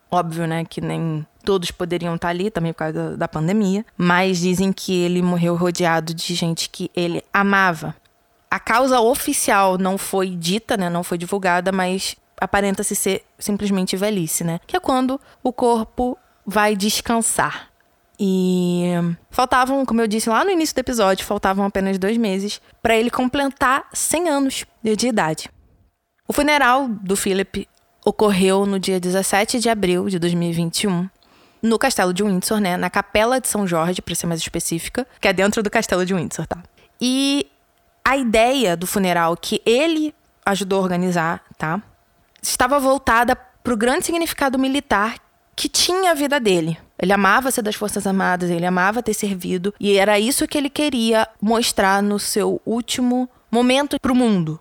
Óbvio, 0.09 0.47
né, 0.47 0.63
que 0.63 0.79
nem 0.79 1.25
todos 1.43 1.69
poderiam 1.69 2.15
estar 2.15 2.29
ali 2.29 2.49
também 2.49 2.71
por 2.71 2.79
causa 2.79 3.17
da, 3.17 3.27
pandemia, 3.27 3.85
mas 3.97 4.39
dizem 4.39 4.71
que 4.71 4.93
ele 4.93 5.21
morreu 5.21 5.55
rodeado 5.55 6.13
de 6.13 6.33
gente 6.33 6.69
que 6.69 6.89
ele 6.95 7.21
amava. 7.33 7.93
A 8.49 8.57
causa 8.57 9.01
oficial 9.01 9.77
não 9.77 9.97
foi 9.97 10.29
dita, 10.29 10.77
né, 10.77 10.89
não 10.89 11.03
foi 11.03 11.17
divulgada, 11.17 11.73
mas 11.73 12.15
aparenta-se 12.39 12.95
ser 12.95 13.23
simplesmente 13.39 13.95
velhice, 13.95 14.43
né? 14.43 14.59
Que 14.65 14.77
é 14.77 14.79
quando 14.79 15.19
o 15.43 15.51
corpo 15.51 16.17
vai 16.45 16.75
descansar. 16.75 17.69
E 18.19 18.93
faltavam, 19.29 19.85
como 19.85 20.01
eu 20.01 20.07
disse 20.07 20.29
lá 20.29 20.43
no 20.43 20.49
início 20.49 20.73
do 20.73 20.79
episódio, 20.79 21.25
faltavam 21.25 21.65
apenas 21.65 21.99
dois 21.99 22.17
meses 22.17 22.59
para 22.81 22.95
ele 22.95 23.11
completar 23.11 23.87
100 23.93 24.29
anos 24.29 24.65
de 24.83 25.07
idade. 25.07 25.49
O 26.27 26.33
funeral 26.33 26.87
do 26.87 27.15
Philip 27.15 27.67
ocorreu 28.03 28.65
no 28.65 28.79
dia 28.79 28.99
17 28.99 29.59
de 29.59 29.69
abril 29.69 30.09
de 30.09 30.17
2021, 30.17 31.09
no 31.61 31.77
castelo 31.77 32.13
de 32.13 32.23
Windsor, 32.23 32.59
né? 32.59 32.77
Na 32.77 32.89
Capela 32.89 33.39
de 33.39 33.47
São 33.47 33.67
Jorge, 33.67 34.01
para 34.01 34.15
ser 34.15 34.27
mais 34.27 34.39
específica, 34.39 35.05
que 35.19 35.27
é 35.27 35.33
dentro 35.33 35.61
do 35.61 35.69
castelo 35.69 36.05
de 36.05 36.13
Windsor, 36.13 36.47
tá? 36.47 36.63
E 36.99 37.47
a 38.03 38.17
ideia 38.17 38.75
do 38.75 38.87
funeral 38.87 39.35
que 39.35 39.61
ele 39.65 40.13
ajudou 40.45 40.79
a 40.79 40.83
organizar, 40.83 41.43
tá? 41.57 41.81
Estava 42.41 42.79
voltada 42.79 43.35
para 43.35 43.73
o 43.73 43.77
grande 43.77 44.05
significado 44.05 44.57
militar 44.57 45.15
que 45.55 45.67
tinha 45.67 46.11
a 46.11 46.13
vida 46.13 46.39
dele. 46.39 46.77
Ele 46.99 47.13
amava 47.13 47.51
ser 47.51 47.61
das 47.61 47.75
Forças 47.75 48.07
Armadas, 48.07 48.49
ele 48.49 48.65
amava 48.65 49.03
ter 49.03 49.13
servido, 49.13 49.73
e 49.79 49.97
era 49.97 50.19
isso 50.19 50.47
que 50.47 50.57
ele 50.57 50.69
queria 50.69 51.27
mostrar 51.41 52.01
no 52.01 52.19
seu 52.19 52.61
último 52.65 53.29
momento 53.51 53.99
para 53.99 54.11
o 54.11 54.15
mundo. 54.15 54.59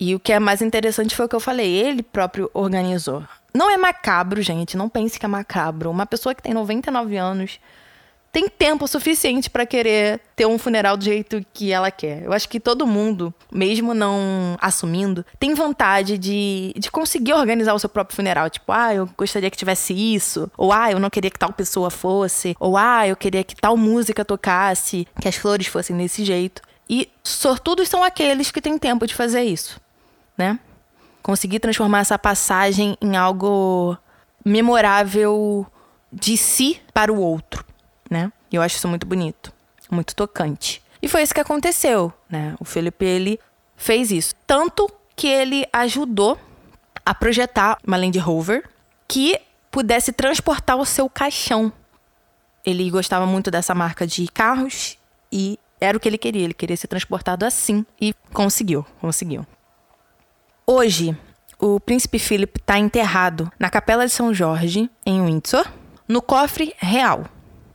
E 0.00 0.14
o 0.14 0.20
que 0.20 0.32
é 0.32 0.38
mais 0.38 0.62
interessante 0.62 1.16
foi 1.16 1.26
o 1.26 1.28
que 1.28 1.34
eu 1.34 1.40
falei, 1.40 1.68
ele 1.68 2.02
próprio 2.02 2.50
organizou. 2.54 3.24
Não 3.52 3.70
é 3.70 3.76
macabro, 3.76 4.40
gente, 4.40 4.76
não 4.76 4.88
pense 4.88 5.18
que 5.18 5.26
é 5.26 5.28
macabro. 5.28 5.90
Uma 5.90 6.06
pessoa 6.06 6.34
que 6.34 6.42
tem 6.42 6.54
99 6.54 7.16
anos 7.16 7.58
tem 8.38 8.48
tempo 8.48 8.86
suficiente 8.86 9.50
para 9.50 9.66
querer 9.66 10.20
ter 10.36 10.46
um 10.46 10.56
funeral 10.56 10.96
do 10.96 11.02
jeito 11.02 11.44
que 11.52 11.72
ela 11.72 11.90
quer. 11.90 12.22
Eu 12.22 12.32
acho 12.32 12.48
que 12.48 12.60
todo 12.60 12.86
mundo, 12.86 13.34
mesmo 13.50 13.92
não 13.92 14.56
assumindo, 14.60 15.26
tem 15.40 15.54
vontade 15.54 16.16
de, 16.16 16.72
de 16.76 16.88
conseguir 16.88 17.32
organizar 17.32 17.74
o 17.74 17.80
seu 17.80 17.88
próprio 17.88 18.14
funeral. 18.14 18.48
Tipo, 18.48 18.70
ah, 18.70 18.94
eu 18.94 19.10
gostaria 19.18 19.50
que 19.50 19.56
tivesse 19.56 19.92
isso. 19.92 20.48
Ou, 20.56 20.72
ah, 20.72 20.88
eu 20.88 21.00
não 21.00 21.10
queria 21.10 21.32
que 21.32 21.38
tal 21.38 21.52
pessoa 21.52 21.90
fosse. 21.90 22.54
Ou, 22.60 22.76
ah, 22.76 23.08
eu 23.08 23.16
queria 23.16 23.42
que 23.42 23.56
tal 23.56 23.76
música 23.76 24.24
tocasse, 24.24 25.08
que 25.20 25.26
as 25.26 25.34
flores 25.34 25.66
fossem 25.66 25.96
desse 25.96 26.24
jeito. 26.24 26.62
E 26.88 27.10
sortudos 27.24 27.88
são 27.88 28.04
aqueles 28.04 28.52
que 28.52 28.60
têm 28.60 28.78
tempo 28.78 29.04
de 29.04 29.16
fazer 29.16 29.42
isso, 29.42 29.80
né? 30.36 30.60
Conseguir 31.24 31.58
transformar 31.58 32.00
essa 32.00 32.16
passagem 32.16 32.96
em 33.02 33.16
algo 33.16 33.98
memorável 34.44 35.66
de 36.12 36.36
si 36.36 36.80
para 36.94 37.12
o 37.12 37.20
outro 37.20 37.66
né? 38.08 38.32
E 38.50 38.56
eu 38.56 38.62
acho 38.62 38.76
isso 38.76 38.88
muito 38.88 39.06
bonito, 39.06 39.52
muito 39.90 40.14
tocante. 40.14 40.82
E 41.00 41.08
foi 41.08 41.22
isso 41.22 41.34
que 41.34 41.40
aconteceu, 41.40 42.12
né? 42.28 42.54
O 42.58 42.64
Felipe 42.64 43.04
ele 43.04 43.38
fez 43.76 44.10
isso, 44.10 44.34
tanto 44.46 44.90
que 45.14 45.26
ele 45.26 45.66
ajudou 45.72 46.38
a 47.04 47.14
projetar 47.14 47.78
uma 47.86 47.96
Land 47.96 48.18
Rover 48.18 48.68
que 49.06 49.38
pudesse 49.70 50.12
transportar 50.12 50.76
o 50.76 50.84
seu 50.84 51.08
caixão. 51.08 51.72
Ele 52.64 52.90
gostava 52.90 53.26
muito 53.26 53.50
dessa 53.50 53.74
marca 53.74 54.06
de 54.06 54.26
carros 54.28 54.98
e 55.32 55.58
era 55.80 55.96
o 55.96 56.00
que 56.00 56.08
ele 56.08 56.18
queria, 56.18 56.44
ele 56.44 56.54
queria 56.54 56.76
ser 56.76 56.88
transportado 56.88 57.44
assim 57.44 57.86
e 58.00 58.14
conseguiu, 58.32 58.84
conseguiu. 59.00 59.46
Hoje, 60.66 61.16
o 61.58 61.80
príncipe 61.80 62.18
Philip 62.18 62.60
está 62.60 62.78
enterrado 62.78 63.50
na 63.58 63.70
Capela 63.70 64.06
de 64.06 64.12
São 64.12 64.34
Jorge, 64.34 64.90
em 65.06 65.24
Windsor, 65.24 65.66
no 66.06 66.20
cofre 66.20 66.74
real. 66.78 67.24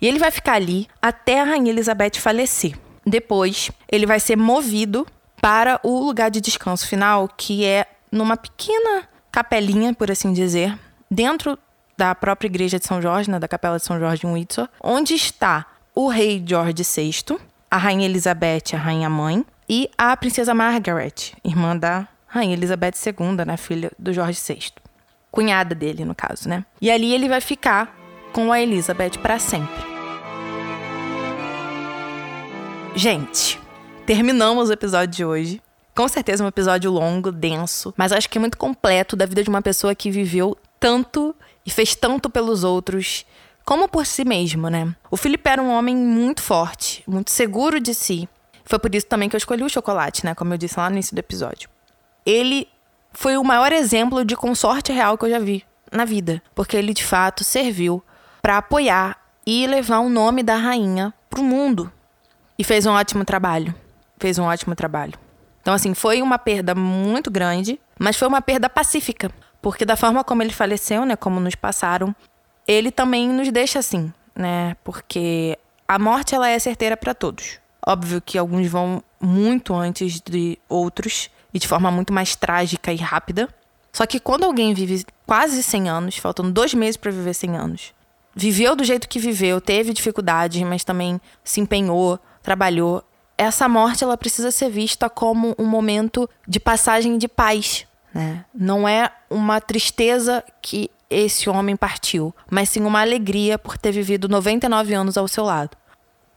E 0.03 0.07
ele 0.07 0.19
vai 0.19 0.31
ficar 0.31 0.55
ali 0.55 0.85
até 1.01 1.39
a 1.39 1.45
Rainha 1.45 1.71
Elizabeth 1.71 2.17
falecer. 2.17 2.77
Depois, 3.05 3.71
ele 3.89 4.05
vai 4.05 4.19
ser 4.19 4.35
movido 4.35 5.07
para 5.41 5.79
o 5.81 5.97
lugar 5.97 6.29
de 6.29 6.41
descanso 6.41 6.85
final, 6.85 7.29
que 7.29 7.63
é 7.63 7.87
numa 8.11 8.35
pequena 8.35 9.07
capelinha, 9.31 9.93
por 9.93 10.11
assim 10.11 10.33
dizer, 10.33 10.77
dentro 11.09 11.57
da 11.97 12.13
própria 12.13 12.47
igreja 12.47 12.77
de 12.77 12.85
São 12.85 13.01
Jorge, 13.01 13.31
né, 13.31 13.39
da 13.39 13.47
Capela 13.47 13.77
de 13.77 13.85
São 13.85 13.97
Jorge 13.97 14.27
em 14.27 14.33
Windsor, 14.33 14.67
onde 14.83 15.13
está 15.13 15.65
o 15.95 16.09
rei 16.09 16.43
George 16.45 16.83
VI, 16.83 17.37
a 17.71 17.77
rainha 17.77 18.03
Elizabeth, 18.03 18.73
a 18.73 18.77
rainha 18.77 19.09
mãe, 19.09 19.45
e 19.69 19.89
a 19.97 20.17
princesa 20.17 20.53
Margaret, 20.53 21.31
irmã 21.45 21.77
da 21.77 22.09
rainha 22.27 22.51
Elizabeth 22.51 22.95
II, 23.05 23.45
né, 23.45 23.55
filha 23.55 23.89
do 23.97 24.11
George 24.11 24.37
VI. 24.45 24.73
Cunhada 25.31 25.73
dele, 25.73 26.03
no 26.03 26.13
caso, 26.13 26.49
né? 26.49 26.65
E 26.81 26.91
ali 26.91 27.13
ele 27.13 27.29
vai 27.29 27.39
ficar 27.39 27.95
com 28.33 28.51
a 28.51 28.59
Elizabeth 28.59 29.17
para 29.21 29.39
sempre. 29.39 29.92
Gente, 32.95 33.59
terminamos 34.05 34.69
o 34.69 34.73
episódio 34.73 35.07
de 35.07 35.25
hoje. 35.25 35.61
Com 35.95 36.07
certeza 36.07 36.43
um 36.43 36.47
episódio 36.47 36.91
longo, 36.91 37.31
denso, 37.31 37.91
mas 37.97 38.11
acho 38.11 38.29
que 38.29 38.37
é 38.37 38.41
muito 38.41 38.57
completo 38.57 39.15
da 39.15 39.25
vida 39.25 39.43
de 39.43 39.49
uma 39.49 39.63
pessoa 39.63 39.95
que 39.95 40.11
viveu 40.11 40.55
tanto 40.79 41.35
e 41.65 41.71
fez 41.71 41.95
tanto 41.95 42.29
pelos 42.29 42.63
outros, 42.63 43.25
como 43.65 43.89
por 43.89 44.05
si 44.05 44.23
mesmo, 44.23 44.69
né? 44.69 44.95
O 45.09 45.17
Felipe 45.17 45.49
era 45.49 45.61
um 45.61 45.71
homem 45.71 45.95
muito 45.95 46.41
forte, 46.41 47.03
muito 47.07 47.31
seguro 47.31 47.79
de 47.79 47.95
si. 47.95 48.29
Foi 48.63 48.77
por 48.77 48.93
isso 48.93 49.07
também 49.07 49.27
que 49.27 49.35
eu 49.35 49.39
escolhi 49.39 49.63
o 49.63 49.69
chocolate, 49.69 50.23
né? 50.23 50.35
Como 50.35 50.53
eu 50.53 50.57
disse 50.57 50.79
lá 50.79 50.87
no 50.87 50.95
início 50.95 51.15
do 51.15 51.19
episódio. 51.19 51.69
Ele 52.23 52.67
foi 53.11 53.37
o 53.37 53.43
maior 53.43 53.71
exemplo 53.71 54.23
de 54.23 54.35
consorte 54.35 54.91
real 54.91 55.17
que 55.17 55.25
eu 55.25 55.29
já 55.31 55.39
vi 55.39 55.65
na 55.91 56.05
vida, 56.05 56.43
porque 56.53 56.77
ele 56.77 56.93
de 56.93 57.03
fato 57.03 57.43
serviu 57.43 58.03
para 58.41 58.57
apoiar 58.57 59.17
e 59.45 59.65
levar 59.65 59.99
o 59.99 60.09
nome 60.09 60.43
da 60.43 60.55
rainha 60.55 61.11
pro 61.29 61.43
mundo, 61.43 61.91
e 62.57 62.63
fez 62.63 62.85
um 62.85 62.91
ótimo 62.91 63.25
trabalho. 63.25 63.73
Fez 64.17 64.37
um 64.37 64.43
ótimo 64.43 64.75
trabalho. 64.75 65.13
Então, 65.61 65.73
assim, 65.73 65.93
foi 65.93 66.21
uma 66.21 66.37
perda 66.37 66.75
muito 66.75 67.31
grande, 67.31 67.79
mas 67.97 68.17
foi 68.17 68.27
uma 68.27 68.41
perda 68.41 68.69
pacífica. 68.69 69.31
Porque 69.61 69.85
da 69.85 69.95
forma 69.95 70.23
como 70.23 70.43
ele 70.43 70.51
faleceu, 70.51 71.05
né, 71.05 71.15
como 71.15 71.39
nos 71.39 71.55
passaram, 71.55 72.13
ele 72.67 72.91
também 72.91 73.29
nos 73.29 73.49
deixa 73.49 73.79
assim, 73.79 74.11
né? 74.35 74.75
Porque 74.83 75.57
a 75.87 75.97
morte 75.97 76.35
ela 76.35 76.49
é 76.49 76.59
certeira 76.59 76.97
para 76.97 77.13
todos. 77.13 77.59
Óbvio 77.85 78.21
que 78.21 78.37
alguns 78.37 78.67
vão 78.67 79.01
muito 79.21 79.73
antes 79.73 80.19
de 80.19 80.57
outros 80.67 81.29
e 81.53 81.59
de 81.59 81.67
forma 81.67 81.89
muito 81.89 82.11
mais 82.11 82.35
trágica 82.35 82.91
e 82.91 82.97
rápida. 82.97 83.47
Só 83.91 84.05
que 84.05 84.19
quando 84.19 84.43
alguém 84.43 84.73
vive 84.73 85.05
quase 85.25 85.61
100 85.61 85.89
anos, 85.89 86.17
faltando 86.17 86.51
dois 86.51 86.73
meses 86.73 86.97
para 86.97 87.11
viver 87.11 87.33
100 87.33 87.57
anos, 87.57 87.93
viveu 88.35 88.75
do 88.75 88.83
jeito 88.83 89.07
que 89.07 89.19
viveu, 89.19 89.61
teve 89.61 89.93
dificuldades, 89.93 90.61
mas 90.63 90.83
também 90.83 91.21
se 91.43 91.61
empenhou, 91.61 92.19
trabalhou. 92.43 93.03
Essa 93.37 93.67
morte 93.67 94.03
ela 94.03 94.17
precisa 94.17 94.51
ser 94.51 94.69
vista 94.69 95.09
como 95.09 95.55
um 95.57 95.65
momento 95.65 96.29
de 96.47 96.59
passagem 96.59 97.17
de 97.17 97.27
paz, 97.27 97.87
né? 98.13 98.45
Não 98.53 98.87
é 98.87 99.09
uma 99.29 99.59
tristeza 99.59 100.43
que 100.61 100.91
esse 101.09 101.49
homem 101.49 101.75
partiu, 101.75 102.33
mas 102.49 102.69
sim 102.69 102.81
uma 102.81 103.01
alegria 103.01 103.57
por 103.57 103.77
ter 103.77 103.91
vivido 103.91 104.27
99 104.27 104.93
anos 104.93 105.17
ao 105.17 105.27
seu 105.27 105.43
lado. 105.43 105.75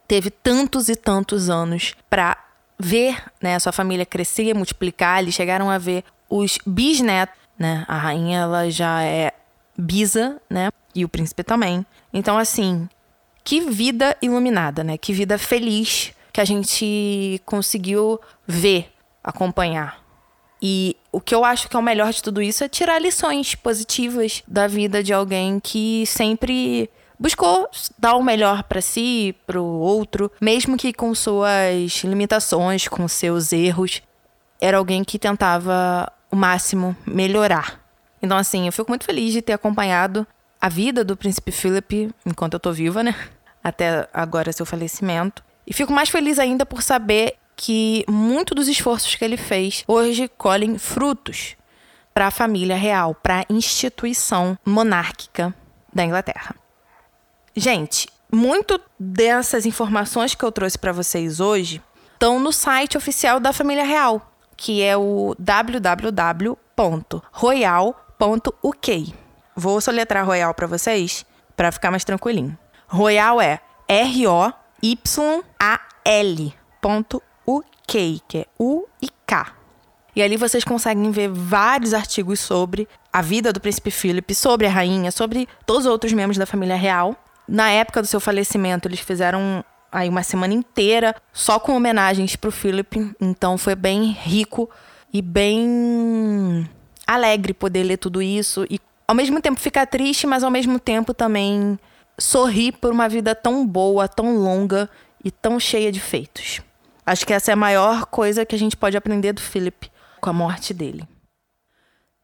Teve 0.09 0.31
tantos 0.31 0.89
e 0.89 0.97
tantos 0.97 1.51
anos 1.51 1.95
para 2.09 2.37
ver, 2.79 3.23
né, 3.43 3.57
a 3.57 3.61
sua 3.61 3.73
família 3.73 4.07
crescer, 4.07 4.55
multiplicar, 4.55 5.23
eles 5.23 5.35
chegaram 5.35 5.71
a 5.71 5.79
ver 5.79 6.05
os 6.29 6.59
bisnetos, 6.67 7.35
né? 7.59 7.85
A 7.89 7.97
rainha 7.97 8.41
ela 8.41 8.71
já 8.71 9.03
é 9.03 9.33
bisa, 9.77 10.41
né? 10.49 10.71
E 10.95 11.05
o 11.05 11.09
príncipe 11.09 11.43
também. 11.43 11.85
Então 12.13 12.39
assim, 12.39 12.89
que 13.47 13.61
vida 13.61 14.17
iluminada, 14.21 14.83
né? 14.83 14.99
Que 14.99 15.13
vida 15.13 15.39
feliz 15.39 16.13
que 16.33 16.41
a 16.41 16.45
gente 16.45 17.41
conseguiu 17.47 18.21
ver, 18.45 18.93
acompanhar. 19.23 20.05
E 20.61 20.97
o 21.13 21.21
que 21.21 21.33
eu 21.33 21.45
acho 21.45 21.69
que 21.69 21.77
é 21.77 21.79
o 21.79 21.83
melhor 21.83 22.13
de 22.13 22.21
tudo 22.21 22.43
isso 22.43 22.65
é 22.65 22.69
tirar 22.69 23.01
lições 23.01 23.55
positivas 23.55 24.43
da 24.49 24.67
vida 24.67 25.01
de 25.01 25.13
alguém 25.13 25.61
que 25.61 26.05
sempre 26.07 26.91
buscou 27.21 27.69
dar 27.97 28.17
o 28.17 28.23
melhor 28.23 28.65
para 28.65 28.81
si, 28.81 29.33
para 29.47 29.61
o 29.61 29.79
outro, 29.79 30.29
mesmo 30.41 30.77
que 30.77 30.93
com 30.93 31.15
suas 31.15 32.03
limitações, 32.03 32.89
com 32.89 33.07
seus 33.07 33.53
erros. 33.53 34.03
Era 34.61 34.79
alguém 34.79 35.05
que 35.05 35.21
tentava 35.21 36.13
o 36.33 36.35
máximo 36.35 36.97
melhorar. 37.07 37.81
Então, 38.21 38.37
assim, 38.37 38.67
eu 38.67 38.73
fico 38.73 38.91
muito 38.91 39.05
feliz 39.05 39.33
de 39.33 39.41
ter 39.41 39.53
acompanhado 39.53 40.27
a 40.61 40.69
vida 40.69 41.05
do 41.05 41.17
príncipe 41.17 41.53
Philip 41.53 42.11
enquanto 42.25 42.55
eu 42.55 42.61
tô 42.61 42.73
viva, 42.73 43.05
né? 43.05 43.15
Até 43.67 44.09
agora 44.15 44.53
seu 44.53 44.65
falecimento. 44.65 45.43
E 45.67 45.75
fico 45.75 45.93
mais 45.93 46.09
feliz 46.09 46.39
ainda 46.39 46.65
por 46.65 46.83
saber 46.83 47.35
que 47.57 48.05
muito 48.09 48.55
dos 48.55 48.69
esforços 48.69 49.17
que 49.17 49.25
ele 49.25 49.37
fez 49.37 49.83
hoje 49.89 50.29
colhem 50.29 50.79
frutos 50.79 51.57
para 52.15 52.29
a 52.29 52.31
família 52.31 52.77
real, 52.77 53.13
para 53.13 53.41
a 53.41 53.47
instituição 53.51 54.57
monárquica 54.65 55.53
da 55.93 56.05
Inglaterra. 56.05 56.55
Gente, 57.57 58.09
muito 58.33 58.81
dessas 59.01 59.67
informações 59.67 60.33
que 60.35 60.45
eu 60.45 60.53
trouxe 60.53 60.79
para 60.79 60.93
vocês 60.93 61.41
hoje 61.41 61.83
estão 62.13 62.39
no 62.39 62.53
site 62.53 62.97
oficial 62.97 63.41
da 63.41 63.53
família 63.53 63.85
real, 63.85 64.33
que 64.57 64.81
é 64.81 64.97
o 64.97 65.35
www.royal.uk. 65.39 66.55
Vou 69.57 69.81
soletrar 69.81 70.25
Royal 70.25 70.55
para 70.55 70.69
vocês 70.69 71.27
para 71.57 71.73
ficar 71.73 71.91
mais 71.91 72.05
tranquilinho. 72.05 72.57
Royal 72.89 73.41
é 73.41 73.61
R 73.89 74.27
O 74.27 74.53
Y 74.83 75.43
A 75.59 75.81
L 76.05 76.55
.uk, 77.47 78.23
que 78.29 78.39
é 78.39 78.47
U 78.59 78.85
e 79.03 79.09
K. 79.27 79.53
E 80.15 80.23
ali 80.23 80.37
vocês 80.37 80.65
conseguem 80.65 81.11
ver 81.11 81.29
vários 81.29 81.93
artigos 81.93 82.41
sobre 82.41 82.89
a 83.13 83.21
vida 83.21 83.53
do 83.53 83.61
príncipe 83.61 83.91
Philip, 83.91 84.35
sobre 84.35 84.67
a 84.67 84.71
rainha, 84.71 85.11
sobre 85.11 85.49
todos 85.67 85.85
os 85.85 85.91
outros 85.93 86.13
membros 86.13 86.39
da 86.39 86.47
família 86.47 86.77
real. 86.77 87.15
Na 87.47 87.71
época 87.71 88.01
do 88.01 88.07
seu 88.07 88.19
falecimento, 88.19 88.89
eles 88.89 89.01
fizeram 89.01 89.65
aí 89.93 90.09
uma 90.09 90.23
semana 90.23 90.55
inteira 90.55 91.15
só 91.33 91.59
com 91.59 91.77
homenagens 91.77 92.35
para 92.35 92.49
o 92.49 92.53
Philip, 92.53 93.15
então 93.21 93.59
foi 93.59 93.75
bem 93.75 94.11
rico 94.11 94.71
e 95.13 95.23
bem 95.23 96.69
alegre 97.07 97.55
poder 97.55 97.85
ler 97.85 97.97
tudo 97.97 98.21
isso 98.21 98.67
e 98.69 98.81
ao 99.07 99.15
mesmo 99.15 99.41
tempo 99.41 99.61
ficar 99.61 99.87
triste, 99.87 100.27
mas 100.27 100.43
ao 100.43 100.51
mesmo 100.51 100.81
tempo 100.81 101.15
também 101.15 101.79
sorrir 102.19 102.73
por 102.73 102.93
uma 102.93 103.09
vida 103.09 103.35
tão 103.35 103.67
boa, 103.67 104.09
tão 104.09 104.37
longa 104.37 104.89
e 105.25 105.31
tão 105.31 105.59
cheia 105.59 105.91
de 105.93 106.01
feitos. 106.01 106.61
Acho 107.05 107.27
que 107.27 107.33
essa 107.33 107.53
é 107.53 107.55
a 107.55 107.57
maior 107.57 108.07
coisa 108.07 108.45
que 108.45 108.55
a 108.55 108.59
gente 108.59 108.77
pode 108.77 108.97
aprender 108.97 109.33
do 109.33 109.41
Philip 109.41 109.91
com 110.21 110.31
a 110.31 110.33
morte 110.33 110.75
dele. 110.75 111.07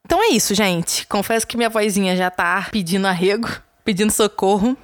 Então 0.05 0.23
é 0.23 0.29
isso, 0.29 0.55
gente. 0.55 1.07
Confesso 1.07 1.47
que 1.47 1.57
minha 1.57 1.71
vozinha 1.71 2.17
já 2.17 2.31
tá 2.31 2.69
pedindo 2.71 3.07
arrego, 3.07 3.49
pedindo 3.85 4.11
socorro. 4.11 4.77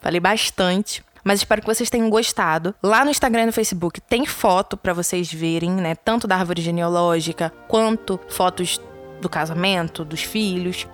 Falei 0.00 0.20
bastante. 0.20 1.02
Mas 1.24 1.40
espero 1.40 1.60
que 1.60 1.66
vocês 1.66 1.90
tenham 1.90 2.08
gostado. 2.08 2.74
Lá 2.82 3.04
no 3.04 3.10
Instagram 3.10 3.42
e 3.42 3.46
no 3.46 3.52
Facebook 3.52 4.00
tem 4.00 4.24
foto 4.24 4.76
para 4.76 4.92
vocês 4.92 5.32
verem, 5.32 5.70
né? 5.70 5.94
Tanto 5.94 6.26
da 6.26 6.36
árvore 6.36 6.62
genealógica 6.62 7.52
quanto 7.66 8.20
fotos 8.28 8.80
do 9.20 9.28
casamento, 9.28 10.04
dos 10.04 10.22
filhos. 10.22 10.86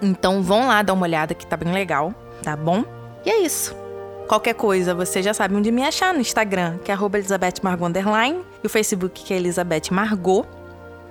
Então 0.00 0.42
vão 0.42 0.68
lá 0.68 0.82
dar 0.82 0.92
uma 0.92 1.04
olhada 1.04 1.34
que 1.34 1.46
tá 1.46 1.56
bem 1.56 1.72
legal, 1.72 2.14
tá 2.42 2.56
bom? 2.56 2.95
E 3.26 3.30
é 3.30 3.42
isso. 3.42 3.74
Qualquer 4.28 4.54
coisa, 4.54 4.94
você 4.94 5.22
já 5.22 5.34
sabe 5.34 5.54
onde 5.54 5.70
me 5.70 5.84
achar 5.84 6.14
no 6.14 6.20
Instagram, 6.20 6.78
que 6.78 6.90
é 6.90 6.94
Elizabeth 6.94 7.54
Margot 7.62 7.86
Underline, 7.86 8.40
e 8.62 8.66
o 8.66 8.70
Facebook, 8.70 9.24
que 9.24 9.34
é 9.34 9.36
Elizabeth 9.36 9.90
Margot. 9.90 10.46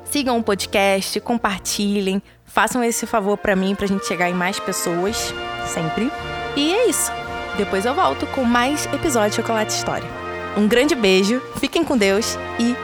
Sigam 0.05 0.37
o 0.37 0.43
podcast, 0.43 1.19
compartilhem, 1.19 2.21
façam 2.45 2.83
esse 2.83 3.05
favor 3.05 3.37
para 3.37 3.55
mim 3.55 3.75
pra 3.75 3.87
gente 3.87 4.05
chegar 4.05 4.29
em 4.29 4.33
mais 4.33 4.59
pessoas, 4.59 5.33
sempre. 5.67 6.11
E 6.55 6.73
é 6.73 6.89
isso. 6.89 7.11
Depois 7.57 7.85
eu 7.85 7.93
volto 7.93 8.25
com 8.27 8.43
mais 8.43 8.85
episódio 8.87 9.31
de 9.31 9.35
Chocolate 9.37 9.73
História. 9.73 10.07
Um 10.55 10.67
grande 10.67 10.95
beijo, 10.95 11.41
fiquem 11.59 11.83
com 11.83 11.97
Deus 11.97 12.37
e 12.59 12.75